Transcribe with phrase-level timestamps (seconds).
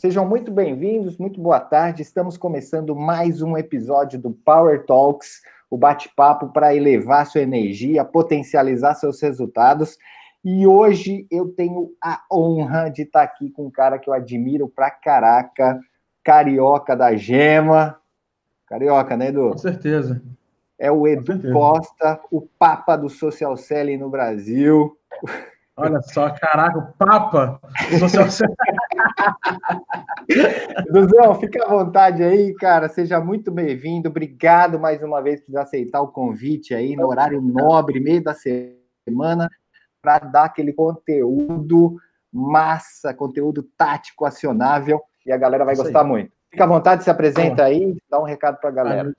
[0.00, 2.02] Sejam muito bem-vindos, muito boa tarde.
[2.02, 8.94] Estamos começando mais um episódio do Power Talks, o bate-papo para elevar sua energia, potencializar
[8.94, 9.98] seus resultados.
[10.44, 14.68] E hoje eu tenho a honra de estar aqui com um cara que eu admiro
[14.68, 15.80] pra caraca,
[16.22, 17.98] carioca da Gema.
[18.68, 19.50] Carioca, né, Edu?
[19.50, 20.22] Com certeza.
[20.78, 24.96] É o Edu Costa, o papa do social selling no Brasil.
[25.76, 27.60] Olha só, caraca, o papa
[27.90, 28.54] do social selling.
[30.90, 32.88] Duzão, fica à vontade aí, cara.
[32.88, 34.08] Seja muito bem-vindo.
[34.08, 39.50] Obrigado mais uma vez por aceitar o convite aí no horário nobre, meio da semana,
[40.00, 41.96] para dar aquele conteúdo
[42.32, 46.06] massa, conteúdo tático, acionável, e a galera vai Isso gostar aí.
[46.06, 46.32] muito.
[46.50, 49.14] Fica à vontade, se apresenta aí, dá um recado para a galera.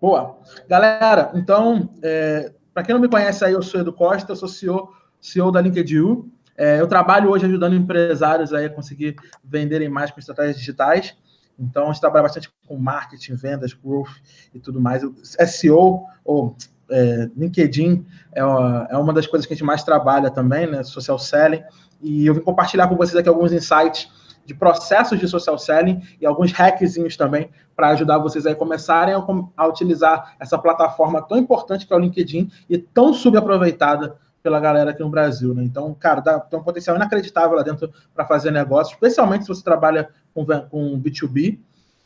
[0.00, 0.38] Boa.
[0.68, 4.48] Galera, então, é, para quem não me conhece aí, eu sou Edu Costa, eu sou
[4.48, 6.30] CEO, CEO da LinkedIn.
[6.58, 11.16] É, eu trabalho hoje ajudando empresários aí a conseguir venderem mais com estratégias digitais.
[11.56, 14.10] Então, a gente trabalha bastante com marketing, vendas, growth
[14.52, 15.04] e tudo mais.
[15.04, 16.56] O SEO, ou
[16.90, 20.82] é, LinkedIn, é uma, é uma das coisas que a gente mais trabalha também, né?
[20.82, 21.62] Social selling.
[22.02, 24.10] E eu vim compartilhar com vocês aqui alguns insights
[24.44, 29.24] de processos de social selling e alguns hackzinhos também para ajudar vocês a começarem a,
[29.56, 34.16] a, utilizar essa plataforma tão importante que é o LinkedIn e tão subaproveitada
[34.48, 35.62] pela galera aqui no Brasil, né?
[35.62, 39.62] Então, cara, dá, tem um potencial inacreditável lá dentro para fazer negócio, especialmente se você
[39.62, 41.58] trabalha com, com B2B,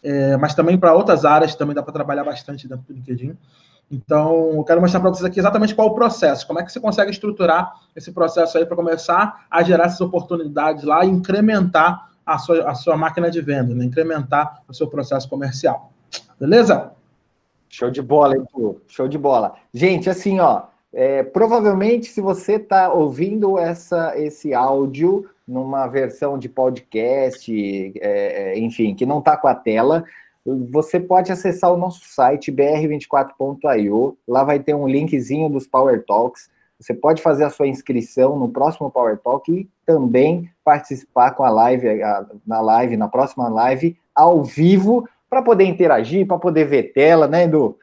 [0.02, 3.38] é, mas também para outras áreas também dá para trabalhar bastante dentro do LinkedIn.
[3.88, 6.80] Então, eu quero mostrar para vocês aqui exatamente qual o processo, como é que você
[6.80, 12.38] consegue estruturar esse processo aí para começar a gerar essas oportunidades lá e incrementar a
[12.38, 13.84] sua, a sua máquina de venda, né?
[13.84, 15.92] incrementar o seu processo comercial.
[16.40, 16.90] Beleza?
[17.68, 18.82] Show de bola, Edu.
[18.88, 19.54] Show de bola.
[19.72, 26.48] Gente, assim, ó, é, provavelmente se você está ouvindo essa, esse áudio numa versão de
[26.48, 27.50] podcast,
[28.00, 30.04] é, é enfim, que não está com a tela,
[30.44, 34.16] você pode acessar o nosso site br24.io.
[34.26, 36.50] Lá vai ter um linkzinho dos Power Talks.
[36.80, 41.50] Você pode fazer a sua inscrição no próximo Power Talk e também participar com a
[41.50, 41.86] live,
[42.44, 47.44] na live, na próxima live, ao vivo, para poder interagir, para poder ver tela, né,
[47.44, 47.78] Edu?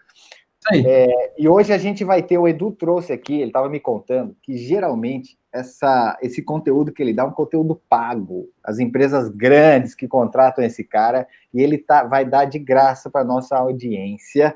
[0.73, 4.35] É, e hoje a gente vai ter, o Edu trouxe aqui, ele estava me contando,
[4.41, 8.49] que geralmente essa, esse conteúdo que ele dá é um conteúdo pago.
[8.63, 13.23] As empresas grandes que contratam esse cara, e ele tá, vai dar de graça para
[13.23, 14.55] nossa audiência.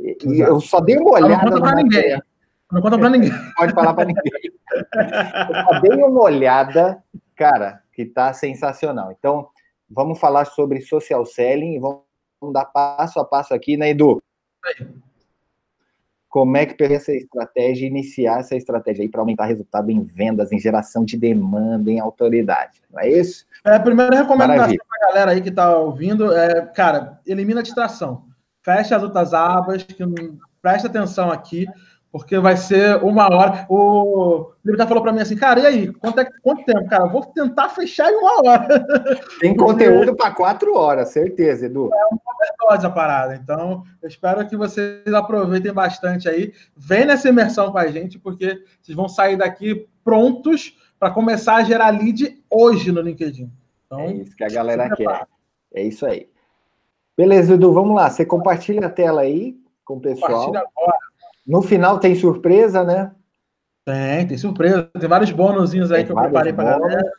[0.00, 1.44] E, e eu só dei uma olhada.
[1.44, 2.22] Não conta para ninguém.
[2.72, 3.30] Não conta para ninguém.
[3.56, 4.32] Pode falar para ninguém.
[4.72, 7.02] Eu só dei uma olhada,
[7.36, 9.12] cara, que tá sensacional.
[9.12, 9.48] Então,
[9.88, 12.02] vamos falar sobre social selling e vamos
[12.52, 14.22] dar passo a passo aqui, né, Edu?
[16.34, 20.50] Como é que pegar essa estratégia, iniciar essa estratégia aí para aumentar resultado em vendas,
[20.50, 23.46] em geração de demanda, em autoridade, não é isso?
[23.64, 27.62] É, a primeira recomendação para a galera aí que está ouvindo é, cara, elimina a
[27.62, 28.24] distração.
[28.64, 30.04] Fecha as outras abas, que
[30.60, 31.68] presta atenção aqui,
[32.14, 33.66] porque vai ser uma hora.
[33.68, 35.92] O Libertar falou para mim assim, cara, e aí?
[35.94, 36.88] Quanto, é, quanto tempo?
[36.88, 38.86] Cara, vou tentar fechar em uma hora.
[39.40, 41.90] Tem conteúdo para quatro horas, certeza, Edu.
[41.92, 43.34] É uma overdose a parada.
[43.34, 46.52] Então, eu espero que vocês aproveitem bastante aí.
[46.76, 51.64] Vem nessa imersão com a gente, porque vocês vão sair daqui prontos para começar a
[51.64, 53.50] gerar lead hoje no LinkedIn.
[53.86, 55.26] Então, é isso que a galera quer.
[55.74, 56.28] É isso aí.
[57.16, 58.08] Beleza, Edu, vamos lá.
[58.08, 60.46] Você compartilha a tela aí com o pessoal.
[60.46, 61.13] Compartilha agora.
[61.46, 63.12] No final tem surpresa, né?
[63.84, 64.90] Tem, tem surpresa.
[64.98, 67.12] Tem vários bônusinhos aí tem que eu preparei para galera.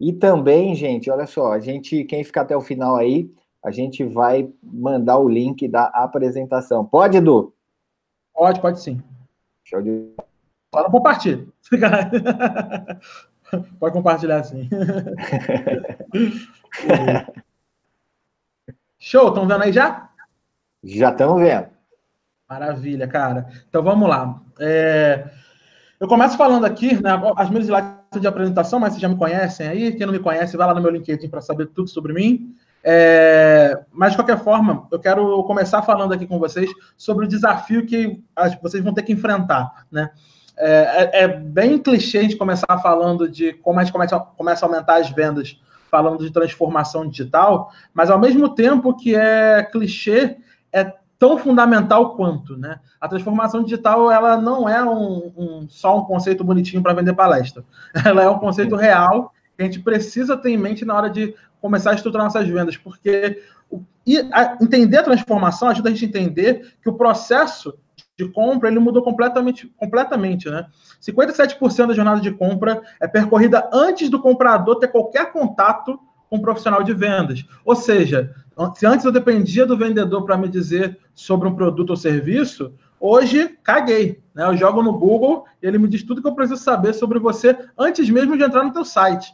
[0.00, 3.30] E também, gente, olha só, a gente, quem ficar até o final aí,
[3.64, 6.84] a gente vai mandar o link da apresentação.
[6.84, 7.54] Pode, Edu?
[8.34, 9.02] Pode, pode sim.
[9.64, 10.10] Show de
[10.74, 11.46] Só não compartilha.
[13.78, 14.68] pode compartilhar sim.
[18.98, 20.10] Show, estão vendo aí já?
[20.82, 21.68] Já estamos vendo.
[22.54, 23.48] Maravilha, cara.
[23.68, 24.40] Então vamos lá.
[24.60, 25.24] É...
[25.98, 29.66] Eu começo falando aqui, né, as minhas slides de apresentação, mas vocês já me conhecem
[29.66, 29.92] aí.
[29.92, 32.54] Quem não me conhece, vai lá no meu LinkedIn para saber tudo sobre mim.
[32.84, 33.76] É...
[33.90, 38.22] Mas, de qualquer forma, eu quero começar falando aqui com vocês sobre o desafio que
[38.62, 40.10] vocês vão ter que enfrentar, né?
[40.56, 44.64] É, é, é bem clichê a gente começar falando de como a gente começa, começa
[44.64, 50.36] a aumentar as vendas falando de transformação digital, mas ao mesmo tempo que é clichê,
[50.72, 50.92] é
[51.24, 52.78] tão fundamental quanto, né?
[53.00, 57.64] A transformação digital ela não é um, um só um conceito bonitinho para vender palestra.
[58.04, 61.34] Ela é um conceito real que a gente precisa ter em mente na hora de
[61.62, 63.42] começar a estruturar nossas vendas, porque
[64.06, 67.72] e a, entender a transformação ajuda a gente a entender que o processo
[68.18, 70.66] de compra ele mudou completamente, completamente, né?
[71.00, 75.98] 57% da jornada de compra é percorrida antes do comprador ter qualquer contato
[76.28, 77.44] com um profissional de vendas.
[77.64, 78.34] Ou seja,
[78.74, 83.56] se antes eu dependia do vendedor para me dizer sobre um produto ou serviço, hoje
[83.62, 84.22] caguei.
[84.34, 84.44] Né?
[84.44, 88.08] Eu jogo no Google ele me diz tudo que eu preciso saber sobre você antes
[88.10, 89.32] mesmo de entrar no teu site.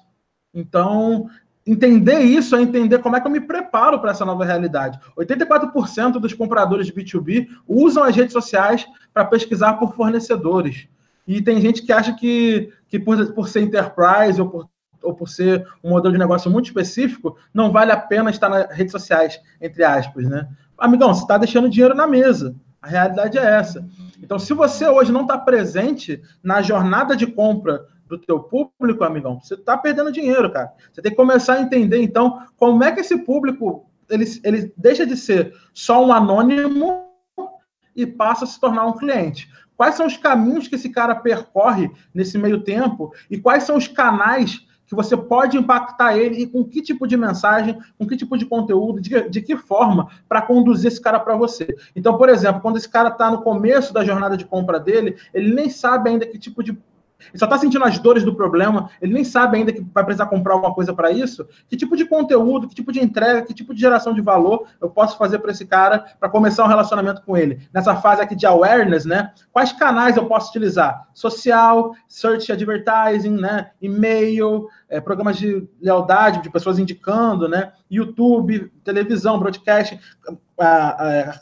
[0.55, 1.29] Então,
[1.67, 4.99] entender isso é entender como é que eu me preparo para essa nova realidade.
[5.19, 10.87] 84% dos compradores de B2B usam as redes sociais para pesquisar por fornecedores.
[11.27, 14.70] E tem gente que acha que, que por, por ser enterprise ou por,
[15.02, 18.70] ou por ser um modelo de negócio muito específico, não vale a pena estar nas
[18.70, 20.49] redes sociais, entre aspas, né?
[20.76, 22.55] Amigão, você está deixando dinheiro na mesa.
[22.81, 23.87] A realidade é essa.
[24.23, 29.38] Então, se você hoje não está presente na jornada de compra do teu público, amigão,
[29.41, 30.73] você está perdendo dinheiro, cara.
[30.91, 35.06] Você tem que começar a entender, então, como é que esse público ele, ele deixa
[35.06, 37.06] de ser só um anônimo
[37.94, 39.49] e passa a se tornar um cliente.
[39.76, 43.88] Quais são os caminhos que esse cara percorre nesse meio tempo e quais são os
[43.88, 48.37] canais que você pode impactar ele e com que tipo de mensagem, com que tipo
[48.37, 51.77] de conteúdo, de, de que forma para conduzir esse cara para você.
[51.95, 55.55] Então, por exemplo, quando esse cara está no começo da jornada de compra dele, ele
[55.55, 56.77] nem sabe ainda que tipo de
[57.29, 60.27] ele só está sentindo as dores do problema, ele nem sabe ainda que vai precisar
[60.27, 61.47] comprar alguma coisa para isso.
[61.69, 64.89] Que tipo de conteúdo, que tipo de entrega, que tipo de geração de valor eu
[64.89, 67.61] posso fazer para esse cara para começar um relacionamento com ele?
[67.73, 69.33] Nessa fase aqui de awareness, né?
[69.53, 71.09] Quais canais eu posso utilizar?
[71.15, 73.71] Social, search advertising, né?
[73.81, 77.73] E-mail, é, programas de lealdade, de pessoas indicando, né?
[77.91, 79.99] YouTube, televisão, broadcast,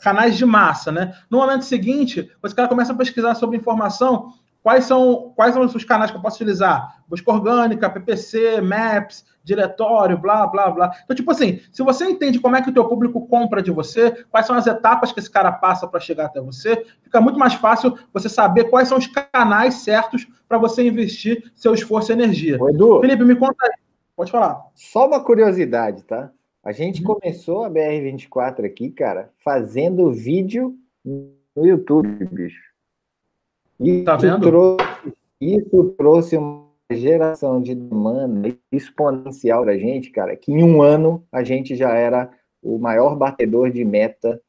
[0.01, 1.13] canais de massa, né?
[1.29, 5.83] No momento seguinte, os caras começam a pesquisar sobre informação Quais são, quais são os
[5.83, 7.01] canais que eu posso utilizar?
[7.07, 10.91] Busca orgânica, PPC, Maps, diretório, blá, blá, blá.
[11.03, 14.11] Então, tipo assim, se você entende como é que o teu público compra de você,
[14.29, 17.53] quais são as etapas que esse cara passa para chegar até você, fica muito mais
[17.53, 22.61] fácil você saber quais são os canais certos para você investir seu esforço e energia.
[22.61, 23.71] Ô, Edu, Felipe, me conta aí.
[24.15, 24.61] Pode falar.
[24.75, 26.31] Só uma curiosidade, tá?
[26.63, 27.15] A gente uhum.
[27.15, 32.68] começou a BR24 aqui, cara, fazendo vídeo no YouTube, bicho.
[33.79, 34.41] Isso tá vendo?
[34.41, 41.25] Trouxe, isso trouxe uma geração de demanda exponencial da gente, cara, que em um ano
[41.31, 42.29] a gente já era
[42.61, 44.41] o maior batedor de meta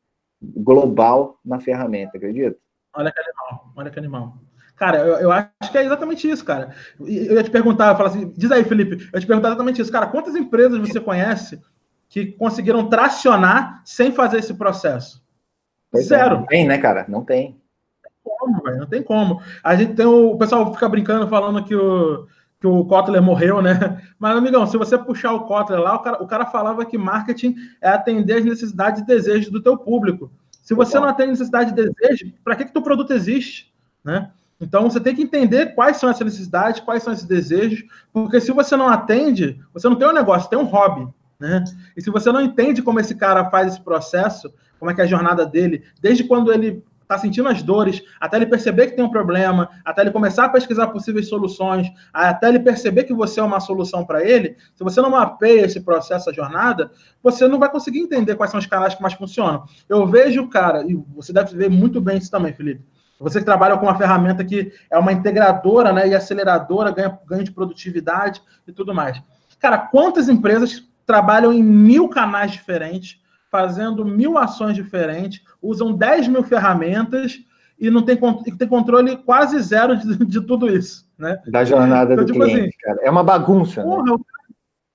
[0.43, 2.57] global na ferramenta, acredita?
[2.95, 4.35] Olha que animal, olha que animal.
[4.75, 6.75] Cara, eu, eu, acho que é exatamente isso, cara.
[6.99, 9.93] Eu ia te perguntar, falar assim, diz aí, Felipe, eu ia te perguntar exatamente isso.
[9.93, 11.61] Cara, quantas empresas você conhece
[12.09, 15.23] que conseguiram tracionar sem fazer esse processo?
[15.93, 16.37] Pois é, Zero.
[16.37, 17.05] É, não tem, né, cara?
[17.07, 17.60] Não tem
[18.23, 18.79] como, velho.
[18.79, 19.41] Não tem como.
[19.63, 22.27] A gente tem o, o pessoal fica brincando falando que o
[22.61, 24.03] que o Kotler morreu, né?
[24.19, 27.57] Mas, amigão, se você puxar o Kotler lá, o cara, o cara falava que marketing
[27.81, 30.31] é atender as necessidades e desejos do teu público.
[30.63, 33.73] Se você não atende necessidade e desejo, para que, que teu produto existe,
[34.05, 34.31] né?
[34.61, 37.83] Então, você tem que entender quais são essas necessidades, quais são esses desejos,
[38.13, 41.09] porque se você não atende, você não tem um negócio, tem um hobby,
[41.39, 41.65] né?
[41.97, 45.05] E se você não entende como esse cara faz esse processo, como é que é
[45.05, 49.05] a jornada dele, desde quando ele está sentindo as dores, até ele perceber que tem
[49.05, 53.43] um problema, até ele começar a pesquisar possíveis soluções, até ele perceber que você é
[53.43, 57.69] uma solução para ele, se você não mapeia esse processo, a jornada, você não vai
[57.69, 59.65] conseguir entender quais são os canais que mais funcionam.
[59.89, 62.85] Eu vejo, cara, e você deve ver muito bem isso também, Felipe.
[63.19, 67.45] Você que trabalha com uma ferramenta que é uma integradora né, e aceleradora, ganha, ganho
[67.45, 69.21] de produtividade e tudo mais.
[69.59, 73.20] Cara, quantas empresas trabalham em mil canais diferentes,
[73.51, 77.41] fazendo mil ações diferentes, usam 10 mil ferramentas
[77.79, 81.09] e não tem, tem controle quase zero de, de tudo isso.
[81.19, 81.39] Né?
[81.47, 82.99] Da jornada então, do tipo cliente, assim, cara.
[83.03, 83.83] É uma bagunça.
[83.83, 83.89] Né?
[83.89, 84.19] Porra, né?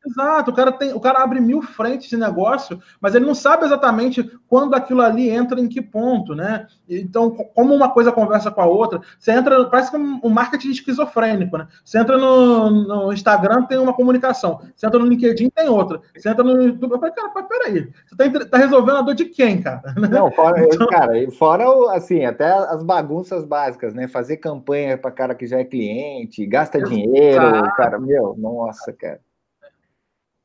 [0.06, 3.66] Exato, o cara, tem, o cara abre mil frentes de negócio, mas ele não sabe
[3.66, 6.68] exatamente quando aquilo ali entra em que ponto, né?
[6.88, 10.70] Então, como uma coisa conversa com a outra, você entra, parece que é um marketing
[10.70, 11.68] esquizofrênico, né?
[11.84, 16.30] Você entra no, no Instagram, tem uma comunicação, você entra no LinkedIn, tem outra, você
[16.30, 19.26] entra no YouTube, eu falei, cara, mas peraí, você tá, tá resolvendo a dor de
[19.26, 19.82] quem, cara?
[20.12, 20.88] Não, fora, então...
[20.88, 24.08] cara, fora, assim, até as bagunças básicas, né?
[24.08, 29.20] Fazer campanha para cara que já é cliente, gasta dinheiro, cara, meu, nossa, cara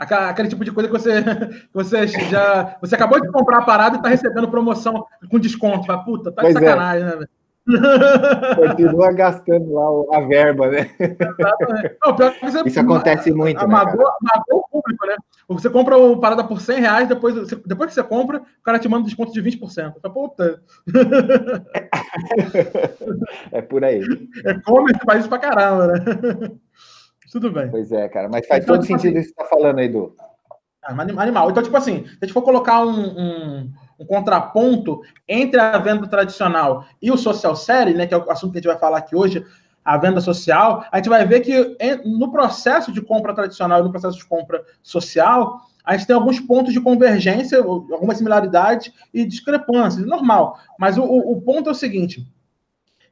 [0.01, 1.23] aquele tipo de coisa que você,
[1.73, 2.77] você já.
[2.81, 5.87] Você acabou de comprar a parada e está recebendo promoção com desconto.
[5.87, 6.53] Fala, puta, tá de é.
[6.53, 7.17] sacanagem, é.
[7.17, 7.27] né?
[8.57, 10.91] Continua gastando lá a verba, né?
[12.03, 13.59] Não, você, Isso acontece muito.
[13.59, 15.17] Né, amagou, né, o público, né?
[15.49, 17.35] Você compra uma parada por 100 reais, depois,
[17.67, 19.95] depois que você compra, o cara te manda um desconto de 20%.
[20.01, 20.63] Tá, puta.
[23.53, 24.01] É por aí.
[24.45, 26.51] É como faz isso pra caramba, né?
[27.31, 27.71] Tudo bem.
[27.71, 29.79] Pois é, cara, mas faz então, todo tipo sentido assim, isso que você está falando
[29.79, 30.15] aí, Edu.
[30.83, 31.51] Ah, animal.
[31.51, 36.07] Então, tipo assim, se a gente for colocar um, um, um, contraponto entre a venda
[36.07, 38.99] tradicional e o social selling, né, que é o assunto que a gente vai falar
[38.99, 39.45] aqui hoje,
[39.85, 43.91] a venda social, a gente vai ver que no processo de compra tradicional e no
[43.91, 50.07] processo de compra social, a gente tem alguns pontos de convergência, algumas similaridades e discrepâncias,
[50.07, 50.59] normal.
[50.79, 52.27] Mas o, o ponto é o seguinte: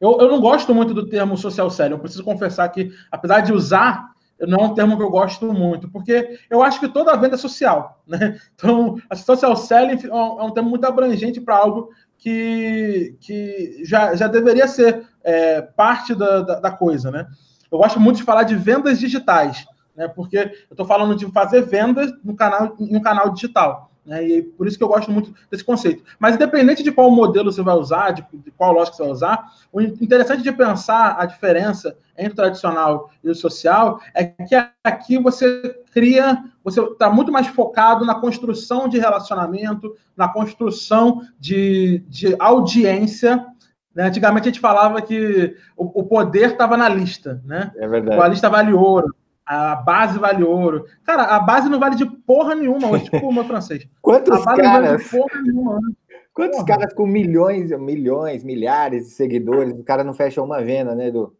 [0.00, 1.94] eu, eu não gosto muito do termo social sério.
[1.94, 5.88] Eu preciso confessar que, apesar de usar, não é um termo que eu gosto muito,
[5.88, 8.02] porque eu acho que toda venda é social.
[8.08, 8.40] Né?
[8.54, 14.26] Então, a social selling é um termo muito abrangente para algo que, que já, já
[14.26, 17.10] deveria ser é, parte da, da, da, coisa.
[17.10, 17.26] Né?
[17.70, 20.08] Eu gosto muito de falar de vendas digitais, né?
[20.08, 23.87] porque eu estou falando de fazer vendas no canal, em um canal digital.
[24.08, 24.26] Né?
[24.26, 26.02] E por isso que eu gosto muito desse conceito.
[26.18, 29.52] Mas independente de qual modelo você vai usar, de, de qual lógica você vai usar,
[29.70, 35.18] o interessante de pensar a diferença entre o tradicional e o social é que aqui
[35.18, 42.34] você cria, você está muito mais focado na construção de relacionamento, na construção de, de
[42.38, 43.44] audiência.
[43.94, 44.04] Né?
[44.04, 47.72] Antigamente a gente falava que o, o poder estava na lista, né?
[47.76, 48.22] É verdade.
[48.22, 49.14] A lista vale ouro
[49.48, 50.84] a base vale ouro.
[51.02, 53.88] Cara, a base não vale de porra nenhuma hoje, tipo o meu francês.
[54.02, 54.90] Quantos a base caras?
[54.90, 55.74] Vale de porra nenhuma.
[55.76, 55.92] Né?
[56.34, 56.66] Quantos porra.
[56.66, 61.34] caras com milhões, milhões, milhares de seguidores, o cara não fecha uma venda, né, Edu?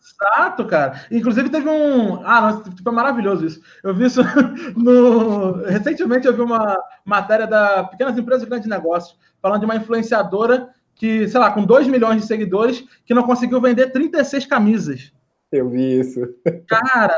[0.00, 1.06] Exato, cara.
[1.10, 2.24] Inclusive teve um.
[2.24, 3.60] Ah, nossa, tipo, é maravilhoso isso.
[3.82, 4.20] Eu vi isso
[4.76, 5.64] no.
[5.64, 10.68] Recentemente eu vi uma matéria da Pequenas Empresas e Grandes Negócios, falando de uma influenciadora
[10.94, 15.12] que, sei lá, com 2 milhões de seguidores, que não conseguiu vender 36 camisas.
[15.52, 16.20] Eu vi isso.
[16.66, 17.14] Cara,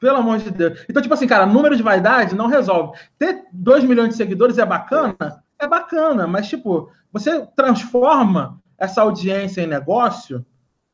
[0.00, 0.84] pelo amor de Deus.
[0.90, 2.98] Então, tipo assim, cara, número de vaidade não resolve.
[3.16, 5.16] Ter 2 milhões de seguidores é bacana?
[5.58, 10.44] É bacana, mas, tipo, você transforma essa audiência em negócio?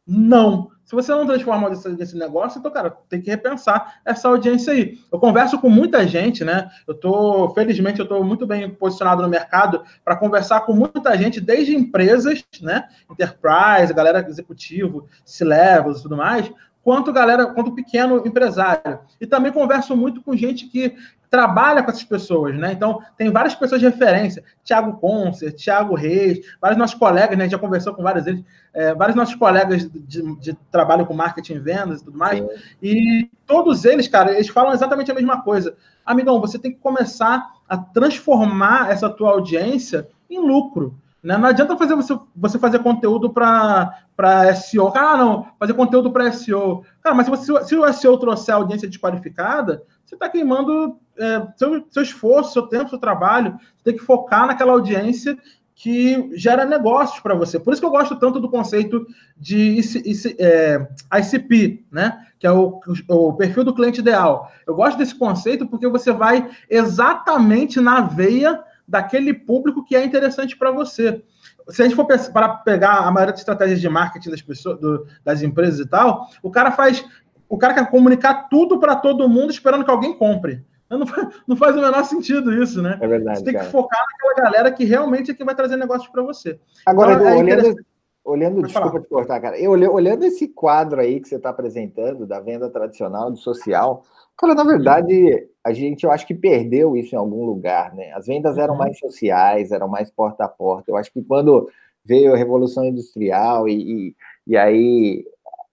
[0.07, 0.71] Não.
[0.85, 4.99] Se você não transforma esse negócio, então, cara, tem que repensar essa audiência aí.
[5.11, 6.69] Eu converso com muita gente, né?
[6.87, 11.41] Eu tô, felizmente, eu tô muito bem posicionado no mercado para conversar com muita gente,
[11.41, 12.87] desde empresas, né?
[13.11, 16.53] Enterprise, galera executivo, C-levels e tudo mais,
[16.85, 19.01] quanto galera, quanto pequeno empresário.
[19.21, 20.95] E também converso muito com gente que
[21.31, 22.73] trabalha com essas pessoas, né?
[22.73, 27.43] Então, tem várias pessoas de referência, Thiago Concert, Thiago Reis, vários nossos colegas, né?
[27.43, 31.13] A gente já conversou com vários deles, é, vários nossos colegas de, de, trabalho com
[31.13, 32.49] marketing, vendas e tudo mais, Sim.
[32.81, 35.75] e todos eles, cara, eles falam exatamente a mesma coisa.
[36.07, 40.95] Amigão, você tem que começar a transformar essa tua audiência em lucro.
[41.25, 41.39] Né?
[41.39, 44.93] Não adianta fazer você, você fazer conteúdo para SEO.
[44.95, 46.85] Ah, não, fazer conteúdo para SEO.
[47.03, 51.83] Cara, mas se, você, se o SEO trouxer audiência desqualificada, você está queimando é, seu,
[51.91, 53.59] seu esforço, seu tempo, seu trabalho.
[53.75, 55.39] Você tem que focar naquela audiência
[55.75, 57.59] que gera negócios para você.
[57.59, 60.87] Por isso que eu gosto tanto do conceito de IC, é,
[61.19, 62.27] ICP, né?
[62.39, 64.53] que é o, o, perfil do cliente ideal.
[64.67, 70.57] Eu gosto desse conceito porque você vai exatamente na veia daquele público que é interessante
[70.57, 71.23] para você.
[71.69, 75.07] Se a gente for para pegar a maioria das estratégias de marketing das pessoas, do,
[75.25, 77.05] das empresas e tal, o cara faz
[77.49, 80.65] o cara quer comunicar tudo para todo mundo esperando que alguém compre.
[80.91, 82.99] Não faz, não faz, o menor sentido isso, né?
[83.01, 83.39] É verdade.
[83.39, 83.67] Você tem cara.
[83.67, 86.59] que focar naquela galera que realmente é que vai trazer negócios para você.
[86.87, 87.85] Agora, então, é olhando,
[88.25, 89.01] olhando desculpa falar.
[89.01, 89.59] te cortar, cara.
[89.59, 94.05] Eu, olhando esse quadro aí que você está apresentando, da venda tradicional, do social,
[94.37, 98.13] cara, na verdade, a gente, eu acho que perdeu isso em algum lugar, né?
[98.13, 98.79] As vendas eram uhum.
[98.79, 100.91] mais sociais, eram mais porta a porta.
[100.91, 101.69] Eu acho que quando
[102.05, 105.25] veio a Revolução Industrial e, e, e aí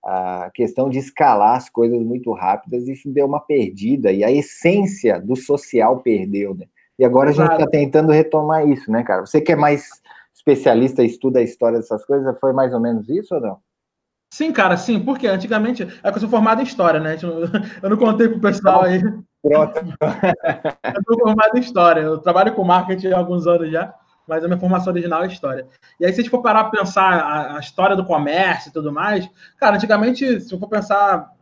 [0.03, 5.19] a questão de escalar as coisas muito rápidas, isso deu uma perdida, e a essência
[5.19, 6.65] do social perdeu, né?
[6.97, 9.25] E agora a gente está tentando retomar isso, né, cara?
[9.25, 9.89] Você que é mais
[10.33, 13.57] especialista, estuda a história dessas coisas, foi mais ou menos isso ou não?
[14.33, 17.17] Sim, cara, sim, porque antigamente é que eu sou formado em história, né?
[17.83, 19.01] Eu não contei pro pessoal aí.
[19.41, 19.79] Pronto.
[20.95, 23.93] eu sou formado em história, eu trabalho com marketing há alguns anos já
[24.27, 25.67] mas a minha formação original é história.
[25.99, 28.71] E aí, se a gente for parar para pensar a, a, história do comércio e
[28.71, 31.33] tudo mais, cara, antigamente, se eu for pensar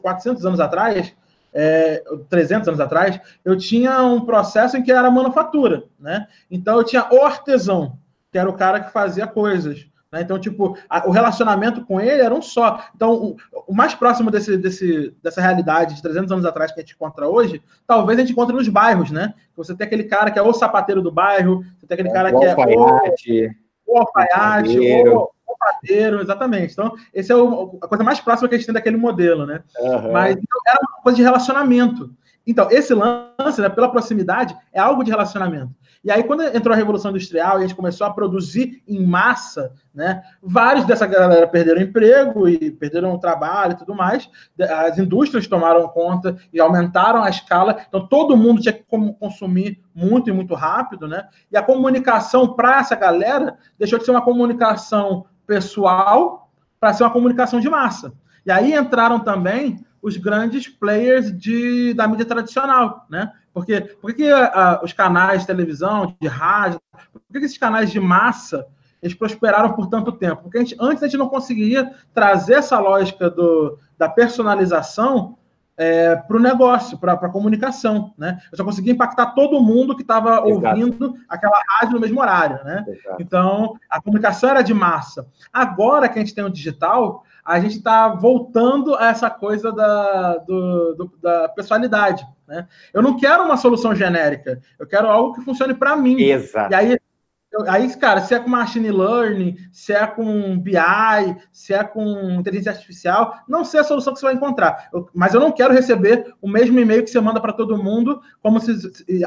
[0.00, 1.14] 400 anos atrás,
[1.52, 6.26] é, 300 anos atrás, eu tinha um processo em que era manufatura, né?
[6.50, 7.98] Então, eu tinha o artesão,
[8.30, 9.87] que era o cara que fazia coisas.
[10.12, 10.22] Né?
[10.22, 12.82] Então, tipo, a, o relacionamento com ele era um só.
[12.94, 13.36] Então, o,
[13.66, 17.28] o, mais próximo desse, desse, dessa realidade de 300 anos atrás que a gente encontra
[17.28, 19.34] hoje, talvez a gente encontre nos bairros, né?
[19.56, 22.32] Você tem aquele cara que é o sapateiro do bairro, você tem aquele é, cara
[22.32, 26.72] que é alfaiate, o, o alfaiate, o, o padeiro, exatamente.
[26.72, 29.62] Então, esse é o, a coisa mais próxima que a gente tem daquele modelo, né?
[29.78, 30.12] Uhum.
[30.12, 32.10] Mas então, era uma coisa de relacionamento.
[32.46, 35.70] Então, esse lance, né, pela proximidade, é algo de relacionamento.
[36.04, 39.72] E aí, quando entrou a Revolução Industrial e a gente começou a produzir em massa,
[39.92, 45.46] né, vários dessa galera perderam emprego e perderam o trabalho e tudo mais, as indústrias
[45.46, 48.84] tomaram conta e aumentaram a escala, então todo mundo tinha que
[49.18, 51.28] consumir muito e muito rápido, né?
[51.50, 57.10] E a comunicação para essa galera deixou de ser uma comunicação pessoal para ser uma
[57.10, 58.12] comunicação de massa.
[58.46, 63.32] E aí entraram também os grandes players de, da mídia tradicional, né?
[63.58, 66.80] Porque, por que uh, os canais de televisão, de rádio,
[67.12, 68.64] por que esses canais de massa
[69.02, 70.42] eles prosperaram por tanto tempo?
[70.42, 75.36] Porque a gente, antes a gente não conseguia trazer essa lógica do, da personalização
[75.76, 78.40] é, para o negócio, para a comunicação, né?
[78.50, 82.84] Eu só conseguia impactar todo mundo que estava ouvindo aquela rádio no mesmo horário, né?
[82.88, 83.22] Exato.
[83.22, 85.26] Então, a comunicação era de massa.
[85.52, 90.36] Agora que a gente tem o digital, a gente está voltando a essa coisa da,
[90.36, 92.68] do, do, da pessoalidade, né?
[92.92, 96.20] Eu não quero uma solução genérica, eu quero algo que funcione para mim.
[96.20, 96.70] Exato.
[96.70, 96.98] E aí
[97.66, 102.72] Aí, cara, se é com machine learning, se é com BI, se é com inteligência
[102.72, 104.88] artificial, não sei a solução que você vai encontrar.
[104.92, 108.20] Eu, mas eu não quero receber o mesmo e-mail que você manda para todo mundo,
[108.42, 108.72] como se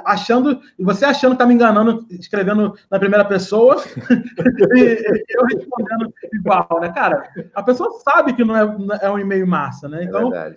[0.06, 3.84] achando, e você achando que está me enganando, escrevendo na primeira pessoa,
[4.76, 6.92] e eu respondendo igual, né?
[6.94, 8.62] Cara, a pessoa sabe que não é,
[9.02, 10.02] é um e-mail massa, né?
[10.02, 10.54] É então, é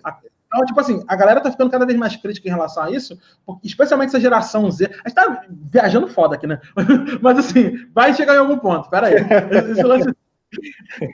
[0.55, 3.19] então, tipo assim, a galera tá ficando cada vez mais crítica em relação a isso,
[3.61, 4.85] especialmente essa geração Z.
[5.03, 6.61] A gente tá viajando foda aqui, né?
[7.21, 9.15] Mas assim, vai chegar em algum ponto, peraí.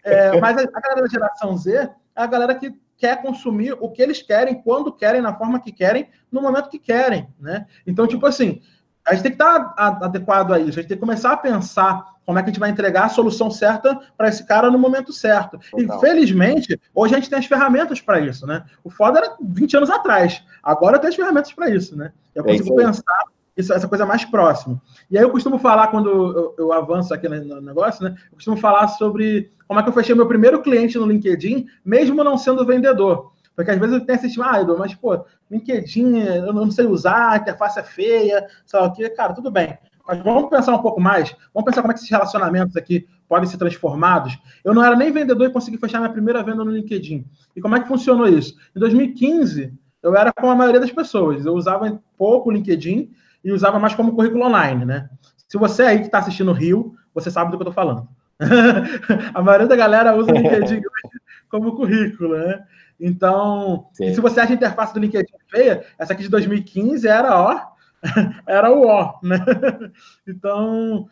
[0.03, 3.89] É, mas a, a galera da geração Z é a galera que quer consumir o
[3.89, 7.65] que eles querem, quando querem, na forma que querem, no momento que querem, né?
[7.87, 8.61] Então, tipo assim,
[9.07, 12.11] a gente tem que estar adequado a isso, a gente tem que começar a pensar
[12.25, 15.11] como é que a gente vai entregar a solução certa para esse cara no momento
[15.11, 15.59] certo.
[15.71, 15.97] Total.
[15.97, 18.63] Infelizmente, hoje a gente tem as ferramentas para isso, né?
[18.83, 20.43] O foda era 20 anos atrás.
[20.63, 22.13] Agora tem as ferramentas para isso, né?
[22.35, 23.23] Eu é consigo é pensar
[23.57, 24.81] isso, essa coisa mais próxima.
[25.09, 28.15] E aí eu costumo falar, quando eu, eu avanço aqui no negócio, né?
[28.31, 32.23] Eu costumo falar sobre como é que eu fechei meu primeiro cliente no LinkedIn, mesmo
[32.23, 33.31] não sendo vendedor.
[33.55, 37.39] Porque às vezes eu tenho esse tipo, ah, mas, pô, LinkedIn eu não sei usar,
[37.39, 39.09] interface é feia, sei lá o quê.
[39.09, 39.77] Cara, tudo bem.
[40.07, 41.35] Mas vamos pensar um pouco mais.
[41.53, 44.37] Vamos pensar como é que esses relacionamentos aqui podem ser transformados.
[44.63, 47.25] Eu não era nem vendedor e consegui fechar minha primeira venda no LinkedIn.
[47.55, 48.55] E como é que funcionou isso?
[48.75, 51.45] Em 2015, eu era como a maioria das pessoas.
[51.45, 53.11] Eu usava pouco o LinkedIn
[53.43, 55.09] e usava mais como currículo online, né?
[55.47, 58.07] Se você aí que está assistindo o Rio, você sabe do que eu estou falando.
[59.33, 60.81] a maioria da galera usa o LinkedIn
[61.49, 62.63] como currículo, né?
[63.01, 67.59] Então, se você acha a interface do LinkedIn feia, essa aqui de 2015 era, ó,
[68.45, 69.37] era o ó, né?
[70.27, 71.09] Então,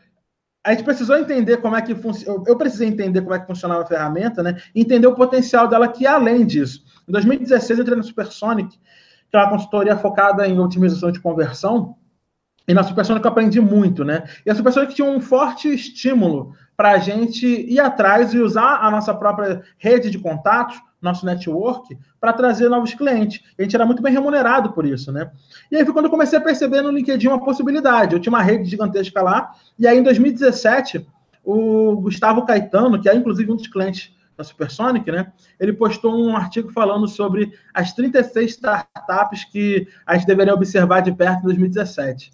[0.63, 2.43] a gente precisou entender como é que funciona.
[2.45, 4.61] Eu precisei entender como é que funcionava a ferramenta, né?
[4.75, 6.85] entender o potencial dela que além disso.
[7.07, 11.95] Em 2016, eu entrei na Supersonic, que é uma consultoria focada em otimização de conversão.
[12.67, 14.25] E na Supersonic eu aprendi muito, né?
[14.45, 18.91] E a Supersonic tinha um forte estímulo para a gente ir atrás e usar a
[18.91, 23.41] nossa própria rede de contatos nosso network para trazer novos clientes.
[23.57, 25.31] A gente era muito bem remunerado por isso, né?
[25.71, 28.13] E aí foi quando eu comecei a perceber no LinkedIn uma possibilidade.
[28.13, 31.05] Eu tinha uma rede gigantesca lá, e aí em 2017,
[31.43, 35.31] o Gustavo Caetano, que é inclusive um dos clientes da Supersonic, né?
[35.59, 41.11] Ele postou um artigo falando sobre as 36 startups que a gente deveria observar de
[41.11, 42.31] perto em 2017.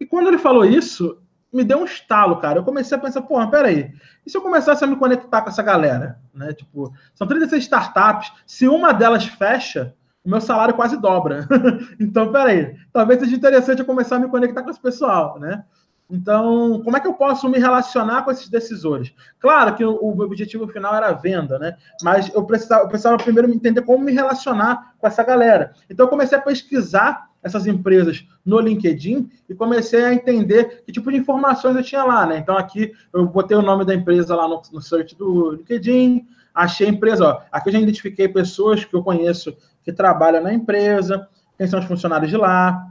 [0.00, 1.18] E quando ele falou isso,
[1.56, 2.58] me deu um estalo, cara.
[2.58, 3.92] Eu comecei a pensar, porra, peraí,
[4.24, 6.18] e se eu começasse a me conectar com essa galera?
[6.34, 6.52] Né?
[6.52, 11.48] Tipo, são 36 startups, se uma delas fecha, o meu salário quase dobra.
[11.98, 15.64] então, peraí, talvez seja interessante eu começar a me conectar com esse pessoal, né?
[16.08, 19.12] Então, como é que eu posso me relacionar com esses decisores?
[19.40, 21.76] Claro que o, o objetivo final era a venda, né?
[22.02, 25.72] Mas eu precisava, eu precisava primeiro entender como me relacionar com essa galera.
[25.90, 31.12] Então, eu comecei a pesquisar essas empresas no LinkedIn e comecei a entender que tipo
[31.12, 32.38] de informações eu tinha lá, né?
[32.38, 36.88] Então aqui eu botei o nome da empresa lá no, no search do LinkedIn, achei
[36.88, 41.28] a empresa, ó, aqui eu já identifiquei pessoas que eu conheço que trabalham na empresa,
[41.56, 42.84] quem são os funcionários de lá.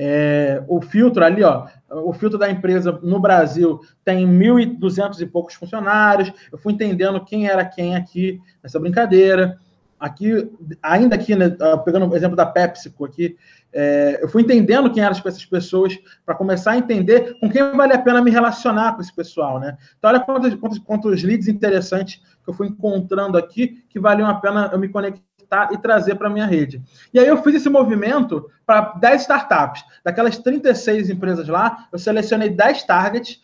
[0.00, 5.54] É, o filtro ali, ó, o filtro da empresa no Brasil tem 1.200 e poucos
[5.54, 6.32] funcionários.
[6.52, 9.58] Eu fui entendendo quem era quem aqui nessa brincadeira
[9.98, 10.50] aqui,
[10.82, 13.36] ainda aqui, né, ah, pegando o exemplo da PepsiCo aqui,
[13.72, 17.92] é, eu fui entendendo quem eram essas pessoas para começar a entender com quem vale
[17.92, 19.76] a pena me relacionar com esse pessoal, né?
[19.98, 24.34] Então, olha quantos, quantos, quantos leads interessantes que eu fui encontrando aqui que valiam a
[24.34, 25.22] pena eu me conectar
[25.70, 26.82] e trazer para minha rede.
[27.12, 29.82] E aí eu fiz esse movimento para 10 startups.
[30.04, 33.40] Daquelas 36 empresas lá, eu selecionei 10 targets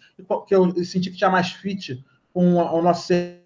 [0.46, 3.43] que eu senti que tinha mais fit com o nosso serviço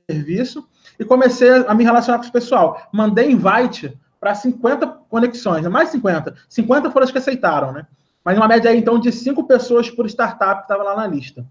[0.99, 2.89] e comecei a me relacionar com esse pessoal.
[2.93, 6.35] Mandei invite para 50 conexões, mais 50.
[6.49, 7.87] 50 foram as que aceitaram, né?
[8.25, 11.47] Mas uma média aí, então, de 5 pessoas por startup estava lá na lista.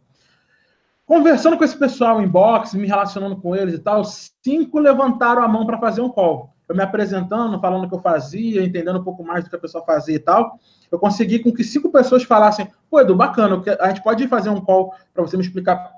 [1.05, 5.47] Conversando com esse pessoal em box, me relacionando com eles e tal, cinco levantaram a
[5.47, 6.53] mão para fazer um call.
[6.67, 9.59] Eu me apresentando, falando o que eu fazia, entendendo um pouco mais do que a
[9.59, 10.59] pessoa fazia e tal.
[10.91, 14.59] Eu consegui com que cinco pessoas falassem: Pô, Edu, bacana, a gente pode fazer um
[14.59, 15.93] call para você me explicar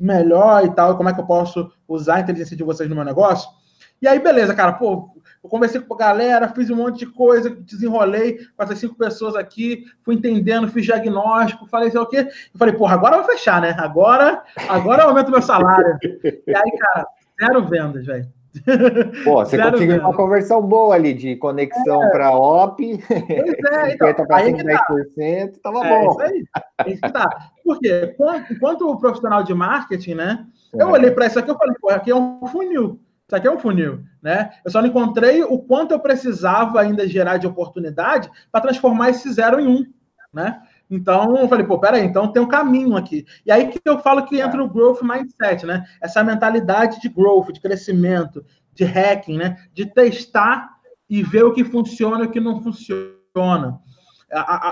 [0.00, 3.04] melhor e tal, como é que eu posso usar a inteligência de vocês no meu
[3.04, 3.48] negócio.
[4.00, 5.10] E aí, beleza, cara, pô,
[5.44, 9.36] eu conversei com a galera, fiz um monte de coisa, desenrolei com essas cinco pessoas
[9.36, 12.28] aqui, fui entendendo, fiz diagnóstico, falei, sei o quê.
[12.52, 13.76] Eu falei, porra, agora eu vou fechar, né?
[13.78, 15.98] Agora, agora eu aumento meu salário.
[16.46, 17.06] E aí, cara,
[17.38, 18.39] zero vendas, velho.
[19.24, 22.10] Pô, você Zero conseguiu uma conversão boa ali de conexão é.
[22.10, 26.10] para OP, é, 50 para 10%, estava é, bom.
[26.10, 26.44] Isso aí,
[26.78, 27.50] é isso que tá.
[27.64, 28.16] Porque
[28.50, 30.46] enquanto profissional de marketing, né?
[30.74, 30.82] É.
[30.82, 33.00] Eu olhei para isso aqui e falei, pô, aqui é um funil.
[33.26, 34.50] Isso aqui é um funil, né?
[34.64, 39.32] Eu só não encontrei o quanto eu precisava ainda gerar de oportunidade para transformar esse
[39.32, 39.86] zero em um,
[40.32, 40.60] né?
[40.90, 43.24] Então, eu falei, pô, peraí, então tem um caminho aqui.
[43.46, 45.84] E aí que eu falo que entra o growth mindset, né?
[46.00, 49.56] Essa mentalidade de growth, de crescimento, de hacking, né?
[49.72, 50.68] De testar
[51.08, 53.78] e ver o que funciona e o que não funciona.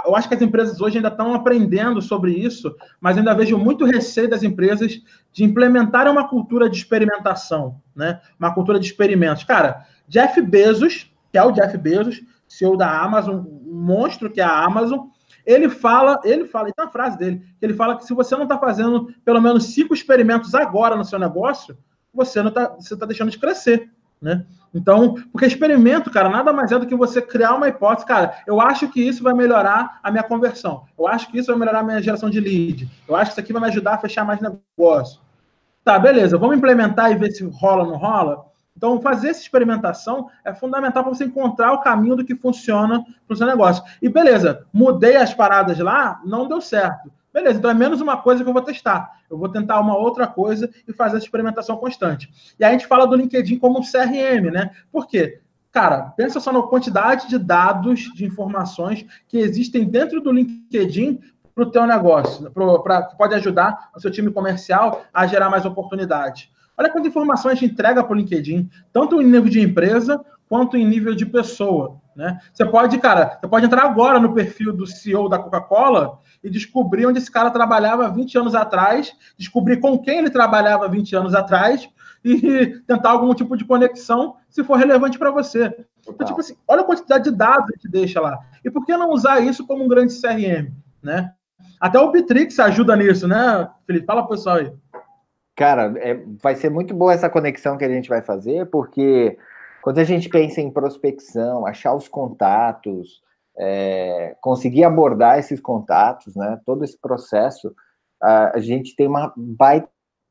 [0.05, 3.85] Eu acho que as empresas hoje ainda estão aprendendo sobre isso, mas ainda vejo muito
[3.85, 5.01] receio das empresas
[5.33, 8.21] de implementarem uma cultura de experimentação, né?
[8.39, 9.45] Uma cultura de experimentos.
[9.45, 14.45] Cara, Jeff Bezos, que é o Jeff Bezos, CEO da Amazon, um monstro que é
[14.45, 15.07] a Amazon,
[15.49, 18.59] ele fala, ele fala, tem uma frase dele, ele fala que se você não está
[18.59, 21.75] fazendo pelo menos cinco experimentos agora no seu negócio,
[22.13, 24.45] você não está, você está deixando de crescer, né?
[24.75, 28.61] Então, porque experimento, cara, nada mais é do que você criar uma hipótese, cara, eu
[28.61, 31.85] acho que isso vai melhorar a minha conversão, eu acho que isso vai melhorar a
[31.85, 34.41] minha geração de lead, eu acho que isso aqui vai me ajudar a fechar mais
[34.43, 35.19] negócio.
[35.83, 38.45] Tá, beleza, vamos implementar e ver se rola ou não rola?
[38.79, 43.35] Então, fazer essa experimentação é fundamental para você encontrar o caminho do que funciona para
[43.35, 43.83] o seu negócio.
[44.01, 47.11] E beleza, mudei as paradas lá, não deu certo.
[47.35, 49.19] Beleza, então é menos uma coisa que eu vou testar.
[49.29, 52.31] Eu vou tentar uma outra coisa e fazer essa experimentação constante.
[52.57, 54.71] E a gente fala do LinkedIn como um CRM, né?
[54.93, 55.41] Por quê?
[55.73, 61.21] Cara, pensa só na quantidade de dados, de informações que existem dentro do LinkedIn
[61.53, 62.49] para o teu negócio,
[62.85, 66.49] para que pode ajudar o seu time comercial a gerar mais oportunidades.
[66.79, 70.77] Olha quanta informação a gente entrega para o LinkedIn, tanto em nível de empresa quanto
[70.77, 72.01] em nível de pessoa.
[72.14, 72.41] Né?
[72.53, 77.07] Você pode, cara, você pode entrar agora no perfil do CEO da Coca-Cola e descobrir
[77.07, 81.88] onde esse cara trabalhava 20 anos atrás, descobrir com quem ele trabalhava 20 anos atrás
[82.25, 85.85] e tentar algum tipo de conexão se for relevante para você.
[86.01, 88.38] Então, tipo assim, olha a quantidade de dados que deixa lá.
[88.64, 91.33] E por que não usar isso como um grande CRM, né?
[91.81, 94.07] Até o Bitrix ajuda nisso, né, Felipe?
[94.07, 94.73] Fala pessoal aí.
[95.59, 99.37] Cara, é, vai ser muito boa essa conexão que a gente vai fazer, porque
[99.83, 103.21] quando a gente pensa em prospecção, achar os contatos,
[103.59, 107.75] é, conseguir abordar esses contatos, né, todo esse processo,
[108.23, 109.88] a, a, gente tem uma baita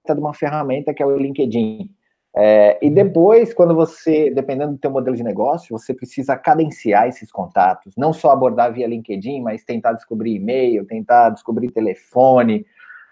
[0.08, 1.92] de uma ferramenta que é o LinkedIn.
[2.34, 7.30] É, e depois, quando você, dependendo do teu modelo de negócio, você precisa cadenciar esses
[7.34, 12.66] contatos, não só abordar via LinkedIn, mas tentar descobrir e-mail, tentar descobrir telefone,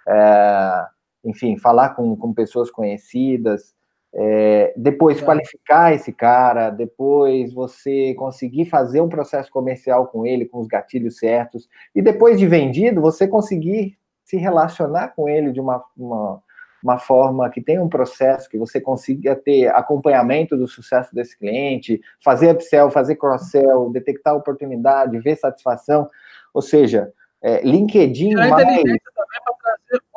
[0.07, 0.94] é,
[1.25, 3.73] enfim, falar com, com pessoas conhecidas,
[4.17, 5.25] é, depois é.
[5.25, 11.17] qualificar esse cara, depois você conseguir fazer um processo comercial com ele, com os gatilhos
[11.17, 16.41] certos, e depois de vendido, você conseguir se relacionar com ele de uma, uma,
[16.81, 21.99] uma forma que tenha um processo, que você consiga ter acompanhamento do sucesso desse cliente,
[22.23, 26.09] fazer upsell, fazer cross-sell, detectar oportunidade, ver satisfação,
[26.53, 27.11] ou seja,
[27.41, 28.55] é, LinkedIn mais...
[28.55, 28.97] também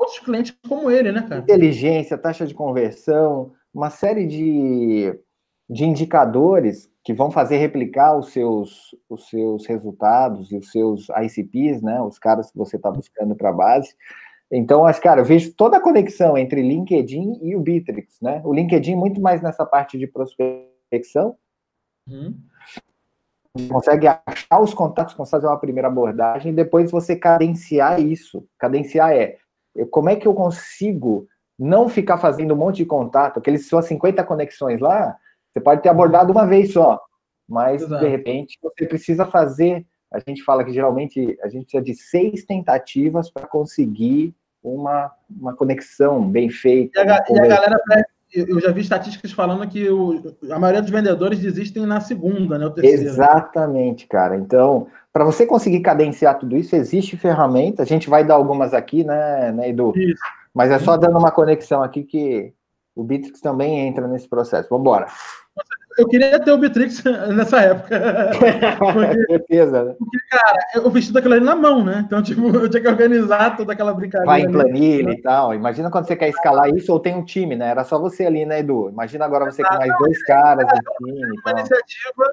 [0.08, 1.40] outros clientes como ele, né, cara?
[1.42, 5.14] Inteligência, taxa de conversão, uma série de,
[5.68, 11.82] de indicadores que vão fazer replicar os seus, os seus resultados e os seus ICPs,
[11.82, 13.94] né, os caras que você está buscando para a base.
[14.50, 18.40] Então, acho, cara, eu vejo toda a conexão entre LinkedIn e o Bitrix, né?
[18.44, 21.36] O LinkedIn muito mais nessa parte de prospecção,
[22.08, 22.34] uhum
[23.66, 28.46] consegue achar os contatos, consegue fazer uma primeira abordagem, e depois você cadenciar isso.
[28.58, 29.38] Cadenciar é
[29.86, 31.26] como é que eu consigo
[31.58, 35.16] não ficar fazendo um monte de contato, aqueles suas 50 conexões lá,
[35.52, 37.00] você pode ter abordado uma vez só,
[37.48, 38.04] mas Exato.
[38.04, 39.84] de repente você precisa fazer.
[40.12, 45.54] A gente fala que geralmente a gente precisa de seis tentativas para conseguir uma, uma
[45.54, 47.00] conexão bem feita.
[47.00, 47.76] E a, e a galera
[48.32, 52.70] eu já vi estatísticas falando que o, a maioria dos vendedores desistem na segunda, né?
[52.82, 54.36] Exatamente, cara.
[54.36, 57.82] Então, para você conseguir cadenciar tudo isso, existe ferramenta.
[57.82, 59.92] A gente vai dar algumas aqui, né, né Edu?
[59.96, 60.20] Isso.
[60.54, 62.52] Mas é só dando uma conexão aqui que
[62.94, 64.68] o Bitrix também entra nesse processo.
[64.68, 65.06] Vamos embora
[65.98, 67.02] eu queria ter o Bitrix
[67.34, 68.00] nessa época.
[68.78, 69.94] Porque, certeza, né?
[69.98, 72.04] Porque, cara, eu vesti daquilo ali na mão, né?
[72.06, 74.30] Então, tipo, eu tinha que organizar toda aquela brincadeira.
[74.30, 75.52] Vai em planilha e tal.
[75.54, 77.68] Imagina quando você quer escalar isso ou tem um time, né?
[77.70, 78.88] Era só você ali, né, Edu?
[78.88, 81.26] Imagina agora você com mais dois caras no time.
[81.44, 82.32] Uma iniciativa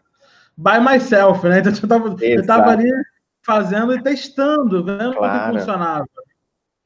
[0.57, 1.59] by myself, né?
[1.59, 2.91] Então, eu tava, eu tava ali
[3.43, 5.47] fazendo e testando, vendo claro.
[5.47, 6.07] como funcionava.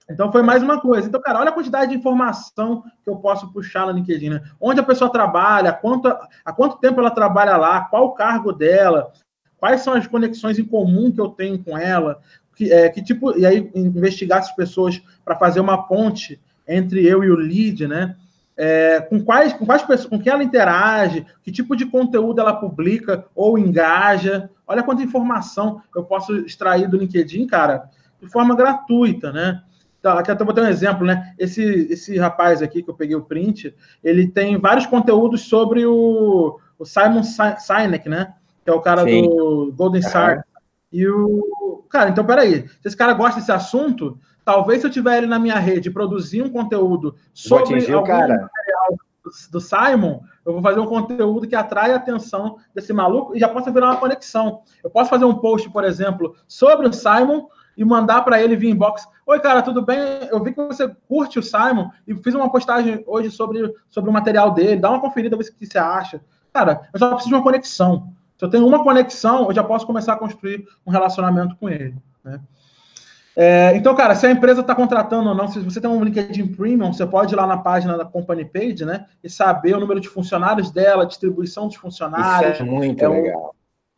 [0.10, 1.08] Então foi mais uma coisa.
[1.08, 4.42] Então, cara, olha a quantidade de informação que eu posso puxar no LinkedIn, né?
[4.60, 9.12] Onde a pessoa trabalha, quanto, há quanto tempo ela trabalha lá, qual o cargo dela,
[9.58, 12.20] quais são as conexões em comum que eu tenho com ela,
[12.56, 17.24] que, é, que tipo, e aí investigar essas pessoas para fazer uma ponte entre eu
[17.24, 18.16] e o lead, né?
[18.58, 22.54] É, com quais, com quais pessoas, com quem ela interage, que tipo de conteúdo ela
[22.54, 24.50] publica ou engaja.
[24.68, 27.90] Olha quanta informação eu posso extrair do LinkedIn, cara,
[28.22, 29.62] de forma gratuita, né?
[30.00, 31.34] Então, aqui até vou ter um exemplo, né?
[31.38, 36.58] Esse, esse rapaz aqui que eu peguei o print, ele tem vários conteúdos sobre o,
[36.78, 38.34] o Simon Sinek, né?
[38.64, 39.24] Que é o cara Sim.
[39.24, 40.46] do Golden Star.
[40.92, 41.84] E o.
[41.90, 42.68] Cara, então peraí.
[42.82, 46.42] Se esse cara gosta desse assunto, talvez se eu tiver ele na minha rede produzir
[46.42, 48.28] um conteúdo sobre algum cara.
[48.28, 48.98] material
[49.52, 53.48] do Simon, eu vou fazer um conteúdo que atrai a atenção desse maluco e já
[53.50, 54.62] possa virar uma conexão.
[54.84, 57.48] Eu posso fazer um post, por exemplo, sobre o Simon
[57.80, 59.08] e mandar para ele via inbox.
[59.26, 60.28] Oi, cara, tudo bem?
[60.30, 64.14] Eu vi que você curte o Simon e fiz uma postagem hoje sobre, sobre o
[64.14, 64.82] material dele.
[64.82, 66.20] Dá uma conferida, ver o que você acha.
[66.54, 68.14] Cara, eu só preciso de uma conexão.
[68.38, 71.96] Se eu tenho uma conexão, eu já posso começar a construir um relacionamento com ele.
[72.22, 72.42] Né?
[73.34, 76.48] É, então, cara, se a empresa está contratando ou não, se você tem um LinkedIn
[76.48, 79.06] Premium, você pode ir lá na página da Company Page, né?
[79.24, 82.56] E saber o número de funcionários dela, distribuição dos funcionários.
[82.56, 83.56] Isso é muito é legal.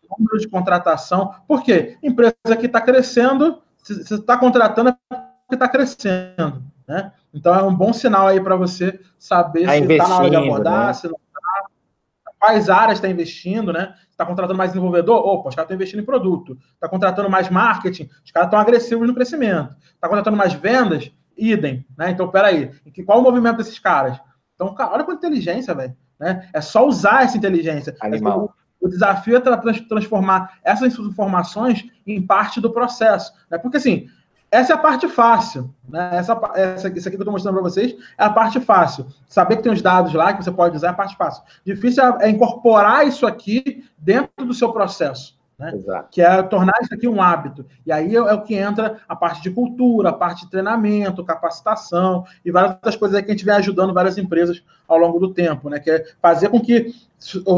[0.08, 1.34] O número de contratação.
[1.48, 1.98] Por quê?
[2.04, 6.64] Empresa que está crescendo, se está contratando é porque está crescendo.
[6.88, 7.12] Né?
[7.34, 10.36] Então é um bom sinal aí para você saber tá se está na hora de
[10.36, 10.94] abordar, né?
[10.94, 13.94] se não está, quais áreas está investindo, né?
[14.10, 15.26] Está contratando mais desenvolvedor?
[15.26, 16.58] Opa, os caras estão investindo em produto.
[16.74, 18.10] Está contratando mais marketing?
[18.24, 19.76] Os caras estão agressivos no crescimento.
[19.94, 21.12] Está contratando mais vendas?
[21.38, 21.86] Idem.
[21.98, 22.12] Né?
[22.12, 22.72] Então, peraí.
[23.06, 24.20] Qual o movimento desses caras?
[24.56, 25.96] Então, cara, olha quanta inteligência, velho.
[26.20, 26.48] Né?
[26.54, 27.96] É só usar essa inteligência.
[28.00, 28.54] Animal.
[28.82, 29.42] O desafio é
[29.88, 33.32] transformar essas informações em parte do processo.
[33.50, 33.58] Né?
[33.60, 34.08] Porque, assim,
[34.50, 35.74] essa é a parte fácil.
[35.88, 36.10] Né?
[36.14, 39.08] Essa, essa, isso aqui que eu estou mostrando para vocês é a parte fácil.
[39.28, 41.44] Saber que tem os dados lá que você pode usar é a parte fácil.
[41.66, 45.40] Difícil é, é incorporar isso aqui dentro do seu processo.
[45.62, 45.80] Né?
[46.10, 47.64] Que é tornar isso aqui um hábito.
[47.86, 51.24] E aí é, é, o que entra a parte de cultura, a parte de treinamento,
[51.24, 55.20] capacitação e várias outras coisas aí que a gente vem ajudando várias empresas ao longo
[55.20, 55.80] do tempo, né?
[55.80, 56.96] Que é fazer com que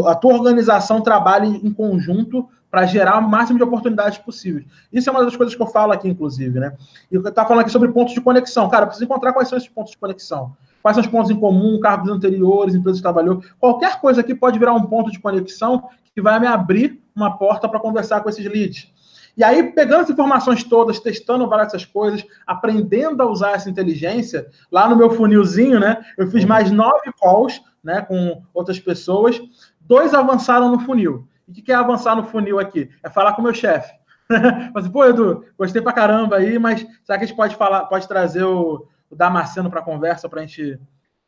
[0.05, 4.65] a tua organização trabalhe em conjunto para gerar o máximo de oportunidades possíveis.
[4.91, 6.75] Isso é uma das coisas que eu falo aqui, inclusive, né?
[7.09, 8.67] E eu estava falando aqui sobre pontos de conexão.
[8.67, 10.57] Cara, preciso encontrar quais são esses pontos de conexão.
[10.81, 13.41] Quais são os pontos em comum, cargos anteriores, empresas que trabalhou.
[13.57, 17.67] Qualquer coisa aqui pode virar um ponto de conexão que vai me abrir uma porta
[17.67, 18.91] para conversar com esses leads.
[19.35, 24.47] E aí, pegando as informações todas, testando várias dessas coisas, aprendendo a usar essa inteligência,
[24.71, 26.03] lá no meu funilzinho, né?
[26.17, 29.41] Eu fiz mais nove calls, né, com outras pessoas.
[29.81, 31.27] Dois avançaram no funil.
[31.47, 32.89] E o que é avançar no funil aqui?
[33.01, 33.91] É falar com o meu chefe.
[34.73, 38.07] mas, pô, Edu, gostei pra caramba aí, mas será que a gente pode falar, pode
[38.07, 40.79] trazer o, o Damasceno para conversa para a gente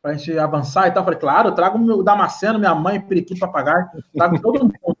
[0.06, 1.00] para a gente avançar e tal.
[1.00, 4.96] Eu falei, claro, eu trago o Damasceno, minha mãe, periquito, papagaio, trago todo mundo.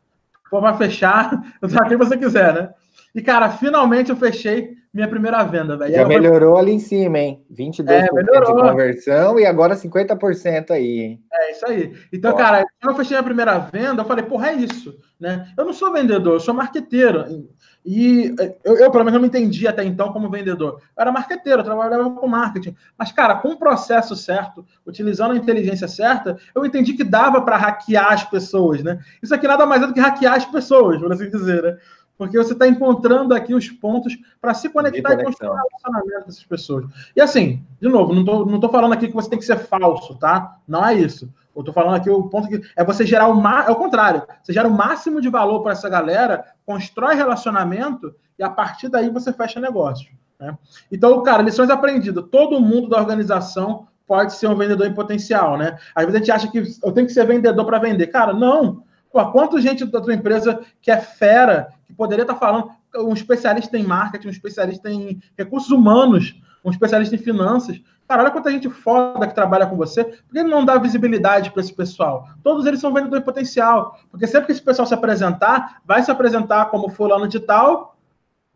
[0.50, 1.30] For para fechar,
[1.62, 2.70] eu trago quem você quiser, né?
[3.16, 5.94] E, cara, finalmente eu fechei minha primeira venda, velho.
[5.94, 6.62] Já melhorou foi...
[6.62, 7.42] ali em cima, hein?
[7.50, 11.22] 22% é, de conversão e agora 50% aí, hein?
[11.32, 11.94] É isso aí.
[12.12, 12.36] Então, Ó.
[12.36, 15.48] cara, quando eu fechei a primeira venda, eu falei, porra, é isso, né?
[15.56, 17.48] Eu não sou vendedor, eu sou marqueteiro.
[17.82, 20.82] E eu, eu, pelo menos, não me entendi até então como vendedor.
[20.96, 22.76] Eu era marqueteiro, eu trabalhava com marketing.
[22.98, 27.56] Mas, cara, com o processo certo, utilizando a inteligência certa, eu entendi que dava para
[27.56, 28.98] hackear as pessoas, né?
[29.22, 31.78] Isso aqui nada mais é do que hackear as pessoas, por assim dizer, né?
[32.16, 36.28] Porque você está encontrando aqui os pontos para se conectar e construir um relacionamento com
[36.30, 36.86] essas pessoas.
[37.14, 39.58] E assim, de novo, não estou não tô falando aqui que você tem que ser
[39.58, 40.58] falso, tá?
[40.66, 41.30] Não é isso.
[41.54, 44.22] Eu estou falando aqui o ponto que é você gerar o é o contrário.
[44.42, 49.08] Você gera o máximo de valor para essa galera, constrói relacionamento e a partir daí
[49.08, 50.10] você fecha negócio.
[50.38, 50.56] Né?
[50.92, 52.24] Então, cara, lições aprendidas.
[52.30, 55.78] Todo mundo da organização pode ser um vendedor em potencial, né?
[55.94, 58.06] Às vezes a gente acha que eu tenho que ser vendedor para vender.
[58.08, 58.84] Cara, não.
[59.10, 63.78] Pô, quanto gente da tua empresa que é fera, que poderia estar falando, um especialista
[63.78, 68.70] em marketing, um especialista em recursos humanos, um especialista em finanças, Cara, olha quanta gente
[68.70, 70.04] foda que trabalha com você.
[70.04, 72.28] Por que não dá visibilidade para esse pessoal?
[72.42, 73.98] Todos eles são vendedores potencial.
[74.10, 77.96] Porque sempre que esse pessoal se apresentar, vai se apresentar como fulano de tal,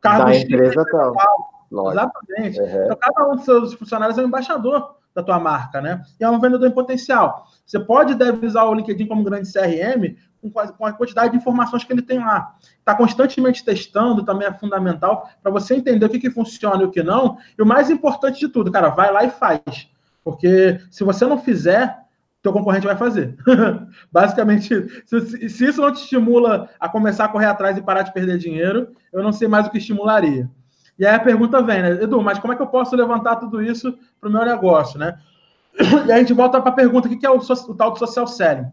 [0.01, 1.15] cargo da empresa tal.
[1.15, 1.91] tal.
[1.91, 2.61] Exatamente.
[2.61, 2.85] Uhum.
[2.85, 6.01] Então, cada um dos seus funcionários é um embaixador da tua marca, né?
[6.21, 7.47] E é um vendedor em potencial.
[7.67, 10.17] Você pode deve usar o LinkedIn como grande CRM
[10.79, 12.55] com a quantidade de informações que ele tem lá.
[12.79, 16.91] Está constantemente testando, também é fundamental para você entender o que, que funciona e o
[16.91, 17.37] que não.
[17.59, 19.89] E o mais importante de tudo, cara, vai lá e faz.
[20.25, 21.99] Porque se você não fizer,
[22.43, 23.37] teu concorrente vai fazer.
[24.11, 28.13] Basicamente, se, se, isso não te estimula a começar a correr atrás e parar de
[28.13, 30.49] perder dinheiro, eu não sei mais o que estimularia.
[30.99, 32.03] E aí a pergunta vem, né?
[32.03, 35.19] Edu, mas como é que eu posso levantar tudo isso para o meu negócio, né?
[36.07, 37.99] E aí a gente volta para a pergunta: o que é o, o, tal do
[37.99, 38.71] social selling?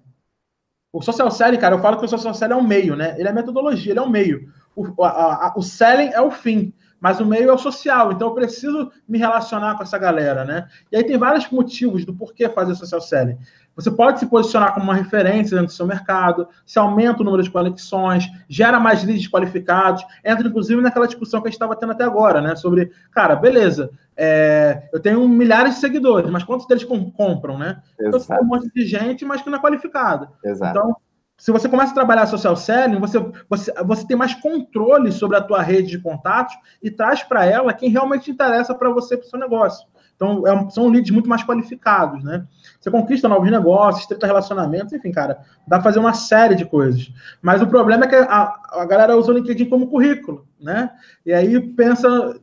[0.92, 3.16] O social selling, cara, eu falo que o social selling é um meio, né?
[3.18, 4.52] Ele é metodologia, ele é um meio.
[4.76, 8.12] O, a, a, o selling é o fim, mas o meio é o social.
[8.12, 10.68] Então eu preciso me relacionar com essa galera, né?
[10.92, 13.38] E aí tem vários motivos do porquê fazer social selling.
[13.78, 17.44] Você pode se posicionar como uma referência dentro do seu mercado, se aumenta o número
[17.44, 21.92] de conexões, gera mais leads qualificados, entra inclusive naquela discussão que a gente estava tendo
[21.92, 22.56] até agora, né?
[22.56, 26.84] Sobre, cara, beleza, é, eu tenho milhares de seguidores, mas quantos deles
[27.16, 27.84] compram, né?
[28.02, 30.32] Então, tem um monte de gente, mas que não é qualificada.
[30.44, 30.72] Exato.
[30.72, 30.96] Então,
[31.38, 35.42] se você começa a trabalhar social selling, você, você, você tem mais controle sobre a
[35.42, 39.30] tua rede de contatos e traz para ela quem realmente interessa para você, para o
[39.30, 39.88] seu negócio.
[40.18, 42.46] Então, é, são leads muito mais qualificados, né?
[42.80, 47.14] Você conquista novos negócios, estreita relacionamentos, enfim, cara, dá para fazer uma série de coisas.
[47.40, 50.90] Mas o problema é que a, a galera usa o LinkedIn como currículo, né?
[51.24, 52.36] E aí pensa,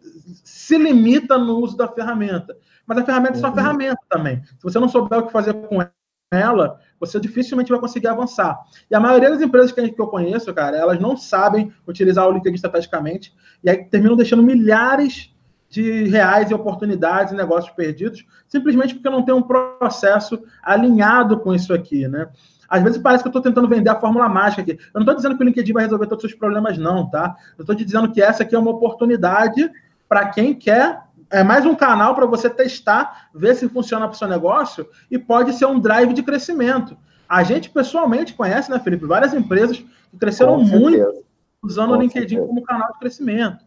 [0.44, 2.56] se limita no uso da ferramenta.
[2.86, 3.56] Mas a ferramenta é só uma uhum.
[3.56, 4.42] ferramenta também.
[4.44, 5.84] Se você não souber o que fazer com
[6.32, 8.56] ela, você dificilmente vai conseguir avançar.
[8.88, 12.54] E a maioria das empresas que, eu conheço, cara, elas não sabem utilizar o LinkedIn
[12.54, 15.33] estrategicamente e aí terminam deixando milhares
[15.74, 21.52] de reais e oportunidades e negócios perdidos, simplesmente porque não tem um processo alinhado com
[21.52, 22.28] isso aqui, né?
[22.68, 24.72] Às vezes parece que eu estou tentando vender a fórmula mágica aqui.
[24.72, 27.34] Eu não estou dizendo que o LinkedIn vai resolver todos os seus problemas, não, tá?
[27.58, 29.68] Eu estou te dizendo que essa aqui é uma oportunidade
[30.08, 31.02] para quem quer.
[31.28, 35.18] É mais um canal para você testar, ver se funciona para o seu negócio e
[35.18, 36.96] pode ser um drive de crescimento.
[37.28, 41.24] A gente pessoalmente conhece, né, Felipe, várias empresas que cresceram muito
[41.60, 42.46] usando Com o LinkedIn certeza.
[42.46, 43.63] como canal de crescimento.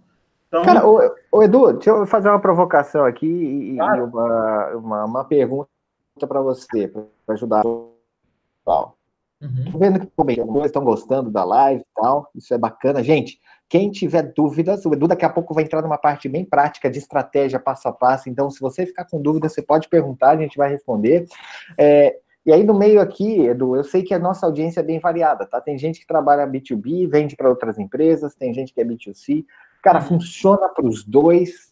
[0.48, 0.64] Então...
[0.64, 1.00] Cara, o,
[1.32, 4.06] o, Edu, deixa eu fazer uma provocação aqui e, claro.
[4.06, 5.70] uma, uma, uma, pergunta
[6.28, 7.04] para você, para
[7.36, 7.94] ajudar o
[8.60, 8.98] pessoal.
[9.40, 9.78] Uhum.
[9.78, 13.04] vendo que vocês estão gostando da live e tal, isso é bacana.
[13.04, 16.90] Gente, quem tiver dúvidas, o Edu daqui a pouco vai entrar numa parte bem prática
[16.90, 20.38] de estratégia passo a passo, então se você ficar com dúvida, você pode perguntar, a
[20.38, 21.26] gente vai responder.
[21.78, 25.00] É, e aí no meio aqui, Edu, eu sei que a nossa audiência é bem
[25.00, 25.60] variada, tá?
[25.60, 29.46] Tem gente que trabalha B2B, vende para outras empresas, tem gente que é B2C.
[29.88, 31.72] Cara, funciona para os dois?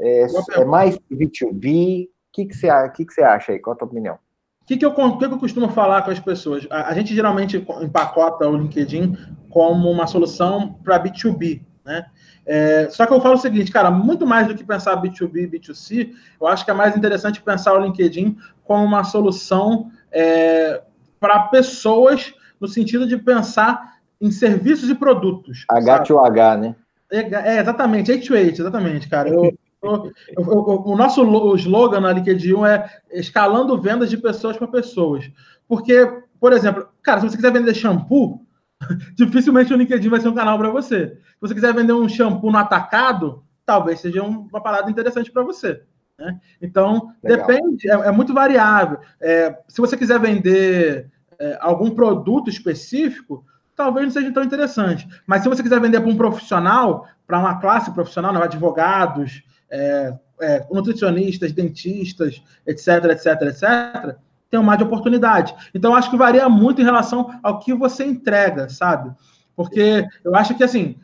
[0.00, 2.06] É, é mais B2B?
[2.06, 3.60] O que, que, você, que, que você acha aí?
[3.60, 4.16] Qual a tua opinião?
[4.16, 6.66] O que, que, eu, que, que eu costumo falar com as pessoas?
[6.68, 9.16] A, a gente geralmente empacota o LinkedIn
[9.48, 12.06] como uma solução para B2B, né?
[12.44, 15.46] É, só que eu falo o seguinte, cara, muito mais do que pensar B2B e
[15.46, 20.82] B2C, eu acho que é mais interessante pensar o LinkedIn como uma solução é,
[21.20, 25.64] para pessoas, no sentido de pensar em serviços e produtos.
[25.70, 26.74] H2H, né?
[27.10, 29.28] É, é, exatamente, H2H, exatamente, cara.
[29.28, 31.22] Eu, eu, eu, o nosso
[31.56, 35.30] slogan na LinkedIn é escalando vendas de pessoas para pessoas.
[35.68, 36.06] Porque,
[36.40, 38.44] por exemplo, cara, se você quiser vender shampoo,
[39.14, 41.18] dificilmente o LinkedIn vai ser um canal para você.
[41.34, 45.82] Se você quiser vender um shampoo no atacado, talvez seja uma parada interessante para você.
[46.18, 46.40] Né?
[46.60, 47.46] Então, Legal.
[47.46, 48.98] depende, é, é, muito variável.
[49.20, 53.44] É, se você quiser vender é, algum produto específico,
[53.76, 55.06] talvez não seja tão interessante.
[55.26, 60.14] Mas se você quiser vender para um profissional, para uma classe profissional, né, advogados, é,
[60.40, 64.16] é, nutricionistas, dentistas, etc, etc, etc,
[64.50, 65.54] tem mar de oportunidade.
[65.74, 69.12] Então, acho que varia muito em relação ao que você entrega, sabe?
[69.54, 70.96] Porque eu acho que, assim,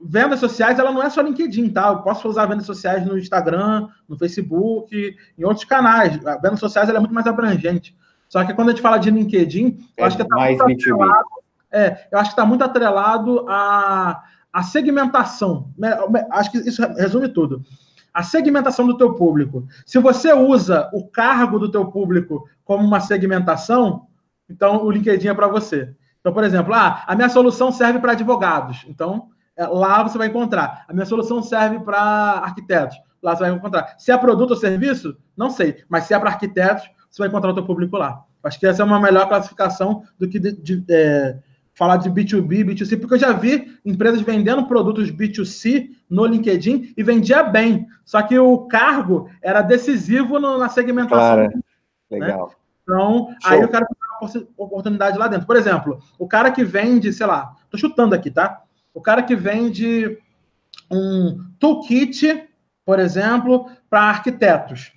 [0.00, 1.88] vendas sociais, ela não é só LinkedIn, tá?
[1.88, 6.24] Eu posso usar vendas sociais no Instagram, no Facebook, em outros canais.
[6.26, 7.96] A vendas sociais é muito mais abrangente.
[8.28, 11.28] Só que quando a gente fala de LinkedIn, eu é acho que está muito atrelado,
[11.72, 15.70] é, eu acho que está muito atrelado à, à segmentação.
[16.30, 17.62] Acho que isso resume tudo.
[18.12, 19.66] A segmentação do teu público.
[19.86, 24.06] Se você usa o cargo do teu público como uma segmentação,
[24.48, 25.94] então o LinkedIn é para você.
[26.20, 28.84] Então, por exemplo, ah, a minha solução serve para advogados.
[28.88, 30.84] Então, é, lá você vai encontrar.
[30.88, 32.96] A minha solução serve para arquitetos.
[33.22, 33.94] Lá você vai encontrar.
[33.98, 35.84] Se é produto ou serviço, não sei.
[35.88, 38.24] Mas se é para arquitetos, você vai encontrar o teu público lá.
[38.42, 41.38] Acho que essa é uma melhor classificação do que de, de, é,
[41.78, 47.02] falar de B2B, B2C, porque eu já vi empresas vendendo produtos B2C no LinkedIn e
[47.04, 47.86] vendia bem.
[48.04, 51.16] Só que o cargo era decisivo no, na segmentação.
[51.36, 51.42] Claro.
[51.42, 51.60] Né?
[52.10, 52.52] Legal.
[52.82, 53.52] Então, Show.
[53.52, 55.46] aí o cara tem uma oportunidade lá dentro.
[55.46, 58.60] Por exemplo, o cara que vende, sei lá, tô chutando aqui, tá?
[58.92, 60.18] O cara que vende
[60.90, 62.48] um toolkit,
[62.84, 64.92] por exemplo, para arquitetos.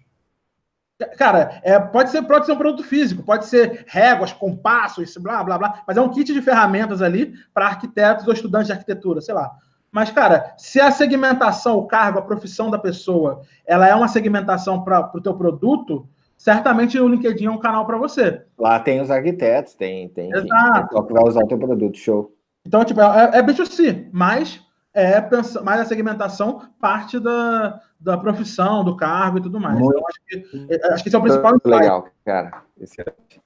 [1.18, 5.58] Cara, é, pode, ser, pode ser um produto físico, pode ser réguas, compassos, blá, blá,
[5.58, 9.34] blá, mas é um kit de ferramentas ali para arquitetos ou estudantes de arquitetura, sei
[9.34, 9.52] lá.
[9.92, 14.84] Mas, cara, se a segmentação, o cargo, a profissão da pessoa, ela é uma segmentação
[14.84, 18.42] para o teu produto, certamente o LinkedIn é um canal para você.
[18.58, 20.96] Lá tem os arquitetos, tem, tem, Exato.
[20.96, 22.34] tem que vai usar o teu produto, show.
[22.66, 24.62] Então, tipo, é, é B2C, mas
[24.94, 25.22] é
[25.64, 29.78] mais a segmentação parte da, da profissão, do cargo e tudo mais.
[29.78, 31.58] Muito então, acho que, é, acho que esse é o principal.
[31.64, 32.64] Legal, cara.
[32.80, 33.42] Excelente.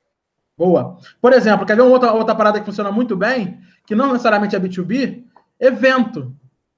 [0.58, 0.98] Boa.
[1.22, 4.56] Por exemplo, quer ver uma outra, outra parada que funciona muito bem, que não necessariamente
[4.56, 5.24] é B2B?
[5.60, 6.34] Evento.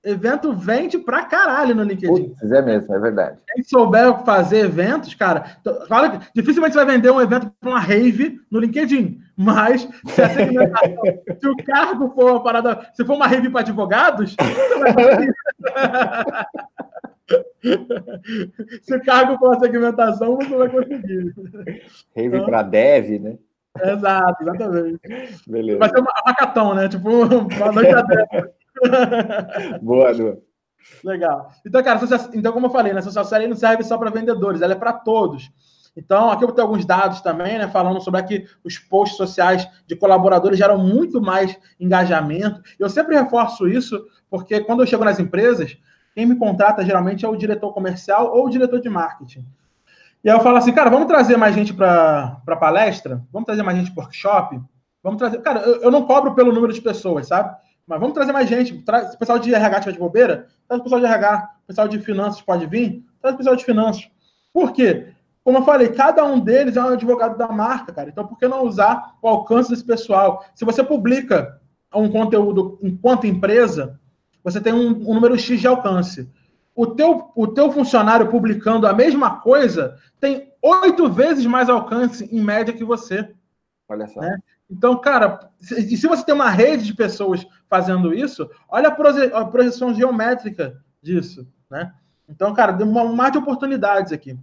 [0.08, 2.30] Evento vende pra caralho no LinkedIn.
[2.30, 3.38] Putz, é mesmo, é verdade.
[3.53, 7.80] Quem souber fazer eventos, cara, claro que dificilmente você vai vender um evento para uma
[7.80, 10.30] rave no LinkedIn, mas se, a
[11.38, 15.28] se o cargo for uma parada, se for uma rave para advogados, você vai
[18.84, 21.34] Se o cargo for uma segmentação, você vai conseguir.
[22.16, 23.38] Rave então, para dev, né?
[23.84, 24.99] Exato, exatamente.
[25.47, 25.80] Beleza.
[25.80, 26.88] Vai ser uma hackathon, né?
[26.88, 28.53] Tipo, uma noite aberta.
[29.82, 30.41] boa, boa.
[31.03, 31.51] Legal.
[31.65, 31.99] Então, cara,
[32.34, 34.93] então, como eu falei, né, social série não serve só para vendedores, ela é para
[34.93, 35.51] todos.
[35.95, 39.67] Então, aqui eu vou ter alguns dados também, né, falando sobre que os posts sociais
[39.88, 42.61] de colaboradores geram muito mais engajamento.
[42.78, 45.75] Eu sempre reforço isso, porque quando eu chego nas empresas,
[46.13, 49.45] quem me contrata geralmente é o diretor comercial ou o diretor de marketing.
[50.23, 53.23] E aí eu falo assim, cara, vamos trazer mais gente para palestra?
[53.32, 54.59] Vamos trazer mais gente para workshop?
[55.01, 55.41] Vamos trazer.
[55.41, 57.55] Cara, eu, eu não cobro pelo número de pessoas, sabe?
[57.88, 58.81] Mas vamos trazer mais gente.
[58.81, 61.51] Traz, o pessoal de RH tiver de bobeira, traz o pessoal de RH.
[61.63, 64.09] O pessoal de finanças pode vir, traz o pessoal de finanças.
[64.51, 65.07] Por quê?
[65.43, 68.09] Como eu falei, cada um deles é um advogado da marca, cara.
[68.09, 70.43] Então, por que não usar o alcance desse pessoal?
[70.53, 71.61] Se você publica
[71.95, 73.97] um conteúdo enquanto empresa,
[74.43, 76.29] você tem um, um número X de alcance.
[76.75, 82.43] O teu, o teu funcionário publicando a mesma coisa tem oito vezes mais alcance, em
[82.43, 83.33] média, que você.
[83.88, 84.19] Olha só.
[84.19, 84.38] Né?
[84.70, 89.93] Então, cara, se, se você tem uma rede de pessoas fazendo isso, olha a, projeção
[89.93, 91.93] geométrica disso, né?
[92.30, 94.38] Então, cara, tem um mar de oportunidades aqui.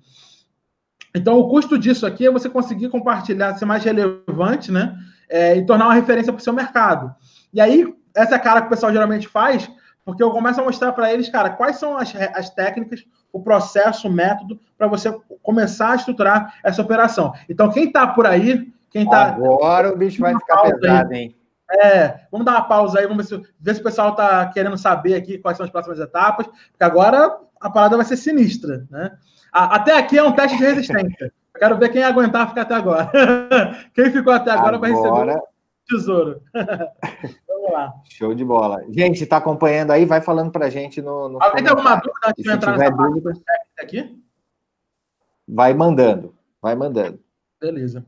[1.15, 4.99] Então, o custo disso aqui é você conseguir compartilhar, ser mais relevante, né?
[5.29, 7.15] É, e tornar uma referência para o seu mercado.
[7.53, 9.71] E aí, essa é a cara que o pessoal geralmente faz,
[10.05, 14.09] porque eu começo a mostrar para eles, cara, quais são as, as técnicas, o processo,
[14.09, 15.13] o método, para você
[15.43, 17.33] começar a estruturar essa operação.
[17.49, 21.19] Então, quem está por aí quem tá, Agora o bicho vai ficar pesado, aí.
[21.19, 21.37] hein?
[21.69, 24.79] É, vamos dar uma pausa aí, vamos ver se, ver se o pessoal está querendo
[24.79, 29.19] saber aqui quais são as próximas etapas, porque agora a parada vai ser sinistra, né?
[29.51, 31.33] Até aqui é um teste de resistência.
[31.55, 33.11] Eu quero ver quem aguentar ficar até agora.
[33.95, 34.79] Quem ficou até agora, agora...
[34.79, 35.43] vai receber o
[35.89, 36.43] tesouro.
[37.49, 37.93] Vamos lá.
[38.11, 38.85] Show de bola.
[38.91, 41.29] Gente, está acompanhando aí, vai falando para a gente no.
[41.29, 43.33] no Alguém tem alguma dúvida antes de entrar nessa dúvida,
[43.79, 44.21] aqui?
[45.49, 47.21] Vai mandando, vai mandando.
[47.61, 48.05] Beleza.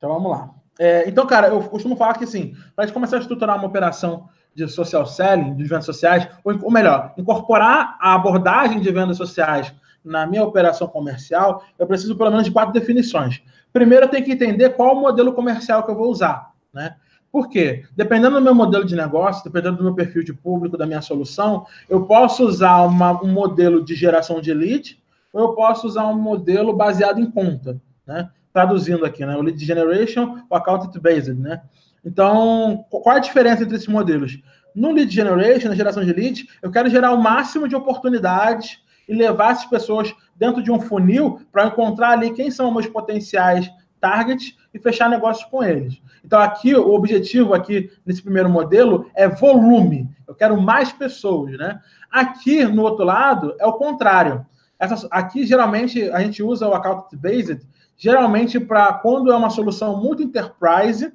[0.00, 0.50] Então vamos lá.
[0.78, 4.30] É, então, cara, eu costumo falar que assim, para gente começar a estruturar uma operação
[4.54, 9.72] de social selling, de vendas sociais, ou, ou melhor, incorporar a abordagem de vendas sociais
[10.02, 13.42] na minha operação comercial, eu preciso pelo menos de quatro definições.
[13.70, 16.96] Primeiro, eu tenho que entender qual o modelo comercial que eu vou usar, né?
[17.30, 17.84] Por quê?
[17.94, 21.66] Dependendo do meu modelo de negócio, dependendo do meu perfil de público, da minha solução,
[21.90, 24.98] eu posso usar uma, um modelo de geração de lead
[25.30, 28.30] ou eu posso usar um modelo baseado em conta, né?
[28.52, 29.36] Traduzindo aqui, né?
[29.36, 31.60] O lead generation, o account based, né?
[32.04, 34.38] Então, qual a diferença entre esses modelos?
[34.74, 38.78] No lead generation, na geração de leads, eu quero gerar o máximo de oportunidades
[39.08, 43.70] e levar essas pessoas dentro de um funil para encontrar ali quem são meus potenciais
[44.00, 46.00] targets e fechar negócios com eles.
[46.24, 50.08] Então, aqui, o objetivo aqui nesse primeiro modelo é volume.
[50.26, 51.80] Eu quero mais pessoas, né?
[52.10, 54.46] Aqui, no outro lado, é o contrário.
[54.78, 57.60] Essa, aqui, geralmente, a gente usa o account-based
[58.00, 61.12] geralmente para quando é uma solução muito enterprise,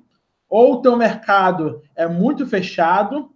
[0.48, 3.32] ou o teu mercado é muito fechado,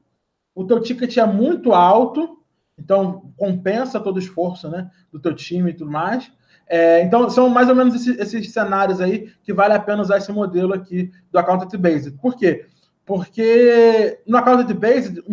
[0.53, 2.37] o teu ticket é muito alto,
[2.77, 6.31] então compensa todo o esforço né, do teu time e tudo mais.
[6.67, 10.19] É, então, são mais ou menos esses, esses, cenários aí que vale a pena usar
[10.19, 12.11] esse modelo aqui do Account Based.
[12.21, 12.67] Por quê?
[13.03, 15.23] Porque no Account Based,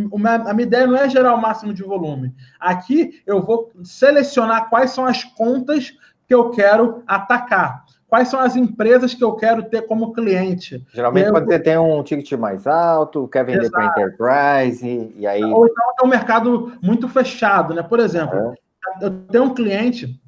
[0.46, 2.34] a minha ideia não é gerar o máximo de volume.
[2.58, 5.92] Aqui eu vou selecionar quais são as contas
[6.26, 10.84] que eu quero atacar quais são as empresas que eu quero ter como cliente.
[10.92, 11.32] Geralmente, eu...
[11.32, 15.42] quando você tem um ticket mais alto, quer vender para enterprise, e, e, aí.
[15.42, 17.82] Ou então é um mercado muito fechado, né?
[17.82, 19.04] Por exemplo, é.
[19.04, 20.20] eu tenho um cliente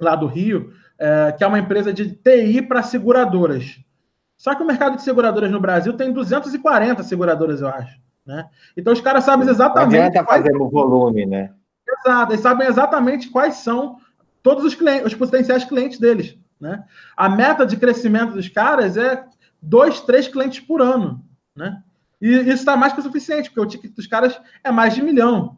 [0.00, 3.80] lá do Rio, é, que é uma empresa de TI para seguradoras.
[4.36, 8.00] Só que o mercado de seguradoras no Brasil tem 240 seguradoras, eu acho.
[8.26, 8.44] Né?
[8.76, 9.98] Então os caras sabem exatamente.
[9.98, 11.52] Não adianta fazer o volume, né?
[11.88, 13.98] Exato, eles sabem exatamente quais são
[14.42, 16.36] todos os clientes, os potenciais clientes deles.
[16.62, 16.84] Né?
[17.16, 19.24] A meta de crescimento dos caras é
[19.60, 21.20] dois, três clientes por ano.
[21.56, 21.82] Né?
[22.20, 25.02] E isso está mais que o suficiente, porque o ticket dos caras é mais de
[25.02, 25.56] milhão.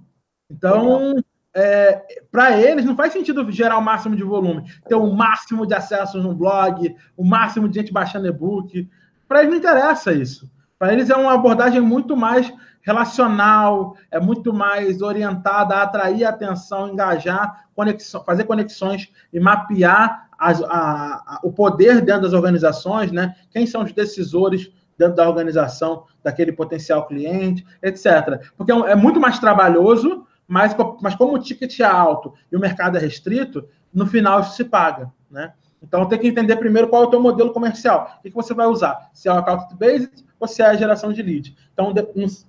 [0.50, 1.14] Então,
[1.54, 5.74] é, para eles, não faz sentido gerar o máximo de volume, ter o máximo de
[5.74, 8.88] acessos no blog, o máximo de gente baixando e-book.
[9.28, 10.50] Para eles não interessa isso.
[10.78, 12.50] Para eles é uma abordagem muito mais
[12.80, 20.62] relacional, é muito mais orientada a atrair atenção, engajar, conexão, fazer conexões e mapear as,
[20.62, 23.34] a, a, o poder dentro das organizações, né?
[23.50, 28.50] Quem são os decisores dentro da organização daquele potencial cliente, etc.
[28.56, 32.60] Porque é, é muito mais trabalhoso, mas, mas como o ticket é alto e o
[32.60, 35.52] mercado é restrito, no final isso se paga, né?
[35.82, 38.54] Então tem que entender primeiro qual é o teu modelo comercial, o que, que você
[38.54, 41.54] vai usar, se é o account based ou se é a geração de lead.
[41.72, 41.92] Então,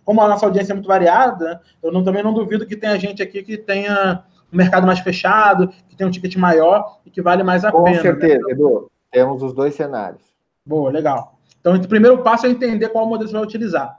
[0.06, 3.22] como a nossa audiência é muito variada, eu não, também não duvido que tenha gente
[3.22, 7.44] aqui que tenha um mercado mais fechado, que tem um ticket maior e que vale
[7.44, 7.98] mais a Com pena.
[7.98, 8.12] Com né?
[8.12, 8.52] certeza, né?
[8.52, 8.92] Edu.
[9.12, 10.22] Temos os dois cenários.
[10.66, 11.40] Boa, legal.
[11.60, 13.98] Então, o primeiro passo é entender qual modelo você vai utilizar.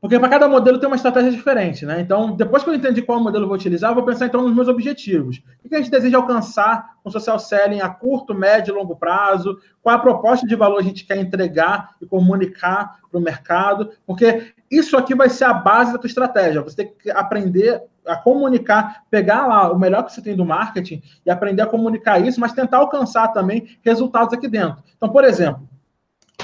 [0.00, 2.00] Porque para cada modelo tem uma estratégia diferente, né?
[2.00, 4.54] Então, depois que eu entendi qual modelo eu vou utilizar, eu vou pensar então nos
[4.54, 5.42] meus objetivos.
[5.62, 9.58] O que a gente deseja alcançar com social selling a curto, médio e longo prazo?
[9.82, 13.90] Qual a proposta de valor a gente quer entregar e comunicar para o mercado?
[14.06, 16.62] Porque isso aqui vai ser a base da tua estratégia.
[16.62, 21.02] Você tem que aprender a comunicar, pegar lá o melhor que você tem do marketing
[21.24, 24.82] e aprender a comunicar isso, mas tentar alcançar também resultados aqui dentro.
[24.96, 25.68] Então, por exemplo,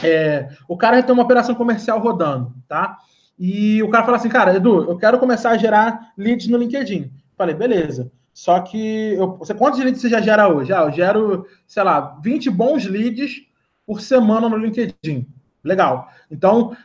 [0.03, 2.99] é, o cara tem uma operação comercial rodando, tá?
[3.39, 7.11] E o cara fala assim, cara, Edu, eu quero começar a gerar leads no LinkedIn.
[7.37, 8.11] Falei, beleza.
[8.33, 10.73] Só que eu, você, quantos leads você já gera hoje?
[10.73, 13.43] Ah, eu gero, sei lá, 20 bons leads
[13.87, 15.27] por semana no LinkedIn.
[15.63, 16.09] Legal.
[16.31, 16.77] Então,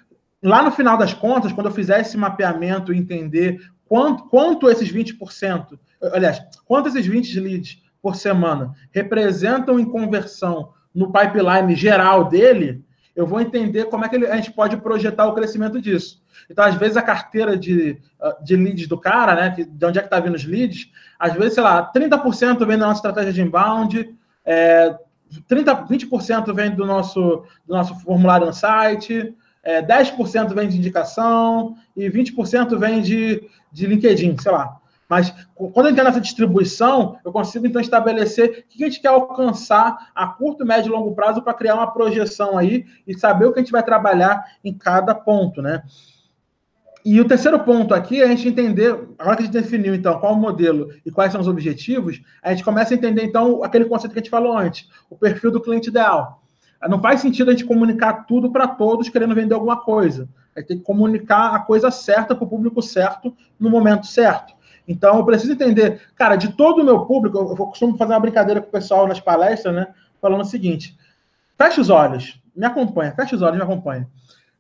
[0.42, 3.60] lá no final das contas, quando eu fizer esse mapeamento e entender
[3.92, 5.78] quanto, quanto esses 20%,
[6.14, 13.28] aliás, quanto esses 20 leads por semana representam em conversão no pipeline geral dele, eu
[13.28, 16.24] vou entender como é que a gente pode projetar o crescimento disso.
[16.50, 19.68] Então, às vezes, a carteira de, ah, de leads do cara, né?
[19.70, 20.90] De onde é que está vindo os leads,
[21.20, 24.16] às vezes, sei lá, 30% vem da nossa estratégia de inbound,
[24.46, 24.98] é,
[25.50, 31.76] 30, 20% vem do nosso, do nosso formulário no site, é, 10% vem de indicação
[31.96, 34.78] e 20% vem de, de LinkedIn, sei lá.
[35.12, 39.10] Mas quando eu entendo essa distribuição, eu consigo então estabelecer o que a gente quer
[39.10, 43.52] alcançar a curto, médio e longo prazo para criar uma projeção aí e saber o
[43.52, 45.84] que a gente vai trabalhar em cada ponto, né?
[47.04, 50.18] E o terceiro ponto aqui é a gente entender, agora que a gente definiu, então,
[50.20, 53.86] qual o modelo e quais são os objetivos, a gente começa a entender, então, aquele
[53.86, 56.42] conceito que a gente falou antes, o perfil do cliente ideal.
[56.88, 60.30] Não faz sentido a gente comunicar tudo para todos querendo vender alguma coisa.
[60.56, 64.54] A gente tem que comunicar a coisa certa para o público certo no momento certo.
[64.88, 68.62] Então, eu preciso entender, cara, de todo o meu público, eu costumo fazer uma brincadeira
[68.62, 69.88] com o pessoal nas palestras, né?
[70.20, 70.98] Falando o seguinte:
[71.58, 74.10] fecha os olhos, me acompanha, fecha os olhos, me acompanha.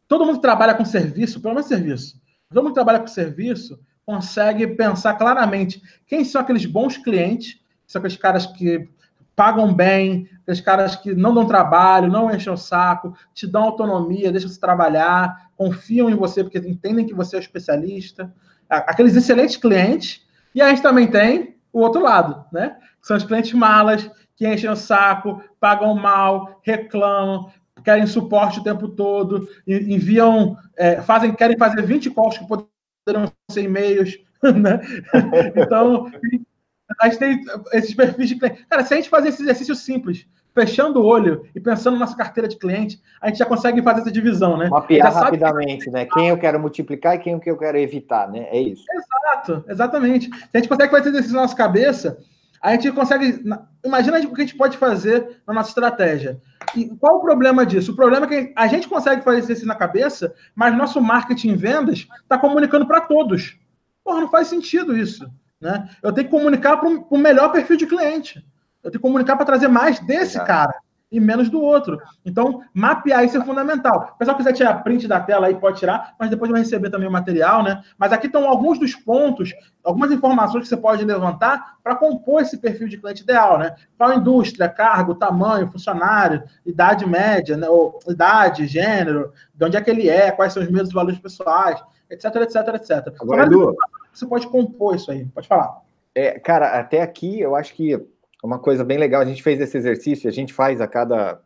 [0.08, 3.80] Todo mundo que trabalha com serviço, pelo menos serviço, todo mundo que trabalha com serviço
[4.06, 8.90] consegue pensar claramente quem são aqueles bons clientes, são aqueles caras que
[9.36, 14.32] pagam bem, aqueles caras que não dão trabalho, não enchem o saco, te dão autonomia,
[14.32, 18.32] deixam você trabalhar, confiam em você porque entendem que você é especialista
[18.72, 20.26] aqueles excelentes clientes,
[20.56, 22.78] e a gente também tem o outro lado, né?
[23.02, 27.52] São os clientes malas, que enchem o saco, pagam mal, reclamam,
[27.84, 33.64] querem suporte o tempo todo, enviam, é, fazem, querem fazer 20 calls que poderão ser
[33.64, 34.80] e-mails, né?
[35.56, 36.12] Então,
[37.00, 37.42] a gente tem
[37.74, 38.66] esses perfis de cliente.
[38.70, 42.16] Cara, se a gente fazer esse exercício simples, fechando o olho e pensando na nossa
[42.16, 44.70] carteira de cliente, a gente já consegue fazer essa divisão, né?
[44.70, 45.92] Mapear rapidamente, que...
[45.92, 46.06] né?
[46.06, 48.48] Quem eu quero multiplicar e quem eu quero evitar, né?
[48.52, 48.84] É isso.
[48.92, 50.30] Exato, exatamente.
[50.30, 52.18] Se a gente consegue fazer isso na nossa cabeça,
[52.62, 53.44] a gente consegue.
[53.84, 56.40] Imagina o que a gente pode fazer na nossa estratégia.
[56.76, 57.92] E qual o problema disso?
[57.92, 61.56] O problema é que a gente consegue fazer isso na cabeça, mas nosso marketing em
[61.56, 63.58] vendas está comunicando para todos.
[64.04, 65.30] Porra, não faz sentido isso.
[65.62, 65.88] Né?
[66.02, 68.44] Eu tenho que comunicar para o melhor perfil de cliente.
[68.84, 70.48] Eu tenho que comunicar para trazer mais desse Exato.
[70.48, 70.76] cara
[71.12, 72.00] e menos do outro.
[72.26, 74.12] Então, mapear isso é fundamental.
[74.16, 77.08] O pessoal quiser tirar print da tela aí, pode tirar, mas depois vai receber também
[77.08, 77.84] o material, né?
[77.98, 79.54] Mas aqui estão alguns dos pontos,
[79.84, 83.76] algumas informações que você pode levantar para compor esse perfil de cliente ideal, né?
[83.98, 87.68] Qual indústria, cargo, tamanho, funcionário, idade média, né?
[87.68, 91.84] Ou idade, gênero, de onde é que ele é, quais são os meus valores pessoais,
[92.12, 93.16] etc, etc, etc.
[93.20, 93.76] Agora, Edu,
[94.14, 95.82] você pode compor isso aí, pode falar.
[96.14, 98.00] É, cara, até aqui eu acho que
[98.44, 99.22] uma coisa bem legal.
[99.22, 101.42] A gente fez esse exercício, a gente faz a cada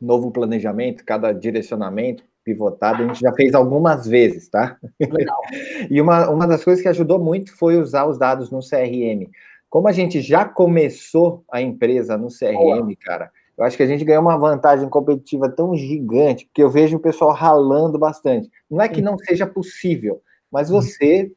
[0.00, 4.78] novo planejamento, cada direcionamento pivotado, a gente já fez algumas vezes, tá?
[4.98, 5.40] Legal.
[5.90, 9.30] e uma, uma das coisas que ajudou muito foi usar os dados no CRM.
[9.68, 12.96] Como a gente já começou a empresa no CRM, Boa.
[13.00, 16.96] cara, eu acho que a gente ganhou uma vantagem competitiva tão gigante, porque eu vejo
[16.96, 18.50] o pessoal ralando bastante.
[18.70, 20.80] Não é que não seja possível, mas uhum.
[20.80, 21.30] você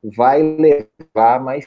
[0.00, 1.66] vai levar mais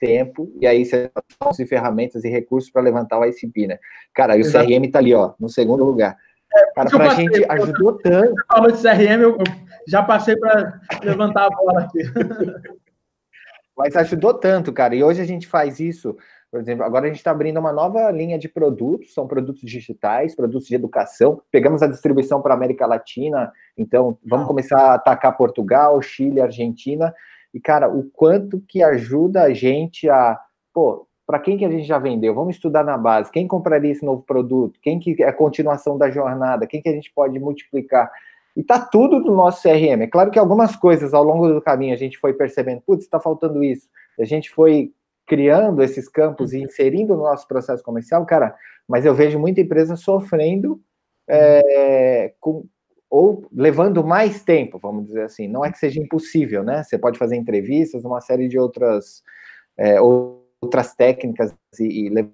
[0.00, 1.10] tempo, e aí você
[1.54, 3.78] tem ferramentas e recursos para levantar o ICP, né?
[4.14, 4.50] Cara, e o.
[4.50, 6.16] CRM está ali, ó, no segundo lugar.
[6.54, 8.34] É, Cara, pra passei, gente ajudou tanto.
[8.34, 9.38] Você falou de CRM, eu
[9.86, 11.98] já passei para levantar a bola aqui.
[13.76, 14.94] Mas ajudou tanto, cara.
[14.94, 16.16] E hoje a gente faz isso.
[16.54, 20.36] Por exemplo, agora a gente está abrindo uma nova linha de produtos, são produtos digitais,
[20.36, 21.42] produtos de educação.
[21.50, 27.12] Pegamos a distribuição para a América Latina, então vamos começar a atacar Portugal, Chile, Argentina.
[27.52, 30.38] E, cara, o quanto que ajuda a gente a.
[30.72, 32.32] Pô, para quem que a gente já vendeu?
[32.32, 33.32] Vamos estudar na base.
[33.32, 34.78] Quem compraria esse novo produto?
[34.80, 36.68] Quem que é a continuação da jornada?
[36.68, 38.08] Quem que a gente pode multiplicar?
[38.56, 40.02] E tá tudo no nosso CRM.
[40.02, 43.18] É claro que algumas coisas ao longo do caminho a gente foi percebendo, putz, está
[43.18, 43.88] faltando isso.
[44.16, 44.92] A gente foi
[45.26, 48.54] criando esses campos e inserindo no nosso processo comercial, cara,
[48.86, 50.80] mas eu vejo muita empresa sofrendo
[51.28, 52.66] é, com,
[53.08, 55.48] ou levando mais tempo, vamos dizer assim.
[55.48, 56.82] Não é que seja impossível, né?
[56.82, 59.22] Você pode fazer entrevistas, uma série de outras,
[59.76, 62.28] é, outras técnicas e, e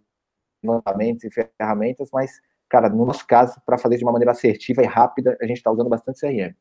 [0.65, 4.87] levantamentos e ferramentas, mas cara, no nosso caso, para fazer de uma maneira assertiva e
[4.87, 6.55] rápida, a gente está usando bastante CRM.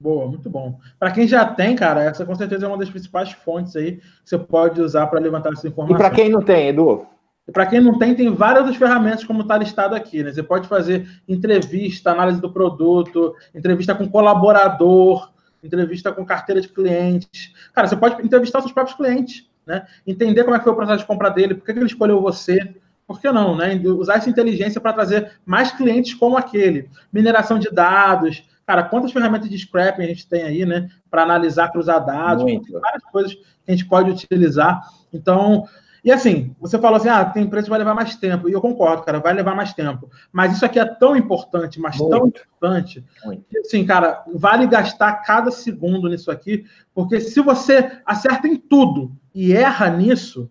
[0.00, 0.78] Boa, muito bom.
[0.98, 4.02] Para quem já tem, cara, essa com certeza é uma das principais fontes aí que
[4.24, 5.96] você pode usar para levantar essa informação.
[5.96, 7.04] E para quem não tem, Edu?
[7.52, 10.22] Para quem não tem, tem várias outras ferramentas, como está listado aqui.
[10.22, 10.32] Né?
[10.32, 15.32] Você pode fazer entrevista, análise do produto, entrevista com colaborador,
[15.64, 17.52] entrevista com carteira de clientes.
[17.72, 19.86] Cara, você pode entrevistar seus próprios clientes, né?
[20.06, 22.74] Entender como é que foi o processo de compra dele, por que ele escolheu você
[23.08, 23.74] por que não, né?
[23.86, 26.90] Usar essa inteligência para trazer mais clientes como aquele.
[27.10, 28.44] Mineração de dados.
[28.68, 30.90] Cara, quantas ferramentas de scrapping a gente tem aí, né?
[31.10, 34.86] Para analisar, cruzar dados, várias coisas que a gente pode utilizar.
[35.10, 35.66] Então,
[36.04, 38.46] e assim, você falou assim, ah, tem empresa que vai levar mais tempo.
[38.46, 40.10] E eu concordo, cara, vai levar mais tempo.
[40.30, 42.10] Mas isso aqui é tão importante, mas Muito.
[42.10, 43.42] tão importante, Muito.
[43.48, 49.16] que assim, cara, vale gastar cada segundo nisso aqui, porque se você acerta em tudo
[49.34, 50.50] e erra nisso,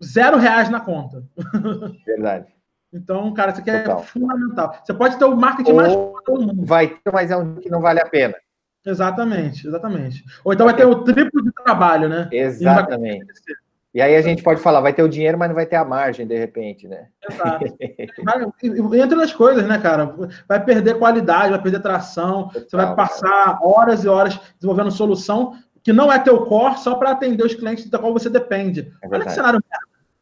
[0.00, 1.24] zero reais na conta.
[2.06, 2.46] Verdade.
[2.92, 4.02] Então, cara, isso aqui é Total.
[4.02, 4.80] fundamental.
[4.84, 6.66] Você pode ter o marketing Ou mais do mundo.
[6.66, 8.34] Vai ter, mas é um que não vale a pena.
[8.84, 10.24] Exatamente, exatamente.
[10.44, 12.28] Ou então vai ter o triplo de trabalho, né?
[12.32, 13.26] Exatamente.
[13.92, 15.84] E aí a gente pode falar, vai ter o dinheiro, mas não vai ter a
[15.84, 17.08] margem, de repente, né?
[17.28, 17.64] Exato.
[18.96, 20.14] Entra nas coisas, né, cara?
[20.48, 23.58] Vai perder qualidade, vai perder tração, Total, você vai passar cara.
[23.62, 27.88] horas e horas desenvolvendo solução que não é teu core só para atender os clientes
[27.88, 28.92] da qual você depende.
[29.02, 29.60] É Olha que cenário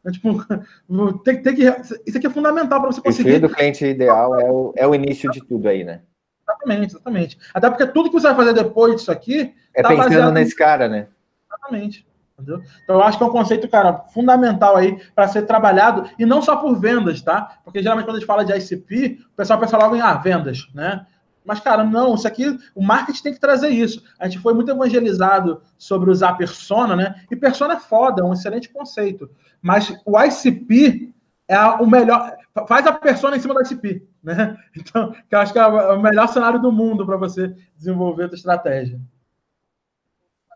[0.05, 0.29] é, tipo,
[1.23, 1.63] tem, tem que,
[2.05, 3.35] isso aqui é fundamental para você conseguir.
[3.35, 6.01] O do cliente ideal é o, é o início de tudo aí, né?
[6.43, 7.37] Exatamente, exatamente.
[7.53, 9.53] Até porque tudo que você vai fazer depois disso aqui.
[9.73, 11.07] É tá pensando nesse cara, né?
[11.47, 12.07] Exatamente.
[12.39, 12.61] Entendeu?
[12.83, 16.41] Então, eu acho que é um conceito, cara, fundamental aí para ser trabalhado, e não
[16.41, 17.59] só por vendas, tá?
[17.63, 20.67] Porque geralmente quando a gente fala de ICP, o pessoal pensa logo em ah, vendas,
[20.73, 21.05] né?
[21.43, 24.03] Mas, cara, não, isso aqui, o marketing tem que trazer isso.
[24.19, 27.23] A gente foi muito evangelizado sobre usar persona, né?
[27.31, 29.29] E persona é foda, é um excelente conceito.
[29.61, 31.13] Mas o ICP
[31.47, 32.35] é o melhor.
[32.67, 34.57] Faz a persona em cima do ICP, né?
[34.77, 38.29] Então, que eu acho que é o melhor cenário do mundo para você desenvolver a
[38.29, 38.99] tua estratégia.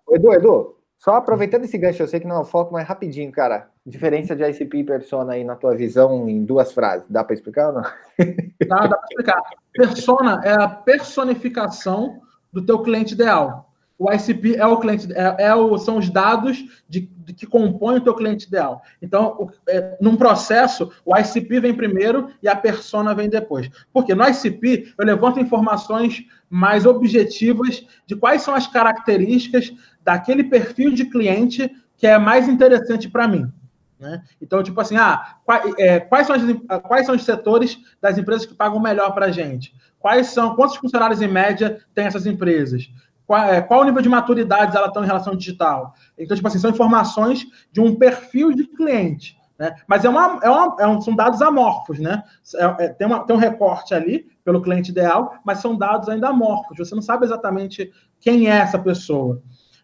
[0.10, 3.30] Edu, Edu, só aproveitando esse gancho, eu sei que não é o foco, mas rapidinho,
[3.30, 3.68] cara.
[3.86, 7.06] Diferença de ICP e persona aí na tua visão em duas frases.
[7.10, 7.82] Dá para explicar ou não?
[8.66, 9.44] Dá, dá para explicar.
[9.74, 12.22] Persona é a personificação
[12.54, 13.70] do teu cliente ideal.
[14.00, 17.98] O ICP é o cliente, é, é o, são os dados de, de, que compõem
[17.98, 18.82] o teu cliente ideal.
[19.02, 23.70] Então, o, é, num processo, o ICP vem primeiro e a persona vem depois.
[23.92, 29.74] Porque no ICP eu levanto informações mais objetivas de quais são as características
[30.04, 33.52] daquele perfil de cliente que é mais interessante para mim.
[34.00, 34.22] Né?
[34.42, 36.42] Então, tipo assim, ah, quais, é, quais, são as,
[36.82, 39.74] quais são os setores das empresas que pagam melhor para a gente?
[40.00, 42.90] Quais são, quantos funcionários em média tem essas empresas?
[43.26, 45.96] Qual, é, qual o nível de maturidade elas estão em relação digital?
[46.18, 49.38] Então, tipo assim, são informações de um perfil de cliente.
[49.58, 49.74] Né?
[49.88, 52.24] Mas é uma, é uma, é um, são dados amorfos, né?
[52.56, 56.28] É, é, tem, uma, tem um recorte ali pelo cliente ideal, mas são dados ainda
[56.28, 56.78] amorfos.
[56.78, 57.90] Você não sabe exatamente
[58.20, 59.42] quem é essa pessoa.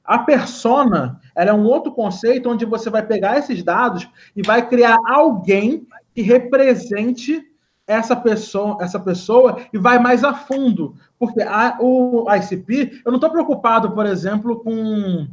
[0.09, 4.97] A persona é um outro conceito onde você vai pegar esses dados e vai criar
[5.05, 5.85] alguém
[6.15, 7.45] que represente
[7.85, 10.95] essa pessoa, essa pessoa e vai mais a fundo.
[11.19, 15.27] Porque a, o ICP, eu não estou preocupado, por exemplo, com,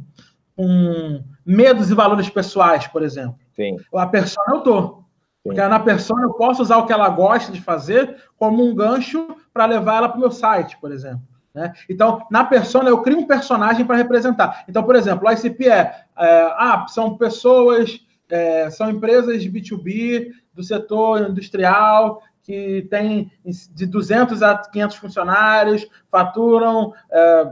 [0.55, 3.39] com medos e valores pessoais, por exemplo.
[3.55, 3.77] Sim.
[3.95, 5.03] A persona eu estou.
[5.43, 9.27] Porque na persona eu posso usar o que ela gosta de fazer como um gancho
[9.51, 11.23] para levar ela para o meu site, por exemplo.
[11.57, 11.73] Né?
[11.89, 14.63] Então, na persona, eu crio um personagem para representar.
[14.69, 17.99] Então, por exemplo, o ICP é, é ah, são pessoas,
[18.29, 23.31] é, são empresas de B2B do setor industrial que tem
[23.73, 27.51] de 200 a 500 funcionários, faturam é,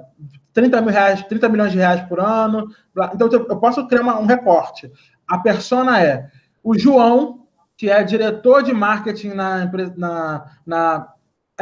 [0.54, 2.70] 30, mil reais, 30 milhões de reais por ano.
[3.12, 4.92] Então, eu posso criar uma, um recorte.
[5.28, 6.30] A persona é
[6.64, 9.66] o João, que é diretor de marketing na,
[9.98, 11.15] na, na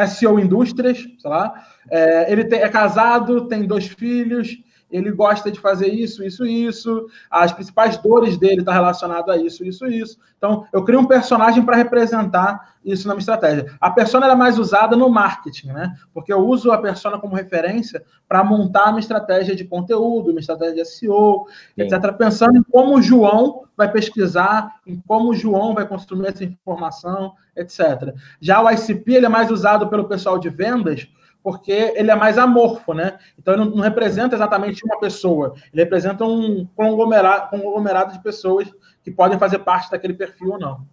[0.08, 1.54] SEO Indústrias, sei lá.
[1.90, 4.58] É, ele tem, é casado, tem dois filhos,
[4.94, 7.08] ele gosta de fazer isso, isso, isso.
[7.30, 10.20] As principais dores dele estão tá relacionadas a isso, isso, isso.
[10.38, 13.74] Então, eu crio um personagem para representar isso na minha estratégia.
[13.82, 15.96] A persona é mais usada no marketing, né?
[16.14, 20.42] Porque eu uso a persona como referência para montar a minha estratégia de conteúdo, minha
[20.42, 21.82] estratégia de SEO, Sim.
[21.82, 22.14] etc.
[22.16, 27.34] Pensando em como o João vai pesquisar, em como o João vai consumir essa informação,
[27.56, 28.14] etc.
[28.40, 31.08] Já o ICP ele é mais usado pelo pessoal de vendas
[31.44, 33.20] porque ele é mais amorfo, né?
[33.38, 38.72] Então ele não, representa exatamente uma pessoa, ele representa um conglomerado, conglomerado de pessoas
[39.04, 40.88] que podem fazer parte daquele perfil ou não.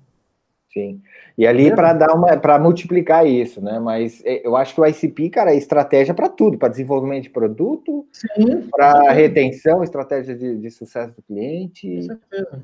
[0.72, 1.00] Sim.
[1.36, 3.78] E ali para dar uma para multiplicar isso, né?
[3.78, 7.30] Mas é, eu acho que o ICP, cara, é estratégia para tudo, para desenvolvimento de
[7.30, 8.06] produto,
[8.70, 12.08] para retenção, estratégia de, de, sucesso do cliente.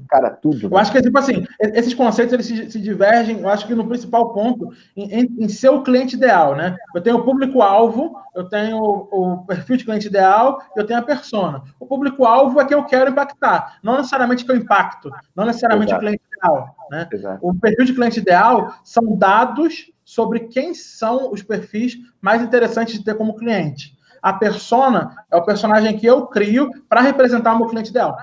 [0.09, 0.67] Cara, tudo.
[0.67, 0.81] Eu né?
[0.81, 4.33] acho que tipo assim, esses conceitos eles se, se, divergem, eu acho que no principal
[4.33, 6.77] ponto em, em, em ser o cliente ideal, né?
[6.95, 11.03] Eu tenho o público-alvo, eu tenho o, o, perfil de cliente ideal, eu tenho a
[11.03, 11.63] persona.
[11.81, 16.05] O público-alvo é que eu quero impactar, não necessariamente que eu impacto, não necessariamente Exato.
[16.05, 16.77] o cliente ideal.
[16.91, 17.09] Né?
[17.41, 23.05] O perfil de cliente ideal são dados sobre quem são os perfis mais interessantes de
[23.05, 23.97] ter como cliente.
[24.23, 28.17] A persona é o personagem que eu crio para representar o meu cliente ideal.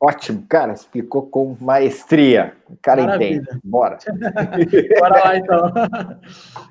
[0.00, 2.56] Ótimo, cara, explicou com maestria.
[2.68, 3.40] O cara Maravilha.
[3.40, 3.60] entende.
[3.64, 3.98] Bora.
[5.00, 5.72] Bora lá, então.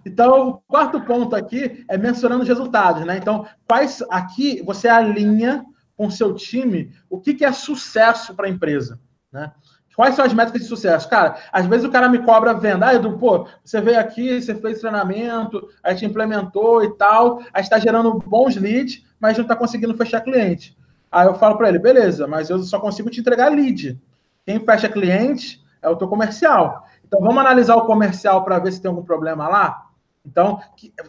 [0.05, 3.17] Então, o quarto ponto aqui é mensurando os resultados, né?
[3.17, 5.65] Então, quais aqui você alinha
[5.97, 8.97] com o seu time o que, que é sucesso para a empresa,
[9.31, 9.51] né?
[9.97, 11.09] Quais são as métricas de sucesso?
[11.09, 12.85] Cara, às vezes o cara me cobra venda.
[12.85, 17.57] Ah, Edu, pô, você veio aqui, você fez treinamento, a gente implementou e tal, a
[17.57, 20.77] gente está gerando bons leads, mas não está conseguindo fechar cliente.
[21.11, 23.99] Aí eu falo para ele, beleza, mas eu só consigo te entregar lead.
[24.45, 26.85] Quem fecha cliente é o teu comercial.
[27.03, 29.83] Então vamos analisar o comercial para ver se tem algum problema lá.
[30.23, 30.59] Então,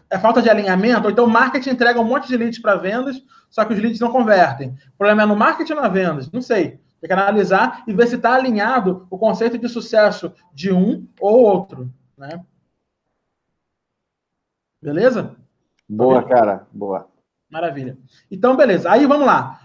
[0.09, 3.23] é falta de alinhamento, ou então o marketing entrega um monte de leads para vendas,
[3.51, 4.71] só que os leads não convertem.
[4.95, 6.31] O problema é no marketing ou na vendas?
[6.31, 6.81] Não sei.
[7.01, 11.43] Tem que analisar e ver se está alinhado o conceito de sucesso de um ou
[11.43, 12.45] outro, né?
[14.83, 15.37] Beleza?
[15.89, 17.09] Boa, cara, boa.
[17.51, 17.97] Maravilha.
[18.31, 18.91] Então, beleza.
[18.91, 19.61] Aí vamos lá.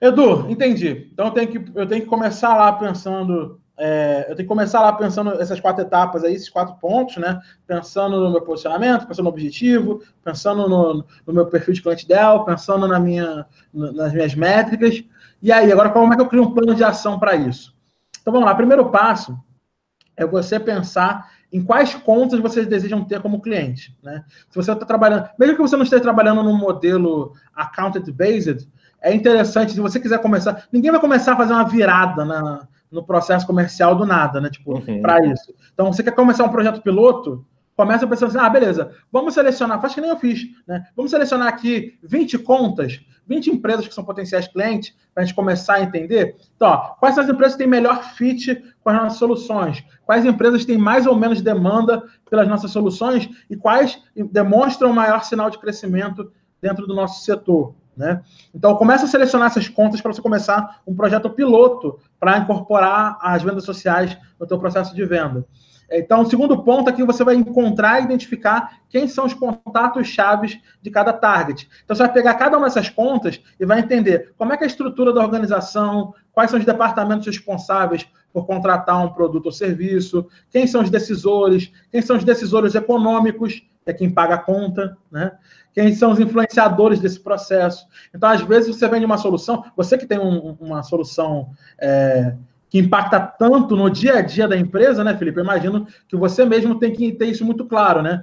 [0.00, 1.08] Edu, entendi.
[1.12, 3.60] Então eu tenho que, eu tenho que começar lá pensando.
[3.76, 7.40] É, eu tenho que começar lá pensando essas quatro etapas aí, esses quatro pontos, né?
[7.66, 12.44] Pensando no meu posicionamento, pensando no objetivo, pensando no, no meu perfil de cliente ideal,
[12.44, 15.04] pensando na minha, nas minhas métricas.
[15.40, 17.74] E aí, agora como é que eu crio um plano de ação para isso?
[18.20, 19.38] Então vamos lá, primeiro passo
[20.16, 23.96] é você pensar em quais contas vocês desejam ter como cliente.
[24.02, 24.24] Né?
[24.50, 28.68] Se você está trabalhando, mesmo que você não esteja trabalhando no modelo accountant based,
[29.00, 33.02] é interessante, se você quiser começar, ninguém vai começar a fazer uma virada na, no
[33.02, 34.50] processo comercial do nada, né?
[34.50, 35.00] Tipo, uhum.
[35.00, 35.54] para isso.
[35.72, 37.46] Então, você quer começar um projeto piloto,
[37.78, 40.84] começa pensando assim, ah, beleza, vamos selecionar, faz que nem eu fiz, né?
[40.96, 45.74] Vamos selecionar aqui 20 contas, 20 empresas que são potenciais clientes, para a gente começar
[45.74, 46.34] a entender.
[46.56, 49.84] Então, ó, quais são as empresas que têm melhor fit com as nossas soluções?
[50.04, 54.02] Quais empresas têm mais ou menos demanda pelas nossas soluções e quais
[54.32, 57.76] demonstram maior sinal de crescimento dentro do nosso setor?
[57.98, 58.22] Né?
[58.54, 63.42] Então, começa a selecionar essas contas para você começar um projeto piloto para incorporar as
[63.42, 65.44] vendas sociais no teu processo de venda.
[65.90, 70.56] Então, o segundo ponto aqui você vai encontrar e identificar quem são os contatos chaves
[70.80, 71.68] de cada target.
[71.84, 74.66] Então, você vai pegar cada uma dessas contas e vai entender como é que é
[74.66, 80.26] a estrutura da organização, quais são os departamentos responsáveis por contratar um produto ou serviço,
[80.50, 84.96] quem são os decisores, quem são os decisores econômicos, que é quem paga a conta,
[85.10, 85.32] né?
[85.72, 87.86] Quem são os influenciadores desse processo.
[88.14, 91.50] Então, às vezes, você vende uma solução, você que tem um, uma solução
[91.80, 92.34] é,
[92.68, 95.38] que impacta tanto no dia a dia da empresa, né, Felipe?
[95.38, 98.22] Eu imagino que você mesmo tem que ter isso muito claro, né?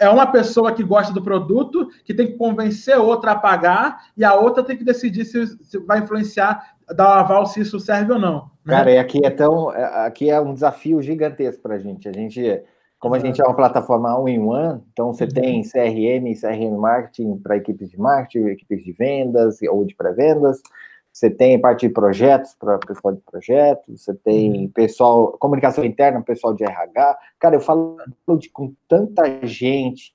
[0.00, 4.24] É uma pessoa que gosta do produto, que tem que convencer outra a pagar, e
[4.24, 8.12] a outra tem que decidir se, se vai influenciar, dar o aval se isso serve
[8.12, 8.50] ou não.
[8.64, 8.74] Né?
[8.74, 9.68] Cara, e aqui é tão.
[9.68, 12.08] Aqui é um desafio gigantesco para a gente.
[12.08, 12.62] A gente.
[12.98, 15.62] Como a gente é uma plataforma all-in-one, então você tem uhum.
[15.62, 20.62] CRM, CRM marketing para equipes de marketing, equipes de vendas ou de pré-vendas,
[21.12, 24.68] você tem parte de projetos para pessoal de projetos, você tem uhum.
[24.68, 27.18] pessoal, comunicação interna, pessoal de RH.
[27.38, 27.98] Cara, eu falo
[28.38, 30.14] de, com tanta gente.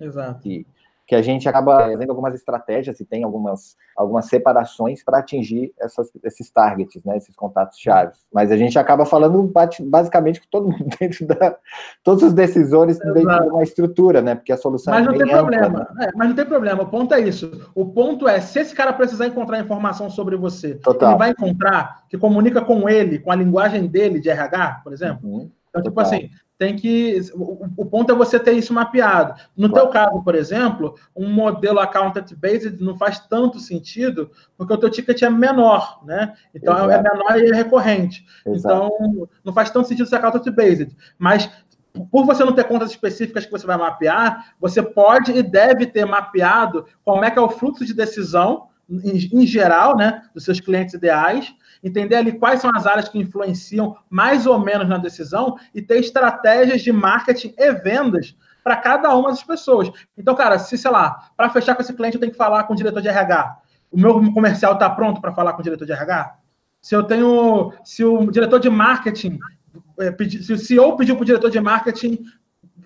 [0.00, 0.40] Exato.
[0.40, 0.66] Que,
[1.10, 6.08] que a gente acaba fazendo algumas estratégias e tem algumas, algumas separações para atingir essas,
[6.22, 8.24] esses targets, né, esses contatos chaves.
[8.32, 9.42] Mas a gente acaba falando
[9.80, 11.56] basicamente com todo mundo dentro da.
[12.04, 13.12] Todos os decisores Exato.
[13.12, 14.36] dentro de uma estrutura, né?
[14.36, 15.88] Porque a solução mas é não tem problema.
[15.96, 16.06] Né?
[16.06, 16.82] É, mas não tem problema.
[16.84, 17.50] O ponto é isso.
[17.74, 21.10] O ponto é, se esse cara precisar encontrar informação sobre você, Total.
[21.10, 25.28] ele vai encontrar que comunica com ele, com a linguagem dele de RH, por exemplo.
[25.28, 25.50] Uhum.
[25.70, 26.30] Então, tipo assim,
[26.60, 27.18] tem que.
[27.32, 29.40] O, o ponto é você ter isso mapeado.
[29.56, 29.86] No claro.
[29.86, 35.22] teu caso, por exemplo, um modelo account-based não faz tanto sentido, porque o teu ticket
[35.22, 36.34] é menor, né?
[36.54, 36.92] Então é Exato.
[36.92, 38.26] é menor e é recorrente.
[38.44, 38.92] Exato.
[38.92, 40.94] Então, não faz tanto sentido ser account-based.
[41.18, 41.50] Mas
[42.12, 46.04] por você não ter contas específicas que você vai mapear, você pode e deve ter
[46.04, 50.60] mapeado como é que é o fluxo de decisão em, em geral, né, dos seus
[50.60, 55.56] clientes ideais, entender ali quais são as áreas que influenciam mais ou menos na decisão
[55.74, 59.90] e ter estratégias de marketing e vendas para cada uma das pessoas.
[60.16, 62.74] Então, cara, se, sei lá, para fechar com esse cliente eu tenho que falar com
[62.74, 63.58] o diretor de RH,
[63.90, 66.36] o meu comercial está pronto para falar com o diretor de RH?
[66.80, 69.38] Se eu tenho, se o diretor de marketing,
[69.98, 72.18] é, se o CEO pediu para o diretor de marketing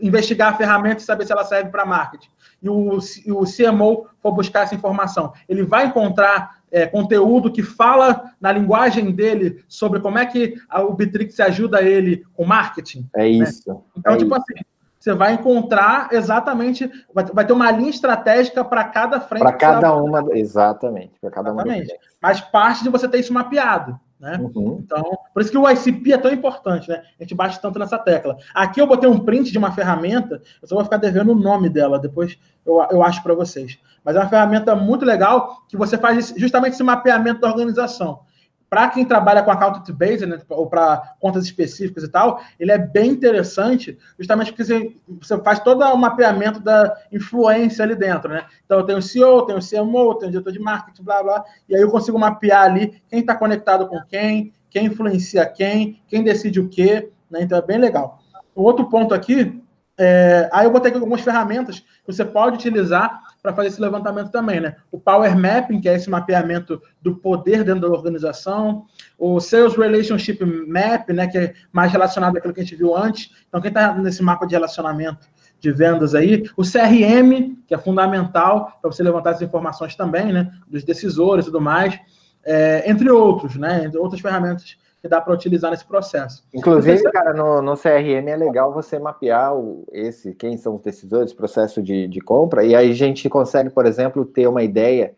[0.06, 2.28] investigar a ferramenta e saber se ela serve para marketing,
[2.62, 8.32] e o, o CMO for buscar essa informação, ele vai encontrar é, conteúdo que fala
[8.40, 13.08] na linguagem dele sobre como é que a, o Bitrix ajuda ele com marketing.
[13.14, 13.70] É isso.
[13.70, 13.76] Né?
[13.96, 14.42] Então, é tipo isso.
[14.42, 14.64] assim,
[14.98, 19.42] você vai encontrar exatamente, vai, vai ter uma linha estratégica para cada frente.
[19.42, 21.12] Para cada uma, exatamente.
[21.20, 21.92] Para cada exatamente.
[21.92, 21.98] uma.
[22.20, 24.00] Mas parte de você ter isso mapeado.
[24.18, 24.38] Né?
[24.38, 24.80] Uhum.
[24.82, 25.02] Então,
[25.32, 27.02] por isso que o ICP é tão importante, né?
[27.18, 28.36] A gente bate tanto nessa tecla.
[28.54, 31.68] Aqui eu botei um print de uma ferramenta, eu só vou ficar devendo o nome
[31.68, 33.78] dela, depois eu, eu acho para vocês.
[34.04, 38.20] Mas é uma ferramenta muito legal que você faz justamente esse mapeamento da organização
[38.68, 42.78] para quem trabalha com account base, né, ou para contas específicas e tal, ele é
[42.78, 48.44] bem interessante, justamente porque você, você, faz todo o mapeamento da influência ali dentro, né?
[48.64, 51.90] Então, eu tenho CEO, tenho CMO, tenho diretor de marketing, blá, blá, e aí eu
[51.90, 57.10] consigo mapear ali quem está conectado com quem, quem influencia quem, quem decide o quê,
[57.30, 57.42] né?
[57.42, 58.20] Então, é bem legal.
[58.54, 59.62] Outro ponto aqui,
[59.96, 64.30] é, aí eu botei aqui algumas ferramentas que você pode utilizar para fazer esse levantamento
[64.30, 64.76] também, né?
[64.90, 68.86] O Power Mapping, que é esse mapeamento do poder dentro da organização,
[69.18, 73.30] o Sales Relationship Map, né, que é mais relacionado àquilo que a gente viu antes.
[73.46, 75.28] Então, quem está nesse mapa de relacionamento
[75.60, 80.50] de vendas aí, o CRM, que é fundamental para você levantar as informações também, né,
[80.66, 82.00] dos decisores e tudo mais,
[82.46, 86.42] é, entre outros, né, entre outras ferramentas que dá para utilizar nesse processo.
[86.54, 91.34] Inclusive, cara, no, no, CRM é legal você mapear o, esse, quem são os decisores,
[91.34, 95.14] processo de, de compra, e aí a gente consegue, por exemplo, ter uma ideia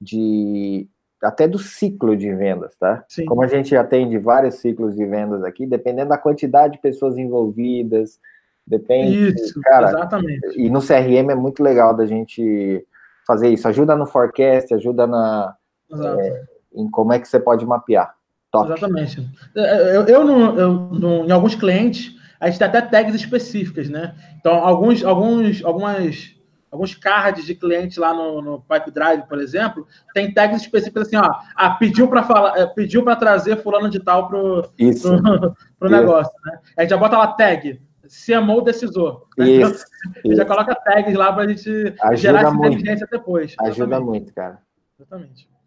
[0.00, 0.88] de
[1.22, 3.04] até do ciclo de vendas, tá?
[3.08, 3.26] Sim.
[3.26, 8.18] Como a gente atende vários ciclos de vendas aqui, dependendo da quantidade de pessoas envolvidas,
[8.66, 9.34] depende.
[9.40, 10.60] Isso, cara, exatamente.
[10.60, 12.84] E no CRM é muito legal da gente
[13.24, 13.68] fazer isso.
[13.68, 15.54] Ajuda no forecast, ajuda na
[15.92, 16.42] é,
[16.74, 18.17] em como é que você pode mapear.
[18.50, 18.70] Top.
[18.70, 19.28] Exatamente.
[19.54, 23.14] É, é, eu, eu, não, eu não, em alguns clientes, a gente tem até tags
[23.14, 24.14] específicas, né?
[24.38, 26.34] Então, alguns, alguns, algumas,
[26.70, 31.16] alguns cards de clientes lá no, no Pipe Drive, por exemplo, tem tags específicas assim,
[31.16, 35.10] ó, ah, pediu para falar, é, pediu para trazer fulano de tal pro, Isso.
[35.22, 36.58] pro, pro negócio, né?
[36.76, 39.26] A gente já bota lá tag, se amou o decisor.
[39.36, 39.50] Né?
[39.50, 39.84] Isso,
[40.24, 41.68] então, já coloca tags lá para a gente
[42.00, 43.54] Ajuda gerar essa inteligência depois.
[43.60, 44.06] Ajuda Exatamente.
[44.06, 44.58] muito, cara.
[44.98, 45.57] Exatamente.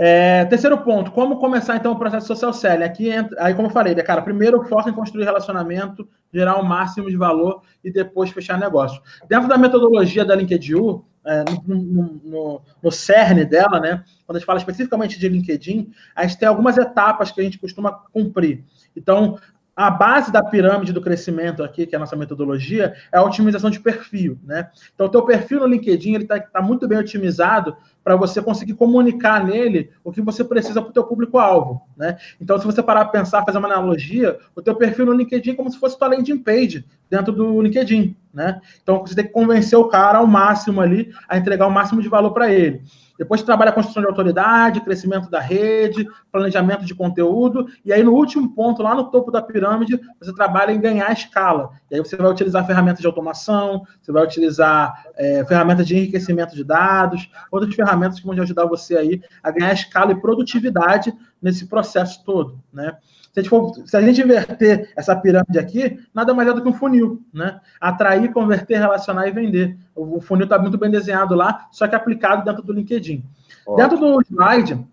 [0.00, 2.84] É, terceiro ponto, como começar então o processo social selling?
[2.84, 6.64] Aqui entra, aí como eu falei, né, cara, primeiro foco em construir relacionamento, gerar o
[6.64, 9.02] máximo de valor e depois fechar negócio.
[9.28, 14.38] Dentro da metodologia da LinkedIn, é, no, no, no, no, cerne dela, né, quando a
[14.38, 18.62] gente fala especificamente de LinkedIn, a gente tem algumas etapas que a gente costuma cumprir.
[18.96, 19.36] Então,
[19.78, 23.70] a base da pirâmide do crescimento aqui, que é a nossa metodologia, é a otimização
[23.70, 24.70] de perfil, né?
[24.92, 28.74] Então, o teu perfil no LinkedIn, ele está tá muito bem otimizado para você conseguir
[28.74, 32.16] comunicar nele o que você precisa para o teu público-alvo, né?
[32.40, 35.54] Então, se você parar para pensar, fazer uma analogia, o teu perfil no LinkedIn é
[35.54, 38.60] como se fosse tua landing page dentro do LinkedIn, né?
[38.82, 42.08] Então, você tem que convencer o cara ao máximo ali, a entregar o máximo de
[42.08, 42.82] valor para ele.
[43.18, 47.66] Depois trabalha a construção de autoridade, crescimento da rede, planejamento de conteúdo.
[47.84, 51.70] E aí, no último ponto, lá no topo da pirâmide, você trabalha em ganhar escala.
[51.90, 56.54] E aí você vai utilizar ferramentas de automação, você vai utilizar é, ferramentas de enriquecimento
[56.54, 61.12] de dados, outras ferramentas que vão ajudar você aí a ganhar escala e produtividade
[61.42, 62.96] nesse processo todo, né?
[63.38, 66.60] Se a, gente for, se a gente inverter essa pirâmide aqui, nada mais é do
[66.60, 67.60] que um funil, né?
[67.80, 69.78] Atrair, converter, relacionar e vender.
[69.94, 73.24] O funil está muito bem desenhado lá, só que aplicado dentro do LinkedIn.
[73.64, 73.76] Ótimo.
[73.76, 74.86] Dentro do slide,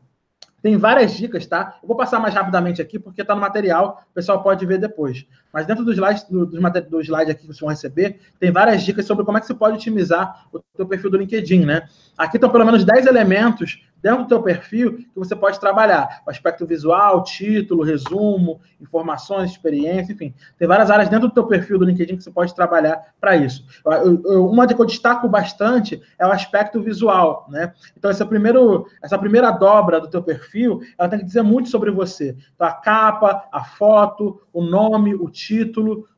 [0.61, 1.77] tem várias dicas, tá?
[1.81, 5.25] Eu vou passar mais rapidamente aqui, porque está no material, o pessoal pode ver depois.
[5.56, 9.06] Mas dentro do slide, do, do slide aqui que vocês vão receber, tem várias dicas
[9.06, 11.88] sobre como é que você pode otimizar o seu perfil do LinkedIn, né?
[12.18, 16.22] Aqui estão pelo menos 10 elementos dentro do teu perfil que você pode trabalhar.
[16.28, 20.32] O aspecto visual, título, resumo, informações, experiência, enfim.
[20.60, 23.66] Tem várias áreas dentro do teu perfil do LinkedIn que você pode trabalhar para isso.
[23.84, 27.74] Eu, eu, uma que eu destaco bastante é o aspecto visual, né?
[27.97, 31.89] Então, essa, primeiro, essa primeira dobra do teu perfil, ela tem que dizer muito sobre
[31.89, 32.38] você.
[32.53, 35.44] Então, a capa, a foto, o nome, o título,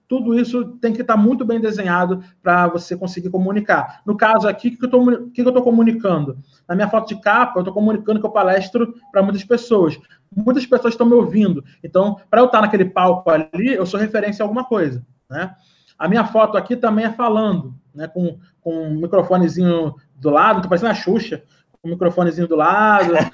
[0.08, 4.02] tudo isso tem que estar muito bem desenhado para você conseguir comunicar.
[4.06, 6.38] No caso aqui, o que, eu que, eu estou comunicando?
[6.68, 10.00] Na minha foto de capa, eu estou comunicando que eu palestro para muitas pessoas.
[10.34, 11.64] Muitas pessoas estão me ouvindo.
[11.84, 15.06] Então, para eu estar naquele palco ali, eu sou referência a alguma coisa.
[15.30, 15.54] Né?
[16.00, 18.08] A minha foto aqui também é falando, né?
[18.08, 21.44] com, com um microfonezinho do lado, estou parecendo a Xuxa,
[21.82, 23.14] com um microfonezinho do lado,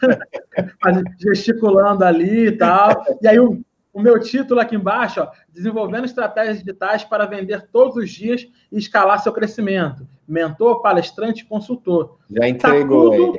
[1.20, 3.04] gesticulando ali e tal.
[3.20, 3.62] E aí o,
[3.92, 8.78] o meu título aqui embaixo, ó, desenvolvendo estratégias digitais para vender todos os dias e
[8.78, 10.06] escalar seu crescimento.
[10.26, 12.18] Mentor, palestrante, consultor.
[12.30, 13.32] Já tá entregou.
[13.32, 13.38] Tá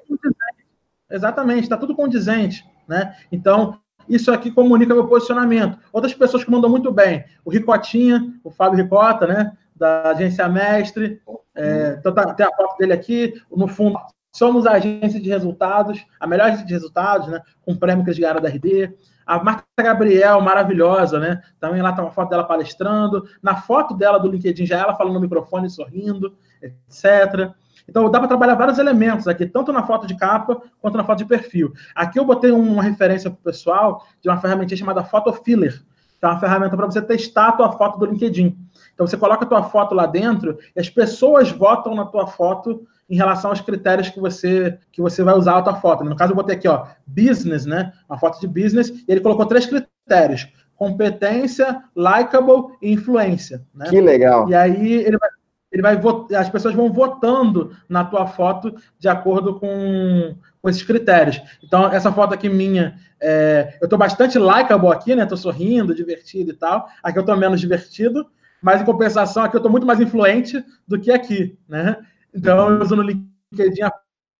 [1.11, 3.15] Exatamente, está tudo condizente, né?
[3.31, 3.79] Então,
[4.09, 5.77] isso aqui comunica meu posicionamento.
[5.93, 7.23] Outras pessoas que mandam muito bem.
[7.45, 9.55] O Ricotinha, o Fábio Ricota, né?
[9.75, 11.21] Da agência Mestre.
[11.55, 13.39] É, então tá, tem a foto dele aqui.
[13.55, 13.99] No fundo,
[14.35, 17.39] somos a agência de resultados, a melhor agência de resultados, né?
[17.61, 18.95] Com prêmio que eles ganharam da RD.
[19.29, 21.43] A Marta Gabriel, maravilhosa, né?
[21.59, 23.27] Também lá tá uma foto dela palestrando.
[23.43, 27.53] Na foto dela do LinkedIn já ela falando no microfone, sorrindo, etc.
[27.87, 31.19] Então dá para trabalhar vários elementos aqui, tanto na foto de capa quanto na foto
[31.19, 31.71] de perfil.
[31.93, 35.79] Aqui eu botei uma referência para o pessoal de uma ferramenta chamada Photo Filler,
[36.19, 38.57] que é uma ferramenta para você testar a tua foto do LinkedIn.
[38.95, 42.83] Então você coloca a tua foto lá dentro e as pessoas votam na tua foto
[43.09, 46.03] em relação aos critérios que você que você vai usar a tua foto.
[46.03, 47.91] No caso, eu botei aqui, ó, business, né?
[48.07, 53.65] Uma foto de business, e ele colocou três critérios: competência, likable e influência.
[53.73, 53.89] Né?
[53.89, 54.47] Que legal.
[54.49, 55.29] E aí ele vai,
[55.71, 55.99] ele vai
[56.37, 61.41] as pessoas vão votando na tua foto de acordo com, com esses critérios.
[61.63, 65.23] Então, essa foto aqui minha, é, eu estou bastante likable aqui, né?
[65.23, 66.87] Estou sorrindo, divertido e tal.
[67.01, 68.27] Aqui eu estou menos divertido,
[68.61, 71.97] mas em compensação, aqui eu estou muito mais influente do que aqui, né?
[72.33, 73.91] Então, eu uso no LinkedIn a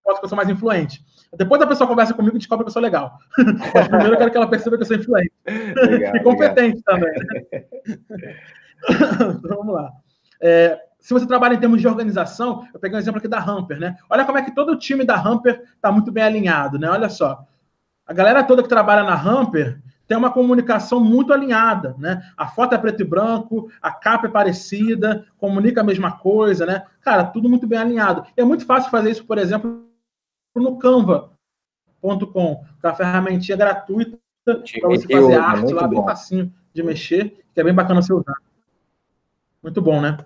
[0.03, 1.03] foto que eu sou mais influente.
[1.35, 3.17] Depois a pessoa conversa comigo e descobre que eu sou legal.
[3.73, 5.31] Mas primeiro eu quero que ela perceba que eu sou influente.
[5.45, 6.99] Legal, e competente legal.
[6.99, 7.65] também.
[9.37, 9.91] então, vamos lá.
[10.41, 13.79] É, se você trabalha em termos de organização, eu peguei um exemplo aqui da Hamper,
[13.79, 13.97] né?
[14.09, 16.89] Olha como é que todo o time da Hamper está muito bem alinhado, né?
[16.89, 17.45] Olha só.
[18.05, 19.79] A galera toda que trabalha na Hamper
[20.09, 22.27] tem uma comunicação muito alinhada, né?
[22.35, 26.83] A foto é preto e branco, a capa é parecida, comunica a mesma coisa, né?
[26.99, 28.25] Cara, tudo muito bem alinhado.
[28.35, 29.85] E é muito fácil fazer isso, por exemplo,
[30.55, 35.89] no canva.com, que é uma ferramentinha gratuita para você fazer arte lá, bom.
[35.89, 38.33] bem facinho de mexer, que é bem bacana você usar.
[39.61, 40.17] Muito bom, né?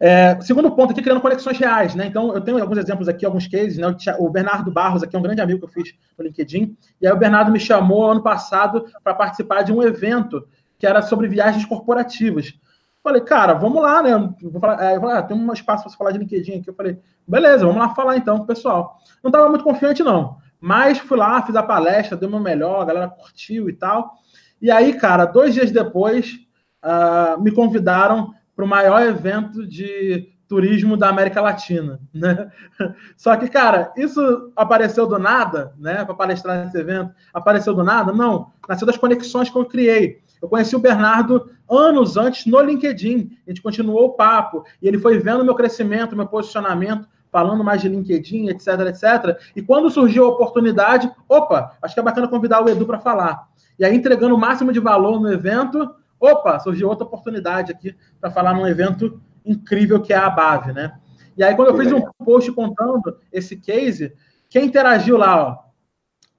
[0.00, 2.06] É, segundo ponto aqui, criando conexões reais, né?
[2.06, 3.86] Então, eu tenho alguns exemplos aqui, alguns cases, né?
[4.18, 7.12] O Bernardo Barros aqui é um grande amigo que eu fiz no LinkedIn, e aí
[7.12, 10.46] o Bernardo me chamou ano passado para participar de um evento
[10.78, 12.54] que era sobre viagens corporativas.
[13.02, 14.34] Falei, cara, vamos lá, né?
[14.42, 16.70] Vou falar, é, falei, ah, tem um espaço para falar de LinkedIn aqui.
[16.70, 18.98] Eu falei, beleza, vamos lá falar então pessoal.
[19.22, 20.36] Não estava muito confiante, não.
[20.60, 24.14] Mas fui lá, fiz a palestra, deu meu melhor, a galera curtiu e tal.
[24.60, 26.38] E aí, cara, dois dias depois,
[26.84, 32.50] uh, me convidaram para o maior evento de turismo da América Latina, né?
[33.16, 36.04] Só que, cara, isso apareceu do nada, né?
[36.04, 38.12] Para palestrar nesse evento, apareceu do nada?
[38.12, 40.22] Não, nasceu das conexões que eu criei.
[40.42, 43.30] Eu conheci o Bernardo anos antes no LinkedIn.
[43.46, 47.80] A gente continuou o papo e ele foi vendo meu crescimento, meu posicionamento, falando mais
[47.80, 49.38] de LinkedIn, etc, etc.
[49.54, 53.46] E quando surgiu a oportunidade, opa, acho que é bacana convidar o Edu para falar.
[53.78, 58.30] E aí entregando o máximo de valor no evento, opa, surgiu outra oportunidade aqui para
[58.30, 60.98] falar num evento incrível que é a Bave, né?
[61.36, 64.12] E aí, quando eu fiz um post contando esse case,
[64.50, 65.68] quem interagiu lá, ó,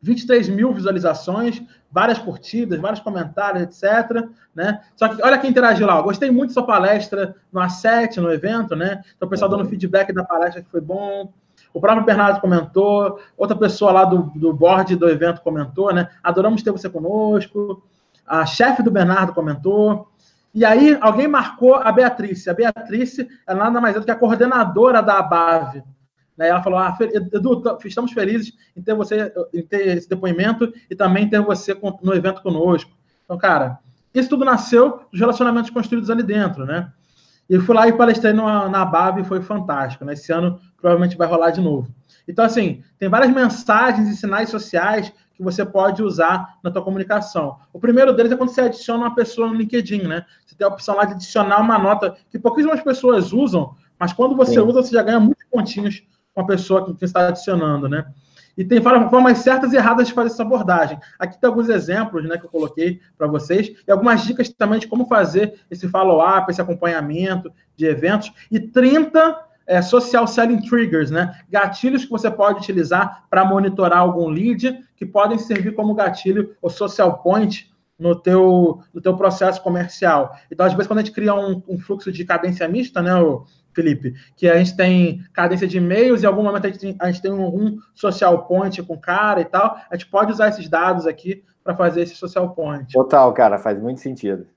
[0.02, 1.62] 23 mil visualizações,
[1.92, 4.28] várias curtidas, vários comentários, etc.
[4.54, 4.82] Né?
[4.96, 6.02] Só que olha quem interagiu lá.
[6.02, 9.02] gostei muito da sua palestra no A7, no evento, né?
[9.16, 11.34] Então, o pessoal dando feedback da palestra que foi bom.
[11.74, 16.10] O próprio Bernardo comentou, outra pessoa lá do, do board do evento comentou, né?
[16.24, 17.84] Adoramos ter você conosco
[18.30, 20.08] a chefe do Bernardo comentou.
[20.54, 22.48] E aí, alguém marcou a Beatriz.
[22.48, 25.84] A Beatriz é nada mais é do que a coordenadora da ABAV.
[26.38, 26.48] Né?
[26.48, 31.28] Ela falou: ah, Edu, estamos felizes em ter você, em ter esse depoimento e também
[31.28, 32.92] ter você no evento conosco.
[33.26, 33.80] Então, cara,
[34.14, 36.92] isso tudo nasceu dos relacionamentos construídos ali dentro, né?
[37.50, 40.06] E fui lá e palestrei na, na ABAV e foi fantástico.
[40.06, 40.14] Né?
[40.14, 41.92] Esse ano provavelmente vai rolar de novo.
[42.28, 47.56] Então, assim, tem várias mensagens e sinais sociais que você pode usar na tua comunicação.
[47.72, 50.26] O primeiro deles é quando você adiciona uma pessoa no LinkedIn, né?
[50.46, 54.36] Você tem a opção lá de adicionar uma nota que pouquíssimas pessoas usam, mas quando
[54.36, 54.60] você Sim.
[54.60, 56.04] usa, você já ganha muitos pontinhos
[56.36, 58.06] com a pessoa que você está adicionando, né?
[58.58, 61.00] E tem formas certas e erradas de fazer essa abordagem.
[61.18, 64.88] Aqui tem alguns exemplos né, que eu coloquei para vocês e algumas dicas também de
[64.88, 68.34] como fazer esse follow-up, esse acompanhamento de eventos.
[68.52, 71.40] E 30 é, social selling triggers, né?
[71.48, 76.72] Gatilhos que você pode utilizar para monitorar algum lead, que podem servir como gatilho ou
[76.72, 80.36] social point no teu, no teu processo comercial.
[80.52, 83.12] Então, às vezes, quando a gente cria um, um fluxo de cadência mista, né,
[83.72, 86.96] Felipe, que a gente tem cadência de e-mails e em algum momento a gente tem,
[87.00, 90.50] a gente tem um, um social point com cara e tal, a gente pode usar
[90.50, 92.92] esses dados aqui para fazer esse social point.
[92.92, 94.48] Total, cara, faz muito sentido.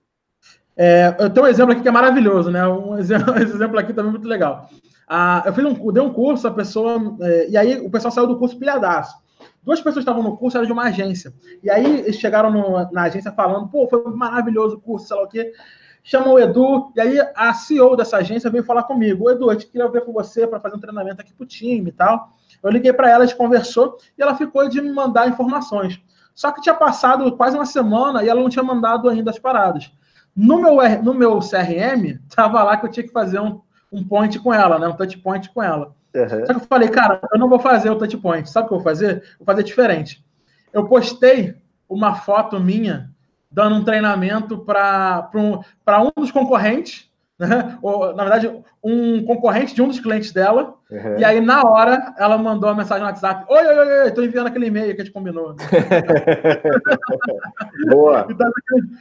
[0.75, 2.67] É, eu tenho um exemplo aqui que é maravilhoso, né?
[2.67, 4.71] Um exemplo, esse exemplo aqui também é muito legal.
[5.09, 8.27] Ah, eu fiz um, dei um curso, a pessoa, é, e aí o pessoal saiu
[8.27, 9.17] do curso pilhadaço.
[9.63, 11.33] Duas pessoas estavam no curso, era de uma agência.
[11.63, 15.23] E aí eles chegaram no, na agência falando, pô, foi maravilhoso o curso, sei lá
[15.23, 15.53] o quê.
[16.03, 19.31] Chamou o Edu, e aí a CEO dessa agência veio falar comigo.
[19.31, 21.93] Edu, a gente queria ver com você para fazer um treinamento aqui pro time e
[21.93, 22.37] tal.
[22.61, 26.01] Eu liguei para ela, a gente conversou, e ela ficou de me mandar informações.
[26.35, 29.93] Só que tinha passado quase uma semana e ela não tinha mandado ainda as paradas.
[30.35, 33.61] No meu, no meu CRM, tava lá que eu tinha que fazer um,
[33.93, 34.89] um point com ela, né?
[34.89, 35.95] Um touch point com ela.
[36.15, 36.47] Uhum.
[36.47, 38.49] Só que eu falei, cara, eu não vou fazer o touch point.
[38.49, 39.23] Sabe o que eu vou fazer?
[39.39, 40.25] Vou fazer diferente.
[40.73, 41.55] Eu postei
[41.89, 43.11] uma foto minha
[43.51, 45.61] dando um treinamento para um,
[46.07, 47.79] um dos concorrentes né?
[47.83, 50.75] Ou, na verdade, um concorrente de um dos clientes dela.
[50.91, 51.19] Uhum.
[51.19, 54.47] E aí, na hora, ela mandou uma mensagem no WhatsApp: Oi, oi, oi, estou enviando
[54.47, 55.57] aquele e-mail que a gente combinou.
[57.91, 58.27] Boa.
[58.33, 58.51] Então,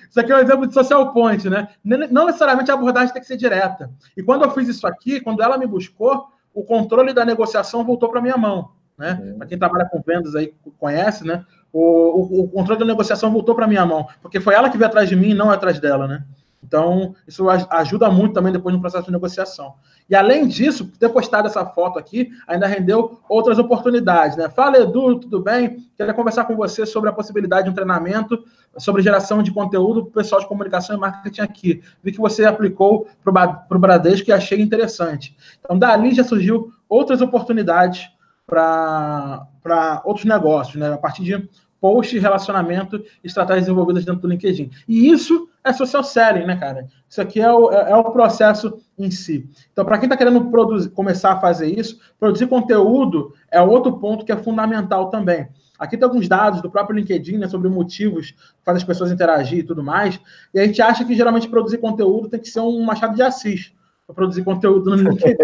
[0.09, 1.67] isso aqui é um exemplo de social point, né?
[1.84, 3.89] Não necessariamente a abordagem tem que ser direta.
[4.15, 8.09] E quando eu fiz isso aqui, quando ela me buscou, o controle da negociação voltou
[8.09, 8.71] para minha mão.
[8.97, 9.19] Né?
[9.21, 9.38] Uhum.
[9.38, 11.45] Para quem trabalha com vendas aí conhece, né?
[11.71, 14.89] O, o, o controle da negociação voltou para minha mão, porque foi ela que veio
[14.89, 16.23] atrás de mim, não atrás dela, né?
[16.64, 19.74] Então, isso ajuda muito também depois no processo de negociação.
[20.09, 24.38] E além disso, ter postado essa foto aqui ainda rendeu outras oportunidades.
[24.38, 24.49] Né?
[24.49, 25.89] Fala, Edu, tudo bem?
[25.97, 28.43] Queria conversar com você sobre a possibilidade de um treinamento
[28.78, 31.82] sobre geração de conteúdo para o pessoal de comunicação e marketing aqui.
[32.03, 35.36] Vi que você aplicou para o Bradesco e achei interessante.
[35.59, 38.09] Então, dali já surgiu outras oportunidades
[38.45, 40.93] para outros negócios, né?
[40.93, 41.49] a partir de
[41.82, 44.70] post, relacionamento estratégias desenvolvidas dentro do LinkedIn.
[44.88, 46.88] E isso é social selling, né, cara?
[47.07, 49.49] Isso aqui é o, é, é o processo em si.
[49.72, 54.26] Então, para quem está querendo produzir, começar a fazer isso, produzir conteúdo é outro ponto
[54.26, 55.47] que é fundamental também.
[55.78, 59.59] Aqui tem alguns dados do próprio LinkedIn né, sobre motivos que fazem as pessoas interagir
[59.59, 60.20] e tudo mais.
[60.53, 63.74] E a gente acha que geralmente produzir conteúdo tem que ser um machado de assis
[64.05, 65.38] para produzir conteúdo no LinkedIn.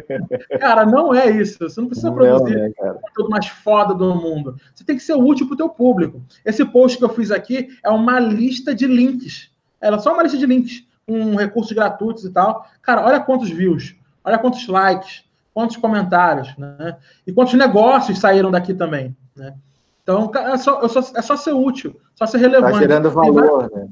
[0.58, 1.58] cara, não é isso.
[1.58, 4.56] Você não precisa não, produzir né, o conteúdo mais foda do mundo.
[4.74, 6.22] Você tem que ser útil para o teu público.
[6.44, 9.50] Esse post que eu fiz aqui é uma lista de links.
[9.84, 12.66] Ela é só uma lista de links com recursos gratuitos e tal.
[12.80, 16.96] Cara, olha quantos views, olha quantos likes, quantos comentários, né?
[17.26, 19.54] E quantos negócios saíram daqui também, né?
[20.02, 22.72] Então, é só, é só, é só ser útil, só ser relevante.
[22.74, 23.88] Está gerando valor, né?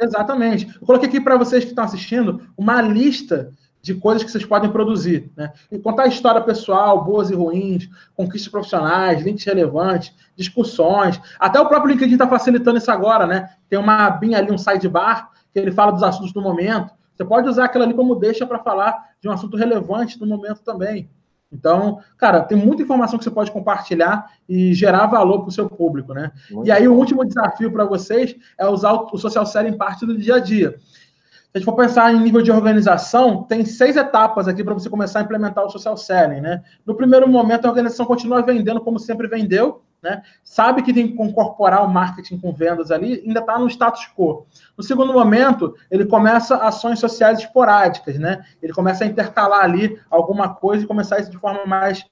[0.00, 0.68] Exatamente.
[0.80, 3.52] Eu coloquei aqui para vocês que estão assistindo uma lista
[3.86, 5.30] de coisas que vocês podem produzir.
[5.36, 5.52] Né?
[5.70, 11.20] E contar história pessoal, boas e ruins, conquistas profissionais, links relevantes, discussões.
[11.38, 13.48] Até o próprio LinkedIn está facilitando isso agora, né?
[13.68, 16.92] Tem uma abinha ali, um sidebar, que ele fala dos assuntos do momento.
[17.14, 20.62] Você pode usar aquilo ali como deixa para falar de um assunto relevante do momento
[20.62, 21.08] também.
[21.50, 25.66] Então, cara, tem muita informação que você pode compartilhar e gerar valor para o seu
[25.66, 26.30] público, né?
[26.50, 30.18] Muito e aí, o último desafio para vocês é usar o social selling parte do
[30.18, 30.76] dia a dia.
[30.78, 34.90] Se a gente for pensar em nível de organização, tem seis etapas aqui para você
[34.90, 36.62] começar a implementar o social selling, né?
[36.84, 40.22] No primeiro momento, a organização continua vendendo como sempre vendeu, né?
[40.44, 44.46] Sabe que tem que incorporar o marketing com vendas ali, ainda está no status quo.
[44.78, 48.44] No segundo momento, ele começa ações sociais esporádicas, né?
[48.62, 52.04] Ele começa a intercalar ali alguma coisa e começar isso de forma mais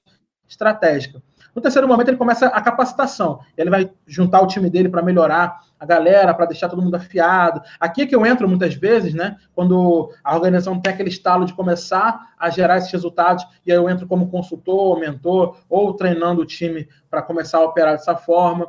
[0.47, 1.23] estratégica.
[1.55, 3.39] No terceiro momento, ele começa a capacitação.
[3.57, 7.61] Ele vai juntar o time dele para melhorar a galera, para deixar todo mundo afiado.
[7.79, 9.37] Aqui é que eu entro muitas vezes, né?
[9.53, 13.89] Quando a organização tem aquele estalo de começar a gerar esses resultados, e aí eu
[13.89, 18.67] entro como consultor, mentor, ou treinando o time para começar a operar dessa forma.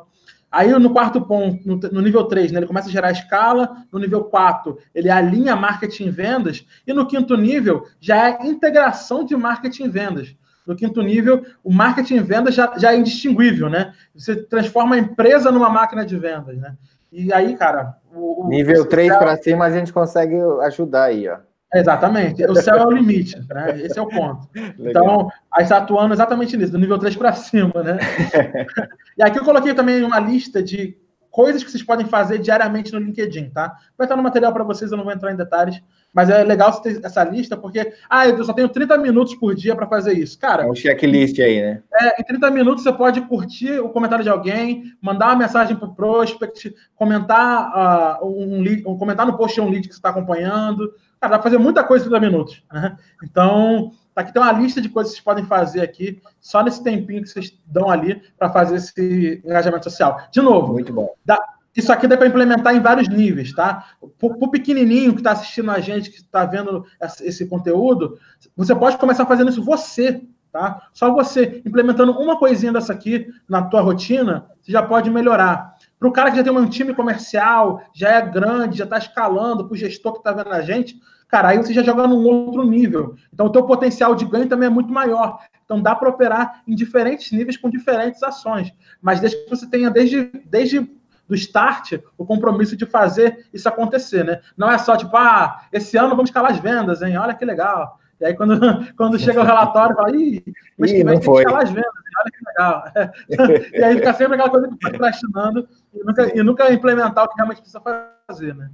[0.49, 4.23] Aí no quarto ponto, no, nível 3, né, ele começa a gerar escala, no nível
[4.23, 9.83] 4, ele alinha marketing e vendas, e no quinto nível já é integração de marketing
[9.83, 10.35] e vendas.
[10.67, 13.93] No quinto nível, o marketing e vendas já, já é indistinguível, né?
[14.13, 16.75] Você transforma a empresa numa máquina de vendas, né?
[17.11, 17.95] E aí, cara.
[18.13, 21.37] O, nível 3 para cima a gente consegue ajudar aí, ó.
[21.73, 22.43] Exatamente.
[22.45, 23.79] O céu é o limite, né?
[23.81, 24.47] Esse é o ponto.
[24.77, 25.03] Legal.
[25.03, 27.97] Então, a gente está atuando exatamente nisso, do nível 3 para cima, né?
[29.17, 30.97] e aqui eu coloquei também uma lista de
[31.29, 33.75] coisas que vocês podem fazer diariamente no LinkedIn, tá?
[33.97, 35.81] Vai estar no material para vocês, eu não vou entrar em detalhes,
[36.13, 39.53] mas é legal você ter essa lista, porque, ah, eu só tenho 30 minutos por
[39.53, 40.37] dia para fazer isso.
[40.39, 40.63] Cara.
[40.63, 41.83] É um checklist aí, né?
[41.93, 45.87] É, em 30 minutos você pode curtir o comentário de alguém, mandar uma mensagem para
[45.87, 50.91] o prospect, comentar, uh, um, um, comentar no post um lead que você está acompanhando.
[51.19, 52.63] Cara, dá para fazer muita coisa em 30 minutos.
[52.71, 52.97] Né?
[53.23, 56.83] Então, tá aqui tem uma lista de coisas que vocês podem fazer aqui, só nesse
[56.83, 60.21] tempinho que vocês dão ali para fazer esse engajamento social.
[60.31, 61.13] De novo, muito bom.
[61.23, 61.39] Dá,
[61.77, 63.85] isso aqui dá para implementar em vários níveis, tá?
[64.17, 66.83] Para o pequenininho que está assistindo a gente, que está vendo
[67.21, 68.17] esse conteúdo,
[68.55, 70.89] você pode começar fazendo isso você, tá?
[70.91, 75.75] Só você, implementando uma coisinha dessa aqui na tua rotina, você já pode melhorar.
[75.99, 79.65] Para o cara que já tem um time comercial, já é grande, já está escalando,
[79.65, 82.63] para o gestor que está vendo a gente, cara, aí você já joga num outro
[82.63, 83.15] nível.
[83.31, 85.39] Então, o teu potencial de ganho também é muito maior.
[85.63, 88.73] Então, dá para operar em diferentes níveis com diferentes ações.
[88.99, 90.89] Mas desde que você tenha, desde, desde
[91.27, 94.41] do start o compromisso de fazer isso acontecer, né?
[94.55, 97.17] Não é só tipo, ah, esse ano vamos escalar as vendas, hein?
[97.17, 97.99] Olha que legal.
[98.19, 98.57] E aí, quando,
[98.95, 100.43] quando chega o relatório, fala, ih,
[100.77, 102.83] mas que vai ter que as vendas, olha que legal.
[103.73, 107.29] e aí fica sempre aquela coisa que está procrastinando e nunca, e nunca implementar o
[107.29, 107.81] que realmente precisa
[108.27, 108.69] fazer, né?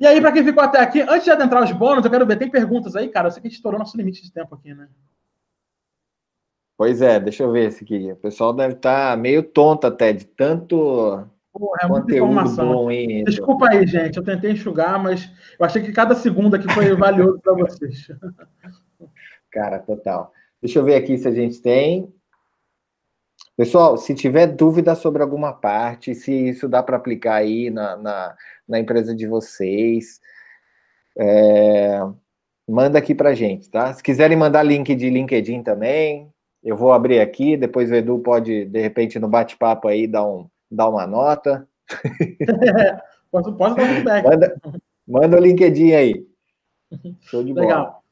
[0.00, 2.36] E aí, para quem ficou até aqui, antes de adentrar os bônus, eu quero ver,
[2.36, 3.28] tem perguntas aí, cara?
[3.28, 4.88] Eu sei que a gente estourou nosso limite de tempo aqui, né?
[6.76, 8.10] Pois é, deixa eu ver esse aqui.
[8.10, 12.66] O pessoal deve estar tá meio tonto até de tanto Porra, é muita informação.
[12.66, 14.16] Bom, hein, Desculpa aí, gente.
[14.16, 18.08] Eu tentei enxugar, mas eu achei que cada segundo aqui foi valioso para vocês.
[19.52, 20.32] Cara, total.
[20.60, 22.12] Deixa eu ver aqui se a gente tem.
[23.56, 28.36] Pessoal, se tiver dúvida sobre alguma parte, se isso dá para aplicar aí na, na,
[28.66, 30.20] na, empresa de vocês,
[31.16, 32.00] é,
[32.68, 33.94] manda aqui para gente, tá?
[33.94, 36.32] Se quiserem mandar link de LinkedIn também,
[36.64, 40.48] eu vou abrir aqui, depois o Edu pode, de repente, no bate-papo aí, dar um,
[40.70, 41.66] dar uma nota.
[43.30, 44.24] posso, posso dar feedback.
[44.24, 44.56] Manda,
[45.06, 46.26] manda o LinkedIn aí.
[47.22, 47.66] Show de bola.
[47.66, 48.04] Legal.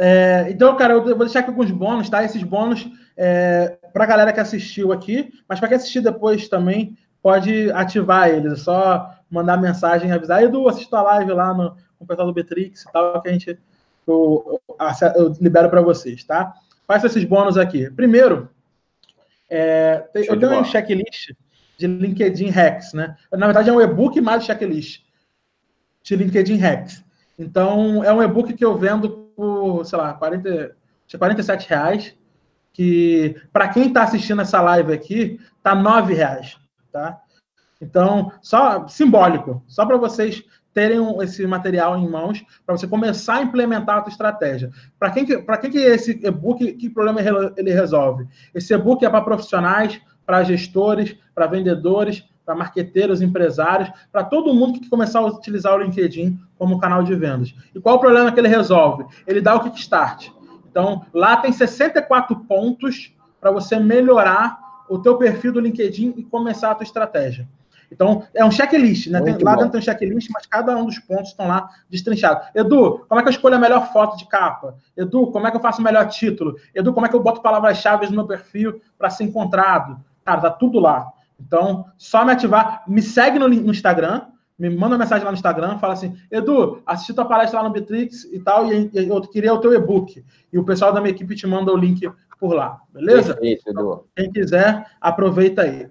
[0.00, 2.22] É, então, cara, eu vou deixar aqui alguns bônus, tá?
[2.22, 6.96] Esses bônus é, para a galera que assistiu aqui, mas para quem assistir depois também,
[7.20, 8.52] pode ativar eles.
[8.52, 10.42] É só mandar mensagem, avisar.
[10.42, 13.32] Edu, assista a live lá no, com o pessoal do Betrix e tal, que a
[13.32, 13.58] gente
[14.06, 16.54] eu, eu, eu libero para vocês, tá?
[16.86, 17.90] São esses bônus aqui?
[17.90, 18.48] Primeiro,
[19.50, 21.32] é, eu tenho um checklist
[21.78, 23.16] de LinkedIn Hacks, né?
[23.32, 25.02] Na verdade, é um e-book mais checklist
[26.02, 27.04] de LinkedIn Hacks.
[27.38, 30.76] Então, é um e-book que eu vendo por, sei lá, 40,
[31.16, 32.16] 47 reais,
[32.72, 36.58] que para quem está assistindo essa live aqui, tá 9 reais,
[36.90, 37.20] tá?
[37.80, 40.42] Então, só simbólico, só para vocês
[40.74, 44.70] terem esse material em mãos, para você começar a implementar a sua estratégia.
[44.98, 47.20] Para quem, que, quem que esse e-book, que problema
[47.56, 48.26] ele resolve?
[48.54, 54.78] Esse e-book é para profissionais, para gestores, para vendedores, para marqueteiros, empresários, para todo mundo
[54.78, 57.54] que começar a utilizar o LinkedIn como canal de vendas.
[57.74, 59.06] E qual o problema que ele resolve?
[59.26, 60.28] Ele dá o kickstart.
[60.70, 64.58] Então, lá tem 64 pontos para você melhorar
[64.90, 67.48] o teu perfil do LinkedIn e começar a tua estratégia.
[67.90, 69.22] Então, é um checklist, né?
[69.22, 72.48] Tem, lá dentro tem um checklist, mas cada um dos pontos estão lá destrinchados.
[72.54, 74.76] Edu, como é que eu escolho a melhor foto de capa?
[74.94, 76.56] Edu, como é que eu faço o melhor título?
[76.74, 79.98] Edu, como é que eu boto palavras-chave no meu perfil para ser encontrado?
[80.28, 81.10] Cara, tá tudo lá.
[81.40, 82.84] Então, só me ativar.
[82.86, 84.26] Me segue no, no Instagram,
[84.58, 87.72] me manda uma mensagem lá no Instagram, fala assim, Edu, assisti tua palestra lá no
[87.72, 90.22] Bitrix e tal, e, e eu queria o teu e-book.
[90.52, 92.06] E o pessoal da minha equipe te manda o link
[92.38, 93.32] por lá, beleza?
[93.32, 93.80] Perfeito, Edu.
[93.80, 95.88] Então, quem quiser, aproveita aí.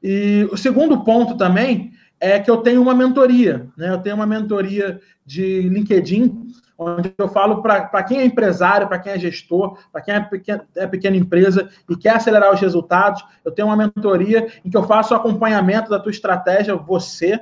[0.00, 1.90] E o segundo ponto também
[2.20, 3.90] é que eu tenho uma mentoria, né?
[3.90, 6.46] Eu tenho uma mentoria de LinkedIn,
[6.78, 10.66] onde eu falo para quem é empresário, para quem é gestor, para quem é pequena,
[10.76, 14.82] é pequena empresa e quer acelerar os resultados, eu tenho uma mentoria em que eu
[14.82, 17.40] faço o acompanhamento da tua estratégia, você,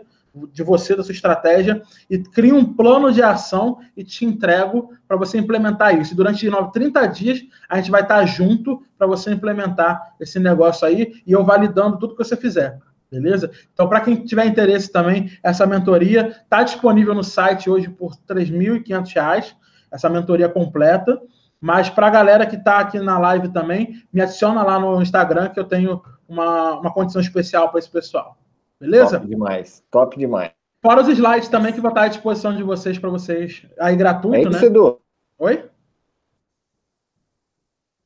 [0.52, 5.16] de você, da sua estratégia, e crio um plano de ação e te entrego para
[5.16, 6.12] você implementar isso.
[6.12, 11.22] E durante 30 dias, a gente vai estar junto para você implementar esse negócio aí
[11.26, 12.78] e eu validando tudo que você fizer.
[13.12, 13.50] Beleza?
[13.74, 18.18] Então, para quem tiver interesse também, essa mentoria está disponível no site hoje por R$
[18.26, 19.54] 3.500,
[19.92, 21.20] essa mentoria completa.
[21.60, 25.50] Mas para a galera que está aqui na live também, me adiciona lá no Instagram
[25.50, 28.38] que eu tenho uma, uma condição especial para esse pessoal.
[28.80, 29.18] Beleza?
[29.18, 30.50] Top demais, top demais.
[30.80, 33.64] Fora os slides também que vou estar à disposição de vocês para vocês.
[33.78, 34.66] Aí gratuito, é isso, né?
[34.66, 34.98] Edu.
[35.38, 35.64] Oi?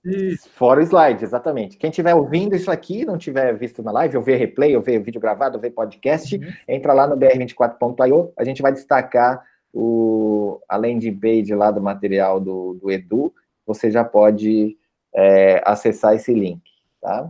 [0.07, 0.49] Isso.
[0.51, 1.77] Fora o slide, exatamente.
[1.77, 5.01] Quem estiver ouvindo isso aqui, não tiver visto na live, ou ver replay, ou ver
[5.01, 6.53] vídeo gravado, ou ver podcast, uhum.
[6.69, 9.43] entra lá no br24.io, a gente vai destacar
[9.75, 13.35] o, a landing page lá do material do, do Edu,
[13.67, 14.77] você já pode
[15.13, 16.63] é, acessar esse link,
[17.01, 17.29] tá?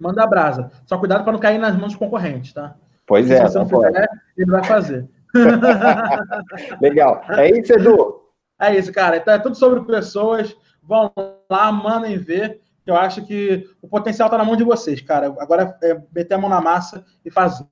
[0.00, 0.70] Manda brasa.
[0.86, 2.74] Só cuidado para não cair nas mãos dos concorrentes, tá?
[3.06, 3.36] Pois é.
[3.36, 5.08] Se você não fizer, ele vai fazer.
[6.80, 7.22] Legal.
[7.28, 8.22] É isso, Edu?
[8.60, 9.18] É isso, cara.
[9.18, 10.56] Então é tudo sobre pessoas.
[10.86, 11.12] Vão
[11.50, 12.60] lá, mandem ver.
[12.86, 15.34] Eu acho que o potencial está na mão de vocês, cara.
[15.38, 17.64] Agora é meter a mão na massa e fazer.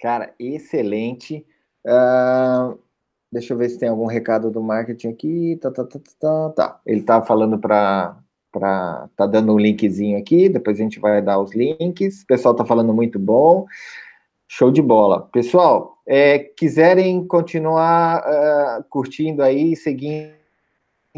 [0.00, 1.46] Cara, excelente.
[1.86, 2.78] Uh,
[3.30, 5.58] deixa eu ver se tem algum recado do marketing aqui.
[5.62, 6.50] Tá, tá, tá, tá, tá.
[6.50, 6.80] tá.
[6.84, 8.16] Ele tá falando para
[8.52, 12.22] para tá dando um linkzinho aqui, depois a gente vai dar os links.
[12.22, 13.66] O pessoal tá falando muito bom.
[14.48, 15.28] Show de bola.
[15.30, 20.30] Pessoal, é, quiserem continuar uh, curtindo aí, seguindo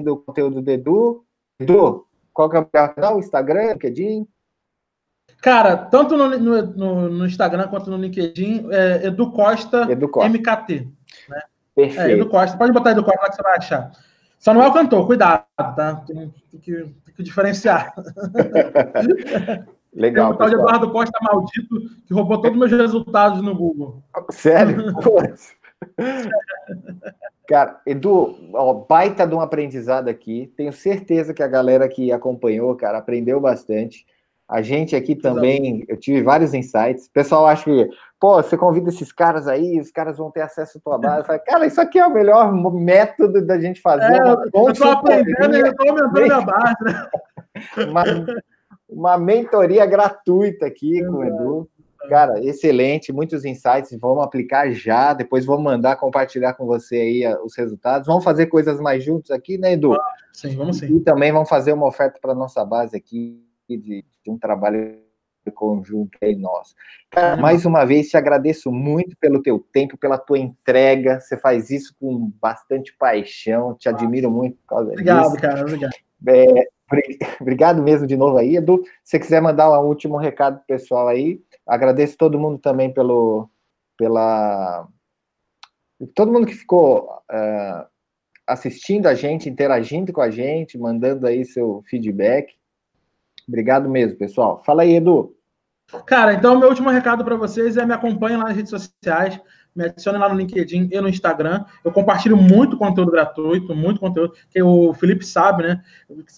[0.06, 1.24] o conteúdo do Edu,
[1.58, 3.18] Edu, qual que é o canal?
[3.18, 4.26] Instagram, LinkedIn?
[5.42, 10.28] Cara, tanto no, no, no, Instagram quanto no LinkedIn, é Edu Costa, Edu Costa.
[10.28, 10.88] MKT.
[11.28, 11.42] Né?
[11.74, 12.00] Perfeito.
[12.00, 12.56] É, Edu Costa.
[12.56, 13.92] Pode botar Edu Costa lá que você vai achar.
[14.38, 15.96] Só não é o cantor, cuidado, tá?
[16.06, 17.92] Tem, tem, que, tem que, diferenciar.
[19.94, 20.28] Legal.
[20.28, 21.76] Tem o tal de Eduardo Costa maldito
[22.06, 24.02] que roubou todos os meus resultados no Google.
[24.30, 24.94] Sério?
[27.48, 30.52] Cara, Edu, ó, baita de um aprendizado aqui.
[30.56, 34.04] Tenho certeza que a galera que acompanhou, cara, aprendeu bastante.
[34.46, 37.06] A gente aqui também, eu tive vários insights.
[37.06, 40.78] O pessoal acha que, pô, você convida esses caras aí, os caras vão ter acesso
[40.78, 41.26] à tua base.
[41.44, 44.14] Cara, isso aqui é o melhor método da gente fazer.
[44.14, 46.84] É, eu estou aprendendo e estou aumentando a base.
[46.84, 47.08] Né?
[47.88, 48.04] Uma,
[48.88, 51.68] uma mentoria gratuita aqui com o Edu.
[52.08, 57.38] Cara, excelente, muitos insights, vamos aplicar já, depois vou mandar compartilhar com você aí ah,
[57.42, 58.06] os resultados.
[58.06, 59.96] Vamos fazer coisas mais juntos aqui, né, Edu?
[60.32, 60.96] Sim, vamos sim.
[60.96, 64.98] E também vamos fazer uma oferta para nossa base aqui de, de um trabalho
[65.50, 66.74] conjunto aí nosso.
[67.10, 71.20] Cara, mais uma vez te agradeço muito pelo teu tempo, pela tua entrega.
[71.20, 73.74] Você faz isso com bastante paixão.
[73.74, 75.40] Te admiro muito por causa obrigado, disso.
[75.40, 75.92] cara, obrigado.
[76.26, 76.68] É,
[77.40, 78.82] obrigado mesmo de novo aí, Edu.
[79.04, 83.48] Se você quiser mandar um último recado pessoal aí, agradeço todo mundo também pelo
[83.96, 84.88] pela
[86.14, 87.86] todo mundo que ficou uh,
[88.46, 92.54] assistindo a gente, interagindo com a gente, mandando aí seu feedback.
[93.46, 94.62] Obrigado mesmo, pessoal.
[94.64, 95.34] Fala aí, Edu.
[96.06, 99.40] Cara, então meu último recado para vocês é me acompanhem lá nas redes sociais,
[99.78, 101.64] me adicione lá no LinkedIn e no Instagram.
[101.84, 105.82] Eu compartilho muito conteúdo gratuito, muito conteúdo, que o Felipe sabe, né?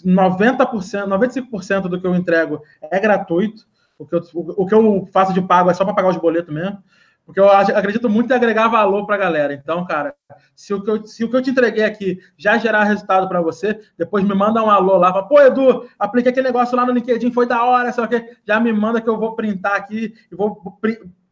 [0.04, 3.66] 90%, 95% do que eu entrego é gratuito.
[3.98, 6.52] O que eu, o que eu faço de pago é só para pagar os boletos
[6.52, 6.82] mesmo.
[7.24, 9.54] Porque eu acredito muito em agregar valor para a galera.
[9.54, 10.14] Então, cara,
[10.54, 13.40] se o, que eu, se o que eu te entreguei aqui já gerar resultado para
[13.40, 15.12] você, depois me manda um alô lá.
[15.12, 18.58] Fala, Pô, Edu, apliquei aquele negócio lá no LinkedIn, foi da hora, só que já
[18.58, 20.60] me manda que eu vou printar aqui e vou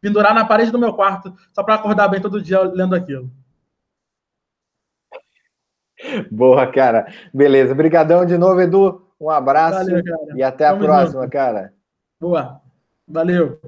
[0.01, 3.29] pendurar na parede do meu quarto, só para acordar bem todo dia lendo aquilo.
[6.31, 7.11] Boa, cara.
[7.33, 7.73] Beleza.
[7.73, 9.05] Obrigadão de novo, Edu.
[9.19, 10.01] Um abraço Valeu,
[10.35, 11.31] e até Tamo a próxima, junto.
[11.31, 11.73] cara.
[12.19, 12.61] Boa.
[13.07, 13.59] Valeu.